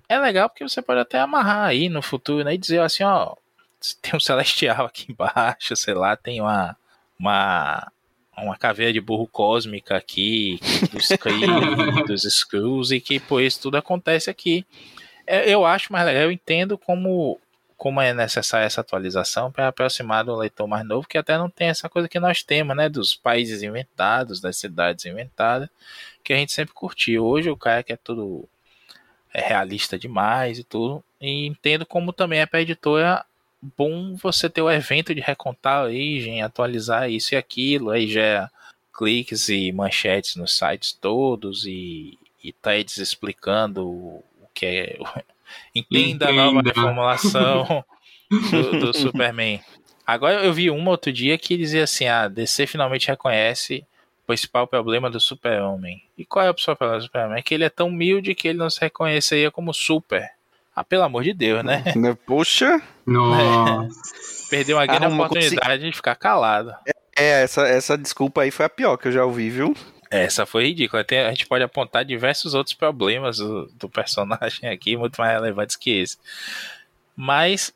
É 0.07 0.17
legal 0.17 0.49
porque 0.49 0.67
você 0.67 0.81
pode 0.81 0.99
até 0.99 1.19
amarrar 1.19 1.67
aí 1.67 1.87
no 1.87 2.01
futuro 2.01 2.43
né, 2.43 2.55
e 2.55 2.57
dizer 2.57 2.81
assim, 2.81 3.03
ó, 3.03 3.35
tem 4.01 4.15
um 4.15 4.19
celestial 4.19 4.87
aqui 4.87 5.11
embaixo, 5.11 5.75
sei 5.75 5.93
lá, 5.93 6.15
tem 6.15 6.41
uma 6.41 6.75
uma 7.19 7.91
uma 8.35 8.57
caveira 8.57 8.93
de 8.93 9.01
burro 9.01 9.27
cósmica 9.27 9.97
aqui, 9.97 10.59
dos 10.93 11.07
Kree, 11.09 11.45
dos 12.07 12.23
Skrulls, 12.23 12.95
e 12.95 13.01
que, 13.01 13.19
pois, 13.19 13.57
tudo 13.57 13.75
acontece 13.75 14.29
aqui. 14.29 14.65
É, 15.31 15.47
eu 15.47 15.63
acho 15.63 15.93
mais 15.93 16.07
legal, 16.07 16.23
eu 16.23 16.31
entendo 16.31 16.75
como, 16.75 17.39
como 17.77 18.01
é 18.01 18.15
necessária 18.15 18.65
essa 18.65 18.81
atualização 18.81 19.51
para 19.51 19.67
aproximar 19.67 20.25
do 20.25 20.35
leitor 20.35 20.67
mais 20.67 20.83
novo, 20.83 21.07
que 21.07 21.19
até 21.19 21.37
não 21.37 21.47
tem 21.47 21.67
essa 21.67 21.87
coisa 21.87 22.09
que 22.09 22.19
nós 22.19 22.41
temos, 22.41 22.75
né, 22.75 22.89
dos 22.89 23.15
países 23.15 23.61
inventados, 23.61 24.41
das 24.41 24.57
cidades 24.57 25.05
inventadas, 25.05 25.69
que 26.23 26.33
a 26.33 26.35
gente 26.35 26.51
sempre 26.51 26.73
curtiu. 26.73 27.23
Hoje 27.25 27.47
o 27.51 27.55
cara 27.55 27.83
quer 27.83 27.99
tudo 27.99 28.49
é 29.31 29.39
realista 29.41 29.99
demais 29.99 30.57
e 30.57 30.63
tudo, 30.63 31.03
e 31.21 31.45
entendo 31.45 31.85
como 31.85 32.11
também 32.11 32.39
é 32.39 32.47
para 32.47 32.61
editora 32.61 33.23
bom 33.77 34.15
você 34.15 34.49
ter 34.49 34.63
o 34.63 34.71
evento 34.71 35.13
de 35.13 35.21
recontar 35.21 35.81
a 35.81 35.83
origem, 35.83 36.41
atualizar 36.41 37.07
isso 37.07 37.35
e 37.35 37.37
aquilo, 37.37 37.91
aí 37.91 38.07
já 38.09 38.21
é 38.23 38.47
cliques 38.97 39.47
e 39.47 39.71
manchetes 39.71 40.35
nos 40.35 40.57
sites 40.57 40.91
todos 40.91 41.65
e, 41.65 42.17
e 42.43 42.51
threads 42.51 42.97
explicando 42.97 44.23
que 44.59 44.65
é. 44.65 44.99
Entenda, 45.73 46.25
Entenda. 46.25 46.29
a 46.29 46.33
nova 46.33 46.61
reformulação 46.61 47.85
do, 48.51 48.79
do 48.79 48.93
Superman. 48.93 49.61
Agora 50.05 50.43
eu 50.43 50.51
vi 50.51 50.69
uma 50.69 50.91
outro 50.91 51.13
dia 51.13 51.37
que 51.37 51.55
dizia 51.55 51.83
assim: 51.83 52.05
a 52.05 52.23
ah, 52.23 52.27
DC 52.27 52.67
finalmente 52.67 53.07
reconhece 53.07 53.85
o 54.23 54.27
principal 54.27 54.67
problema 54.67 55.09
do 55.09 55.19
Super-Homem. 55.19 56.03
E 56.17 56.25
qual 56.25 56.45
é 56.45 56.49
o 56.49 56.53
principal 56.53 56.75
problema 56.75 56.99
do 56.99 57.05
Superman? 57.05 57.39
É 57.39 57.41
que 57.41 57.53
ele 57.53 57.63
é 57.63 57.69
tão 57.69 57.87
humilde 57.87 58.35
que 58.35 58.49
ele 58.49 58.59
não 58.59 58.69
se 58.69 58.81
reconheceria 58.81 59.49
como 59.49 59.73
super. 59.73 60.29
Ah, 60.75 60.83
pelo 60.83 61.03
amor 61.03 61.23
de 61.23 61.33
Deus, 61.33 61.63
né? 61.63 61.83
né 61.95 62.17
poxa! 62.25 62.81
Nossa. 63.05 63.89
Perdeu 64.49 64.77
uma 64.77 64.85
grande 64.85 65.13
oportunidade 65.13 65.83
de 65.83 65.95
ficar 65.95 66.15
calado. 66.15 66.73
É, 67.15 67.43
essa, 67.43 67.67
essa 67.67 67.97
desculpa 67.97 68.41
aí 68.41 68.51
foi 68.51 68.65
a 68.65 68.69
pior 68.69 68.97
que 68.97 69.09
eu 69.09 69.11
já 69.11 69.25
ouvi, 69.25 69.49
viu? 69.49 69.75
Essa 70.09 70.45
foi 70.45 70.65
ridícula. 70.67 71.05
A 71.27 71.29
gente 71.29 71.45
pode 71.45 71.63
apontar 71.63 72.03
diversos 72.03 72.53
outros 72.55 72.73
problemas 72.73 73.37
do, 73.37 73.67
do, 73.75 73.87
personagem 73.87 74.67
aqui, 74.69 74.97
muito 74.97 75.17
mais 75.17 75.33
relevantes 75.33 75.75
que 75.75 75.91
esse. 75.91 76.17
Mas 77.15 77.73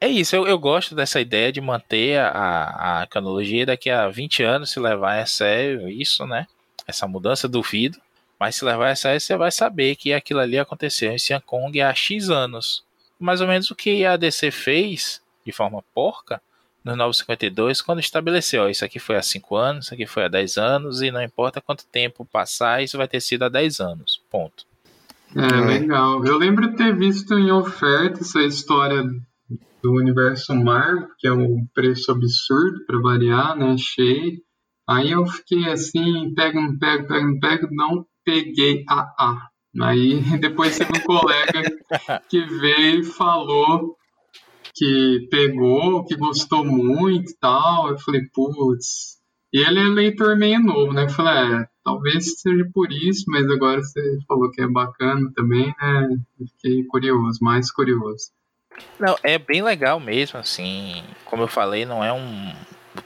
é 0.00 0.06
isso, 0.06 0.36
eu, 0.36 0.46
eu 0.46 0.58
gosto 0.58 0.94
dessa 0.94 1.20
ideia 1.20 1.50
de 1.50 1.60
manter 1.60 2.20
a, 2.20 3.02
a 3.02 3.06
cronologia 3.06 3.66
daqui 3.66 3.90
a 3.90 4.08
20 4.08 4.42
anos, 4.42 4.70
se 4.70 4.78
levar 4.78 5.18
a 5.18 5.26
sério 5.26 5.88
isso, 5.88 6.26
né? 6.26 6.46
Essa 6.86 7.08
mudança, 7.08 7.48
duvido. 7.48 7.98
Mas 8.38 8.56
se 8.56 8.64
levar 8.64 8.90
essa 8.90 9.08
aí, 9.08 9.18
você 9.18 9.36
vai 9.36 9.50
saber 9.50 9.96
que 9.96 10.12
aquilo 10.12 10.40
ali 10.40 10.58
aconteceu 10.58 11.10
em 11.10 11.18
Sian 11.18 11.40
Kong 11.40 11.80
há 11.80 11.94
X 11.94 12.28
anos. 12.28 12.84
Mais 13.18 13.40
ou 13.40 13.48
menos 13.48 13.70
o 13.70 13.74
que 13.74 14.04
a 14.04 14.16
DC 14.16 14.50
fez, 14.50 15.22
de 15.44 15.52
forma 15.52 15.82
porca, 15.94 16.40
no 16.86 16.94
952, 16.94 17.82
quando 17.82 17.98
estabeleceu, 17.98 18.62
ó, 18.62 18.68
isso 18.68 18.84
aqui 18.84 19.00
foi 19.00 19.16
há 19.16 19.22
5 19.22 19.56
anos, 19.56 19.86
isso 19.86 19.94
aqui 19.94 20.06
foi 20.06 20.24
há 20.24 20.28
10 20.28 20.56
anos, 20.56 21.02
e 21.02 21.10
não 21.10 21.20
importa 21.20 21.60
quanto 21.60 21.84
tempo 21.84 22.24
passar, 22.24 22.80
isso 22.80 22.96
vai 22.96 23.08
ter 23.08 23.20
sido 23.20 23.42
há 23.42 23.48
10 23.48 23.80
anos. 23.80 24.22
Ponto. 24.30 24.64
É, 25.34 25.60
legal. 25.66 26.24
Eu 26.24 26.38
lembro 26.38 26.70
de 26.70 26.76
ter 26.76 26.96
visto 26.96 27.34
em 27.34 27.50
oferta 27.50 28.20
essa 28.20 28.40
história 28.42 29.02
do 29.82 29.92
universo 29.94 30.54
Marvel, 30.54 31.08
que 31.18 31.26
é 31.26 31.32
um 31.32 31.66
preço 31.74 32.12
absurdo 32.12 32.86
para 32.86 33.00
variar, 33.00 33.56
né? 33.56 33.74
Cheio. 33.76 34.40
Aí 34.88 35.10
eu 35.10 35.26
fiquei 35.26 35.68
assim, 35.68 36.32
pega, 36.36 36.60
não 36.60 36.78
pega, 36.78 37.04
pega, 37.04 37.26
não 37.26 37.40
pega, 37.40 37.68
não 37.72 38.06
peguei 38.24 38.84
a 38.88 39.00
A. 39.18 39.48
Aí 39.82 40.20
depois 40.38 40.78
teve 40.78 40.92
um 40.96 41.02
colega 41.02 41.62
que 42.30 42.44
veio 42.44 43.00
e 43.00 43.04
falou 43.04 43.95
que 44.76 45.26
pegou, 45.30 46.04
que 46.04 46.14
gostou 46.14 46.64
muito 46.64 47.30
e 47.30 47.36
tal. 47.38 47.88
Eu 47.88 47.98
falei, 47.98 48.22
putz. 48.32 49.16
E 49.52 49.58
ele 49.58 49.80
é 49.80 49.84
leitor 49.84 50.36
meio 50.36 50.60
novo, 50.60 50.92
né? 50.92 51.04
Eu 51.04 51.08
falei, 51.08 51.62
é, 51.62 51.66
talvez 51.82 52.40
seja 52.40 52.68
por 52.74 52.92
isso, 52.92 53.24
mas 53.28 53.48
agora 53.50 53.82
você 53.82 54.00
falou 54.28 54.50
que 54.50 54.60
é 54.60 54.68
bacana 54.68 55.30
também, 55.34 55.74
né? 55.80 56.08
Eu 56.38 56.46
fiquei 56.48 56.84
curioso, 56.84 57.38
mais 57.40 57.72
curioso. 57.72 58.30
Não, 59.00 59.16
é 59.22 59.38
bem 59.38 59.62
legal 59.62 59.98
mesmo, 59.98 60.38
assim. 60.38 61.02
Como 61.24 61.42
eu 61.42 61.48
falei, 61.48 61.86
não 61.86 62.04
é 62.04 62.12
um. 62.12 62.52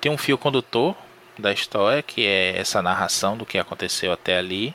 Tem 0.01 0.11
um 0.11 0.19
fio 0.19 0.37
condutor 0.37 0.97
da 1.39 1.53
história, 1.53 2.03
que 2.03 2.27
é 2.27 2.59
essa 2.59 2.83
narração 2.83 3.37
do 3.37 3.47
que 3.47 3.57
aconteceu 3.59 4.13
até 4.13 4.37
ali 4.37 4.75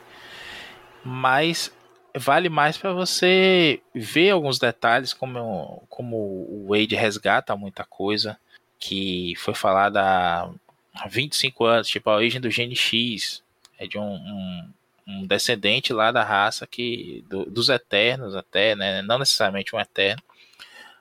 mas 1.05 1.71
vale 2.15 2.49
mais 2.49 2.77
para 2.77 2.93
você 2.93 3.81
ver 3.93 4.31
alguns 4.31 4.59
detalhes, 4.59 5.13
como, 5.13 5.83
como 5.89 6.15
o 6.15 6.67
Wade 6.69 6.95
resgata 6.95 7.55
muita 7.55 7.83
coisa 7.83 8.37
que 8.79 9.33
foi 9.37 9.53
falada 9.53 10.01
há 10.01 11.07
25 11.07 11.65
anos, 11.65 11.87
tipo 11.87 12.09
a 12.09 12.15
origem 12.15 12.39
do 12.39 12.51
Gene 12.51 12.75
X, 12.75 13.43
é 13.77 13.87
de 13.87 13.97
um, 13.97 14.13
um, 14.13 14.69
um 15.07 15.27
descendente 15.27 15.91
lá 15.91 16.11
da 16.11 16.23
raça 16.23 16.65
que 16.65 17.23
do, 17.29 17.45
dos 17.45 17.69
Eternos 17.69 18.35
até, 18.35 18.75
né? 18.75 19.01
não 19.01 19.19
necessariamente 19.19 19.75
um 19.75 19.79
Eterno, 19.79 20.21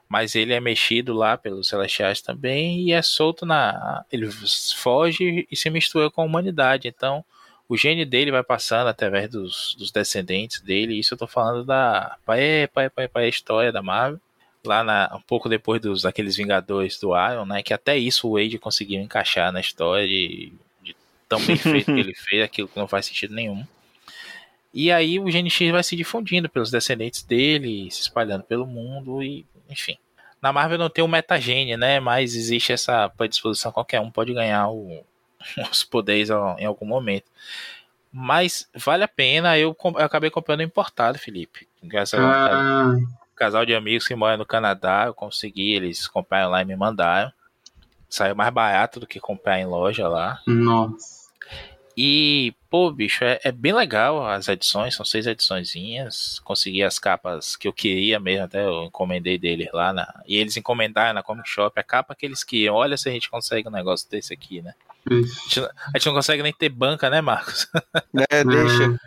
mas 0.08 0.34
ele 0.34 0.52
é 0.52 0.60
mexido 0.60 1.12
lá 1.12 1.36
pelos 1.36 1.68
Celestiais 1.68 2.20
também 2.20 2.82
e 2.82 2.92
é 2.92 3.02
solto 3.02 3.44
na. 3.44 4.04
Ele 4.12 4.30
foge 4.76 5.46
e 5.50 5.56
se 5.56 5.70
mistura 5.70 6.10
com 6.10 6.20
a 6.20 6.24
humanidade. 6.24 6.86
Então, 6.86 7.24
o 7.68 7.76
gene 7.76 8.04
dele 8.04 8.30
vai 8.30 8.42
passando 8.42 8.88
através 8.88 9.30
dos, 9.30 9.74
dos 9.78 9.90
descendentes 9.90 10.60
dele. 10.60 10.98
Isso 10.98 11.14
eu 11.14 11.18
tô 11.18 11.26
falando 11.26 11.64
da 11.64 12.16
pai, 12.24 12.68
pai, 12.72 12.90
pai, 12.90 13.08
pai, 13.08 13.28
história 13.28 13.72
da 13.72 13.82
Marvel. 13.82 14.20
Lá 14.64 14.82
na, 14.82 15.14
um 15.14 15.20
pouco 15.20 15.48
depois 15.48 15.80
dos 15.80 16.02
daqueles 16.02 16.36
Vingadores 16.36 16.98
do 16.98 17.10
Iron, 17.14 17.44
né? 17.44 17.62
Que 17.62 17.74
até 17.74 17.96
isso 17.98 18.28
o 18.28 18.32
Wade 18.34 18.58
conseguiu 18.58 19.00
encaixar 19.00 19.52
na 19.52 19.60
história 19.60 20.06
de, 20.06 20.52
de 20.82 20.96
tão 21.28 21.38
bem 21.40 21.56
feito 21.56 21.92
que 21.92 22.00
ele 22.00 22.14
fez, 22.16 22.42
aquilo 22.42 22.68
que 22.68 22.78
não 22.78 22.88
faz 22.88 23.06
sentido 23.06 23.34
nenhum. 23.34 23.64
E 24.72 24.90
aí 24.90 25.20
o 25.20 25.30
Gene 25.30 25.50
X 25.50 25.70
vai 25.70 25.82
se 25.82 25.94
difundindo 25.94 26.48
pelos 26.48 26.70
descendentes 26.70 27.22
dele, 27.22 27.90
se 27.90 28.00
espalhando 28.02 28.42
pelo 28.42 28.66
mundo 28.66 29.22
e, 29.22 29.46
enfim. 29.70 29.96
Na 30.40 30.52
Marvel 30.52 30.78
não 30.78 30.90
tem 30.90 31.04
o 31.04 31.08
metagene, 31.08 31.76
né? 31.76 32.00
Mas 32.00 32.34
existe 32.34 32.72
essa 32.72 33.08
predisposição, 33.10 33.70
qualquer 33.70 34.00
um 34.00 34.10
pode 34.10 34.32
ganhar 34.32 34.68
o, 34.68 35.04
os 35.70 35.84
poderes 35.84 36.30
em 36.30 36.64
algum 36.64 36.86
momento. 36.86 37.26
Mas 38.12 38.68
vale 38.74 39.02
a 39.02 39.08
pena. 39.08 39.58
Eu, 39.58 39.76
eu 39.82 40.04
acabei 40.04 40.30
comprando 40.30 40.62
importado, 40.62 41.18
Felipe. 41.18 41.66
Graças 41.82 42.18
ah. 42.20 42.94
um 42.96 43.34
casal 43.34 43.66
de 43.66 43.74
amigos 43.74 44.06
que 44.06 44.14
mora 44.14 44.36
no 44.36 44.46
Canadá. 44.46 45.04
Eu 45.06 45.14
consegui, 45.14 45.72
eles 45.72 46.06
compraram 46.06 46.50
lá 46.50 46.62
e 46.62 46.64
me 46.64 46.76
mandaram. 46.76 47.32
Saiu 48.08 48.36
mais 48.36 48.52
barato 48.52 49.00
do 49.00 49.06
que 49.06 49.18
comprar 49.18 49.58
em 49.58 49.66
loja 49.66 50.06
lá. 50.06 50.40
Nossa. 50.46 51.24
E, 51.96 52.54
pô, 52.74 52.90
bicho, 52.90 53.22
é, 53.22 53.38
é, 53.44 53.52
bem 53.52 53.72
legal 53.72 54.26
as 54.26 54.48
edições, 54.48 54.96
são 54.96 55.06
seis 55.06 55.28
ediçõezinhas. 55.28 56.40
Consegui 56.40 56.82
as 56.82 56.98
capas 56.98 57.54
que 57.54 57.68
eu 57.68 57.72
queria 57.72 58.18
mesmo, 58.18 58.46
até 58.46 58.66
eu 58.66 58.82
encomendei 58.82 59.38
deles 59.38 59.68
lá. 59.72 59.92
Na, 59.92 60.12
e 60.26 60.34
eles 60.34 60.56
encomendaram 60.56 61.14
na 61.14 61.22
Comic 61.22 61.48
Shop 61.48 61.78
a 61.78 61.84
capa 61.84 62.16
que 62.16 62.26
eles 62.26 62.42
queriam. 62.42 62.74
Olha 62.74 62.96
se 62.96 63.08
a 63.08 63.12
gente 63.12 63.30
consegue 63.30 63.68
um 63.68 63.70
negócio 63.70 64.10
desse 64.10 64.34
aqui, 64.34 64.60
né? 64.60 64.74
A 65.08 65.14
gente, 65.14 65.60
a 65.60 65.70
gente, 65.94 66.06
não 66.06 66.14
consegue 66.14 66.42
nem 66.42 66.52
ter 66.52 66.68
banca, 66.68 67.08
né, 67.08 67.20
Marcos? 67.20 67.68
É, 68.28 68.42
deixa. 68.42 69.00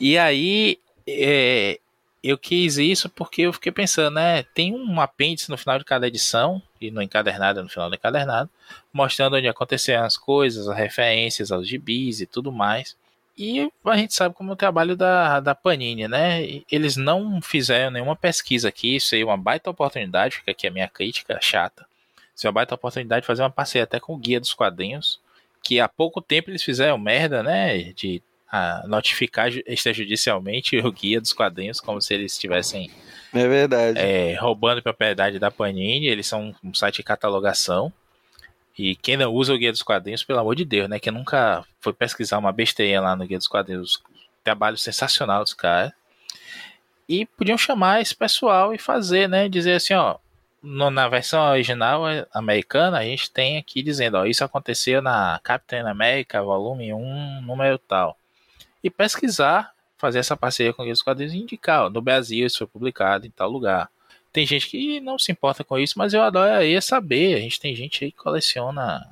E 0.00 0.16
aí, 0.16 0.78
é, 1.06 1.78
eu 2.24 2.38
quis 2.38 2.78
isso 2.78 3.10
porque 3.10 3.42
eu 3.42 3.52
fiquei 3.52 3.70
pensando, 3.70 4.14
né? 4.14 4.44
Tem 4.54 4.74
um 4.74 4.98
apêndice 4.98 5.50
no 5.50 5.58
final 5.58 5.78
de 5.78 5.84
cada 5.84 6.08
edição, 6.08 6.62
e 6.80 6.90
no 6.90 7.02
encadernado, 7.02 7.62
no 7.62 7.68
final 7.68 7.90
do 7.90 7.96
encadernado, 7.96 8.48
mostrando 8.90 9.36
onde 9.36 9.46
aconteceram 9.46 10.04
as 10.04 10.16
coisas, 10.16 10.66
as 10.66 10.76
referências 10.76 11.52
aos 11.52 11.68
gibis 11.68 12.22
e 12.22 12.26
tudo 12.26 12.50
mais. 12.50 12.96
E 13.40 13.72
a 13.86 13.96
gente 13.96 14.12
sabe 14.12 14.34
como 14.34 14.50
é 14.50 14.52
o 14.52 14.56
trabalho 14.56 14.94
da, 14.94 15.40
da 15.40 15.54
Panini, 15.54 16.06
né? 16.06 16.60
Eles 16.70 16.96
não 16.96 17.40
fizeram 17.40 17.90
nenhuma 17.90 18.14
pesquisa 18.14 18.68
aqui, 18.68 18.96
isso 18.96 19.14
aí 19.14 19.22
é 19.22 19.24
uma 19.24 19.38
baita 19.38 19.70
oportunidade, 19.70 20.36
fica 20.36 20.50
aqui 20.50 20.66
a 20.66 20.70
minha 20.70 20.86
crítica 20.86 21.38
chata. 21.40 21.86
Isso 22.36 22.46
é 22.46 22.50
uma 22.50 22.52
baita 22.52 22.74
oportunidade 22.74 23.22
de 23.22 23.26
fazer 23.26 23.42
uma 23.42 23.50
parceria 23.50 23.84
até 23.84 23.98
com 23.98 24.12
o 24.12 24.18
Guia 24.18 24.38
dos 24.38 24.52
Quadrinhos, 24.52 25.18
que 25.62 25.80
há 25.80 25.88
pouco 25.88 26.20
tempo 26.20 26.50
eles 26.50 26.62
fizeram 26.62 26.98
merda, 26.98 27.42
né? 27.42 27.94
De 27.94 28.22
a, 28.52 28.84
notificar 28.86 29.48
extrajudicialmente 29.66 30.76
o 30.76 30.92
guia 30.92 31.18
dos 31.18 31.32
quadrinhos, 31.32 31.80
como 31.80 32.02
se 32.02 32.12
eles 32.12 32.32
estivessem. 32.32 32.90
É 33.32 33.48
verdade. 33.48 33.98
É, 33.98 34.34
roubando 34.34 34.82
propriedade 34.82 35.38
da 35.38 35.50
Panini. 35.50 36.08
Eles 36.08 36.26
são 36.26 36.54
um 36.62 36.74
site 36.74 36.96
de 36.96 37.04
catalogação. 37.04 37.90
E 38.78 38.96
quem 38.96 39.16
não 39.16 39.32
usa 39.32 39.52
o 39.52 39.58
Guia 39.58 39.72
dos 39.72 39.82
Quadrinhos, 39.82 40.24
pelo 40.24 40.38
amor 40.38 40.54
de 40.54 40.64
Deus, 40.64 40.88
né? 40.88 40.98
Quem 40.98 41.12
nunca 41.12 41.64
foi 41.80 41.92
pesquisar 41.92 42.38
uma 42.38 42.52
besteira 42.52 43.00
lá 43.00 43.16
no 43.16 43.26
Guia 43.26 43.38
dos 43.38 43.48
Quadrinhos, 43.48 44.02
trabalho 44.42 44.76
sensacional 44.78 45.42
dos 45.42 45.54
caras. 45.54 45.92
E 47.08 47.26
podiam 47.26 47.58
chamar 47.58 48.00
esse 48.00 48.14
pessoal 48.14 48.72
e 48.72 48.78
fazer, 48.78 49.28
né? 49.28 49.48
Dizer 49.48 49.74
assim, 49.74 49.94
ó, 49.94 50.16
na 50.62 51.08
versão 51.08 51.42
original 51.50 52.04
americana, 52.32 52.98
a 52.98 53.02
gente 53.02 53.30
tem 53.30 53.58
aqui 53.58 53.82
dizendo, 53.82 54.16
ó, 54.18 54.26
isso 54.26 54.44
aconteceu 54.44 55.02
na 55.02 55.40
Captain 55.42 55.80
America, 55.80 56.42
volume 56.42 56.92
1, 56.92 57.42
número 57.42 57.78
tal. 57.78 58.16
E 58.82 58.88
pesquisar, 58.88 59.72
fazer 59.98 60.20
essa 60.20 60.36
parceria 60.36 60.72
com 60.72 60.88
os 60.88 61.02
quadrinhos 61.02 61.34
e 61.34 61.38
indicar, 61.38 61.86
ó, 61.86 61.90
no 61.90 62.00
Brasil 62.00 62.46
isso 62.46 62.58
foi 62.58 62.66
publicado 62.66 63.26
em 63.26 63.30
tal 63.30 63.50
lugar. 63.50 63.90
Tem 64.32 64.46
gente 64.46 64.68
que 64.68 65.00
não 65.00 65.18
se 65.18 65.32
importa 65.32 65.64
com 65.64 65.78
isso, 65.78 65.94
mas 65.96 66.14
eu 66.14 66.22
adoraria 66.22 66.80
saber. 66.80 67.34
A 67.34 67.40
gente 67.40 67.58
tem 67.58 67.74
gente 67.74 68.04
aí 68.04 68.12
que 68.12 68.18
coleciona 68.18 69.04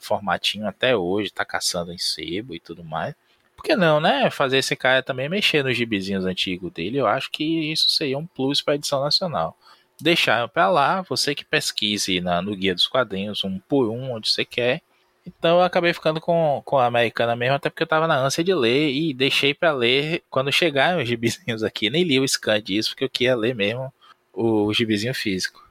formatinho 0.00 0.66
até 0.66 0.96
hoje, 0.96 1.30
tá 1.30 1.44
caçando 1.44 1.92
em 1.92 1.98
sebo 1.98 2.54
e 2.54 2.60
tudo 2.60 2.84
mais. 2.84 3.14
Por 3.56 3.64
que 3.64 3.74
não, 3.74 4.00
né? 4.00 4.30
Fazer 4.30 4.58
esse 4.58 4.76
cara 4.76 5.02
também 5.02 5.28
mexer 5.28 5.64
nos 5.64 5.76
gibizinhos 5.76 6.24
antigos 6.24 6.72
dele, 6.72 6.98
eu 6.98 7.06
acho 7.06 7.30
que 7.30 7.72
isso 7.72 7.90
seria 7.90 8.16
um 8.16 8.26
plus 8.26 8.60
para 8.60 8.76
edição 8.76 9.02
nacional. 9.02 9.56
Deixar 10.00 10.48
para 10.48 10.70
lá, 10.70 11.02
você 11.02 11.34
que 11.34 11.44
pesquise 11.44 12.20
na, 12.20 12.40
no 12.40 12.54
guia 12.54 12.74
dos 12.74 12.86
quadrinhos, 12.86 13.42
um 13.42 13.58
por 13.58 13.88
um, 13.90 14.12
onde 14.12 14.28
você 14.28 14.44
quer. 14.44 14.80
Então 15.26 15.58
eu 15.58 15.64
acabei 15.64 15.92
ficando 15.92 16.20
com, 16.20 16.62
com 16.64 16.78
a 16.78 16.86
americana 16.86 17.34
mesmo, 17.34 17.56
até 17.56 17.68
porque 17.68 17.82
eu 17.82 17.86
tava 17.86 18.06
na 18.06 18.16
ânsia 18.16 18.44
de 18.44 18.54
ler 18.54 18.90
e 18.92 19.12
deixei 19.12 19.52
para 19.52 19.72
ler 19.72 20.22
quando 20.30 20.52
chegaram 20.52 21.02
os 21.02 21.08
gibizinhos 21.08 21.64
aqui. 21.64 21.90
Nem 21.90 22.04
li 22.04 22.20
o 22.20 22.26
scan 22.26 22.62
disso, 22.62 22.90
porque 22.90 23.04
eu 23.04 23.10
queria 23.10 23.36
ler 23.36 23.56
mesmo 23.56 23.92
o 24.38 24.72
gibizinho 24.72 25.14
físico. 25.14 25.66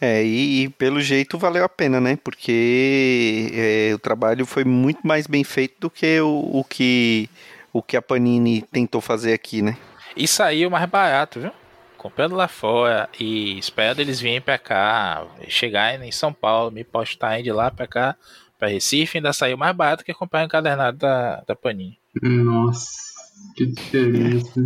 É, 0.00 0.22
e, 0.24 0.64
e, 0.64 0.68
pelo 0.68 1.00
jeito 1.00 1.38
valeu 1.38 1.64
a 1.64 1.68
pena, 1.68 2.00
né? 2.00 2.18
Porque 2.22 3.50
é, 3.54 3.94
o 3.94 3.98
trabalho 3.98 4.44
foi 4.44 4.64
muito 4.64 5.06
mais 5.06 5.26
bem 5.26 5.44
feito 5.44 5.76
do 5.80 5.88
que 5.88 6.20
o, 6.20 6.50
o, 6.52 6.64
que 6.64 7.30
o 7.72 7.82
que 7.82 7.96
a 7.96 8.02
Panini 8.02 8.60
tentou 8.60 9.00
fazer 9.00 9.32
aqui, 9.32 9.62
né? 9.62 9.76
E 10.16 10.28
saiu 10.28 10.68
mais 10.68 10.88
barato, 10.88 11.40
viu? 11.40 11.50
Comprando 11.96 12.36
lá 12.36 12.48
fora 12.48 13.08
e 13.18 13.58
esperando 13.58 14.00
eles 14.00 14.20
virem 14.20 14.40
pra 14.40 14.58
cá, 14.58 15.26
chegarem 15.48 16.06
em 16.06 16.12
São 16.12 16.32
Paulo, 16.32 16.70
me 16.70 16.84
postarem 16.84 17.42
de 17.42 17.50
lá 17.50 17.70
pra 17.70 17.86
cá, 17.86 18.14
pra 18.58 18.68
Recife, 18.68 19.16
ainda 19.16 19.32
saiu 19.32 19.56
mais 19.56 19.74
barato 19.74 20.04
que 20.04 20.12
comprar 20.12 20.42
um 20.42 20.44
encadernado 20.44 20.98
da, 20.98 21.42
da 21.46 21.56
Panini. 21.56 21.98
Nossa, 22.22 22.90
que 23.56 23.66
diferença. 23.66 24.60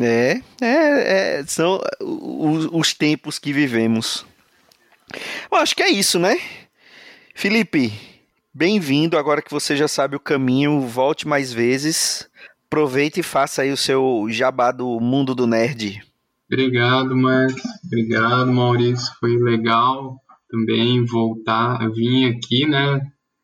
É, 0.00 0.40
é, 0.60 1.38
é 1.38 1.44
são 1.46 1.80
os, 2.00 2.68
os 2.72 2.94
tempos 2.94 3.38
que 3.38 3.52
vivemos. 3.52 4.26
Eu 5.50 5.58
acho 5.58 5.74
que 5.76 5.82
é 5.82 5.90
isso, 5.90 6.18
né? 6.18 6.38
Felipe, 7.34 7.92
bem-vindo. 8.52 9.16
Agora 9.16 9.42
que 9.42 9.50
você 9.50 9.76
já 9.76 9.86
sabe 9.86 10.16
o 10.16 10.20
caminho, 10.20 10.80
volte 10.80 11.28
mais 11.28 11.52
vezes. 11.52 12.28
Aproveite 12.66 13.20
e 13.20 13.22
faça 13.22 13.62
aí 13.62 13.70
o 13.70 13.76
seu 13.76 14.26
jabá 14.30 14.72
do 14.72 14.98
mundo 14.98 15.34
do 15.34 15.46
nerd. 15.46 16.02
Obrigado, 16.50 17.16
Marcos. 17.16 17.62
Obrigado, 17.84 18.52
Maurício. 18.52 19.12
Foi 19.20 19.36
legal 19.36 20.20
também 20.48 21.04
voltar, 21.04 21.78
vir 21.90 22.34
aqui, 22.34 22.66
né? 22.66 23.00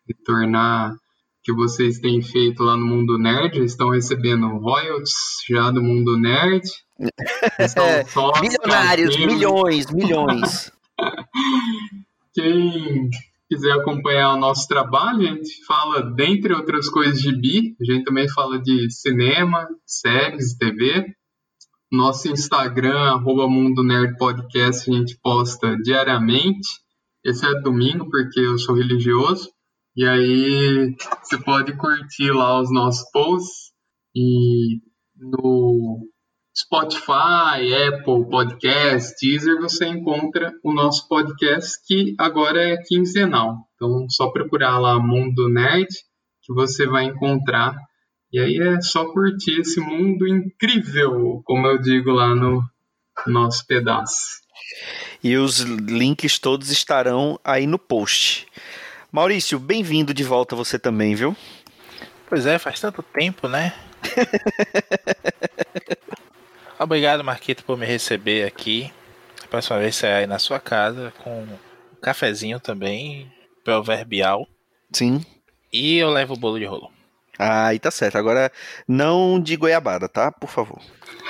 Retornar 0.09 0.97
que 1.43 1.53
vocês 1.53 1.99
têm 1.99 2.23
feito 2.23 2.63
lá 2.63 2.77
no 2.77 2.87
Mundo 2.87 3.19
Nerd. 3.19 3.63
Estão 3.65 3.91
recebendo 3.91 4.47
royalties 4.59 5.15
já 5.49 5.71
do 5.71 5.83
Mundo 5.83 6.17
Nerd. 6.17 6.63
Milionários, 8.41 9.17
milhões, 9.17 9.91
milhões. 9.91 10.73
Quem 12.35 13.11
quiser 13.49 13.73
acompanhar 13.73 14.35
o 14.35 14.41
nosso 14.41 14.67
trabalho, 14.69 15.21
a 15.21 15.35
gente 15.35 15.65
fala, 15.67 16.03
dentre 16.15 16.55
outras 16.55 16.89
coisas, 16.89 17.21
de 17.21 17.35
bi, 17.37 17.77
a 17.81 17.85
gente 17.85 18.05
também 18.05 18.29
fala 18.29 18.59
de 18.61 18.91
cinema, 18.91 19.69
séries, 19.85 20.57
TV. 20.57 21.15
Nosso 21.91 22.29
Instagram, 22.29 22.99
arroba 22.99 23.47
Mundo 23.49 23.83
Nerd 23.83 24.17
Podcast, 24.17 24.91
a 24.91 24.95
gente 24.95 25.19
posta 25.23 25.77
diariamente. 25.83 26.81
Esse 27.23 27.45
é 27.45 27.61
domingo, 27.61 28.09
porque 28.09 28.41
eu 28.41 28.59
sou 28.59 28.75
religioso. 28.75 29.51
E 29.97 30.07
aí 30.07 30.95
você 31.23 31.39
pode 31.39 31.77
curtir 31.77 32.31
lá 32.31 32.61
os 32.61 32.73
nossos 32.73 33.11
posts. 33.11 33.73
E 34.15 34.81
no 35.17 36.09
Spotify, 36.57 37.75
Apple 37.89 38.29
Podcast, 38.31 39.15
Teaser, 39.19 39.61
você 39.61 39.87
encontra 39.87 40.53
o 40.63 40.73
nosso 40.73 41.09
podcast 41.09 41.79
que 41.87 42.15
agora 42.19 42.63
é 42.63 42.77
quinzenal. 42.77 43.57
Então, 43.75 44.07
só 44.11 44.31
procurar 44.31 44.79
lá 44.79 44.99
Mundo 44.99 45.49
Nerd 45.49 45.89
que 46.43 46.53
você 46.53 46.87
vai 46.87 47.05
encontrar. 47.05 47.77
E 48.33 48.39
aí 48.39 48.59
é 48.59 48.81
só 48.81 49.05
curtir 49.13 49.61
esse 49.61 49.81
mundo 49.81 50.27
incrível, 50.27 51.43
como 51.45 51.67
eu 51.67 51.79
digo 51.79 52.11
lá 52.11 52.35
no 52.35 52.63
nosso 53.27 53.67
pedaço. 53.67 54.43
E 55.23 55.37
os 55.37 55.61
links 55.61 56.39
todos 56.39 56.71
estarão 56.71 57.39
aí 57.45 57.67
no 57.67 57.79
post. 57.79 58.47
Maurício, 59.13 59.59
bem-vindo 59.59 60.15
de 60.15 60.25
volta 60.25 60.57
você 60.57 60.79
também, 60.79 61.15
viu? 61.15 61.37
Pois 62.27 62.47
é, 62.47 62.59
faz 62.59 62.81
tanto 62.81 63.03
tempo, 63.03 63.47
né? 63.47 63.75
Obrigado, 66.81 67.23
Marquito, 67.23 67.63
por 67.63 67.77
me 67.77 67.85
receber 67.85 68.47
aqui. 68.47 68.91
A 69.45 69.49
próxima 69.49 69.79
vez 69.79 69.97
você 69.97 70.07
aí 70.07 70.27
na 70.27 70.39
sua 70.39 70.59
casa 70.59 71.13
com 71.23 71.43
um 71.43 71.59
cafezinho 72.01 72.59
também, 72.59 73.31
proverbial. 73.63 74.49
Sim. 74.91 75.23
E 75.71 75.99
eu 75.99 76.09
levo 76.09 76.33
o 76.33 76.39
bolo 76.39 76.59
de 76.59 76.65
rolo. 76.65 76.91
Ah, 77.39 77.67
aí 77.67 77.79
tá 77.79 77.91
certo. 77.91 78.17
Agora, 78.17 78.51
não 78.89 79.39
de 79.39 79.57
goiabada, 79.57 80.09
tá? 80.09 80.33
Por 80.33 80.49
favor. 80.49 80.81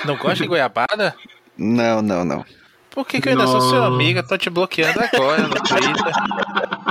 Não 0.05 0.15
gosta 0.15 0.41
de 0.41 0.47
goiabada? 0.47 1.13
Não, 1.57 2.01
não, 2.01 2.23
não. 2.23 2.45
Por 2.89 3.05
que, 3.05 3.19
que 3.19 3.27
eu 3.27 3.33
ainda 3.33 3.45
sou 3.45 3.59
seu 3.59 3.83
amigo? 3.83 4.25
tô 4.25 4.37
te 4.37 4.49
bloqueando 4.49 5.01
agora 5.01 5.49
no 5.49 5.55
Twitter. 5.55 6.82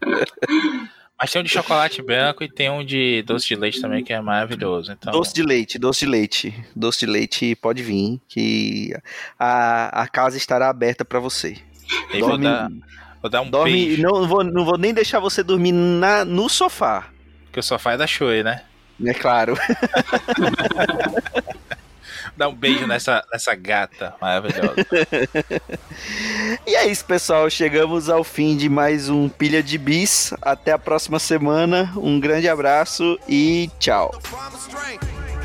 Mas 1.18 1.30
tem 1.30 1.40
um 1.40 1.44
de 1.44 1.50
chocolate 1.50 2.02
branco 2.02 2.42
e 2.42 2.48
tem 2.48 2.68
um 2.68 2.84
de 2.84 3.22
doce 3.22 3.46
de 3.46 3.54
leite 3.54 3.80
também 3.80 4.04
que 4.04 4.12
é 4.12 4.20
maravilhoso. 4.20 4.92
Então... 4.92 5.12
Doce 5.12 5.32
de 5.32 5.42
leite, 5.42 5.78
doce 5.78 6.00
de 6.00 6.06
leite. 6.06 6.66
Doce 6.74 7.00
de 7.00 7.06
leite 7.06 7.54
pode 7.54 7.82
vir, 7.82 8.20
que 8.28 8.92
a, 9.38 10.02
a 10.02 10.08
casa 10.08 10.36
estará 10.36 10.68
aberta 10.68 11.04
para 11.04 11.20
você. 11.20 11.56
Dorme, 12.10 12.20
vou, 12.20 12.38
dar, 12.38 12.68
vou 13.22 13.30
dar 13.30 13.42
um 13.42 13.48
dorme, 13.48 13.72
beijo. 13.72 14.02
Não 14.02 14.26
vou, 14.26 14.42
não 14.42 14.64
vou 14.64 14.76
nem 14.76 14.92
deixar 14.92 15.20
você 15.20 15.42
dormir 15.42 15.72
na, 15.72 16.24
no 16.24 16.48
sofá. 16.48 17.08
Porque 17.44 17.60
o 17.60 17.62
sofá 17.62 17.92
é 17.92 17.96
da 17.96 18.06
Shoei, 18.06 18.42
né? 18.42 18.62
É 19.04 19.14
claro. 19.14 19.54
Dá 22.36 22.48
um 22.48 22.54
beijo 22.54 22.86
nessa, 22.86 23.24
nessa 23.32 23.54
gata 23.54 24.14
maravilhosa. 24.20 24.74
e 26.66 26.74
é 26.74 26.86
isso, 26.86 27.04
pessoal. 27.04 27.48
Chegamos 27.48 28.08
ao 28.08 28.24
fim 28.24 28.56
de 28.56 28.68
mais 28.68 29.08
um 29.08 29.28
Pilha 29.28 29.62
de 29.62 29.78
Bis. 29.78 30.34
Até 30.42 30.72
a 30.72 30.78
próxima 30.78 31.18
semana. 31.18 31.92
Um 31.96 32.18
grande 32.18 32.48
abraço 32.48 33.18
e 33.28 33.70
tchau. 33.78 34.12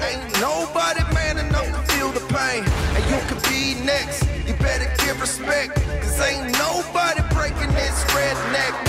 Ain't 0.02 0.40
nobody 0.40 1.04
man 1.14 1.38
enough 1.38 1.68
to 1.68 1.92
feel 1.92 2.10
the 2.12 2.22
pain. 2.34 2.64
And 2.96 3.04
you 3.12 3.20
could 3.28 3.42
be 3.50 3.76
next. 3.84 4.24
You 4.48 4.56
better 4.56 4.90
give 5.04 5.20
respect. 5.20 5.76
Cause 6.02 6.20
ain't 6.22 6.58
nobody 6.58 7.22
breaking 7.34 7.72
this 7.76 8.04
redneck. 8.16 8.89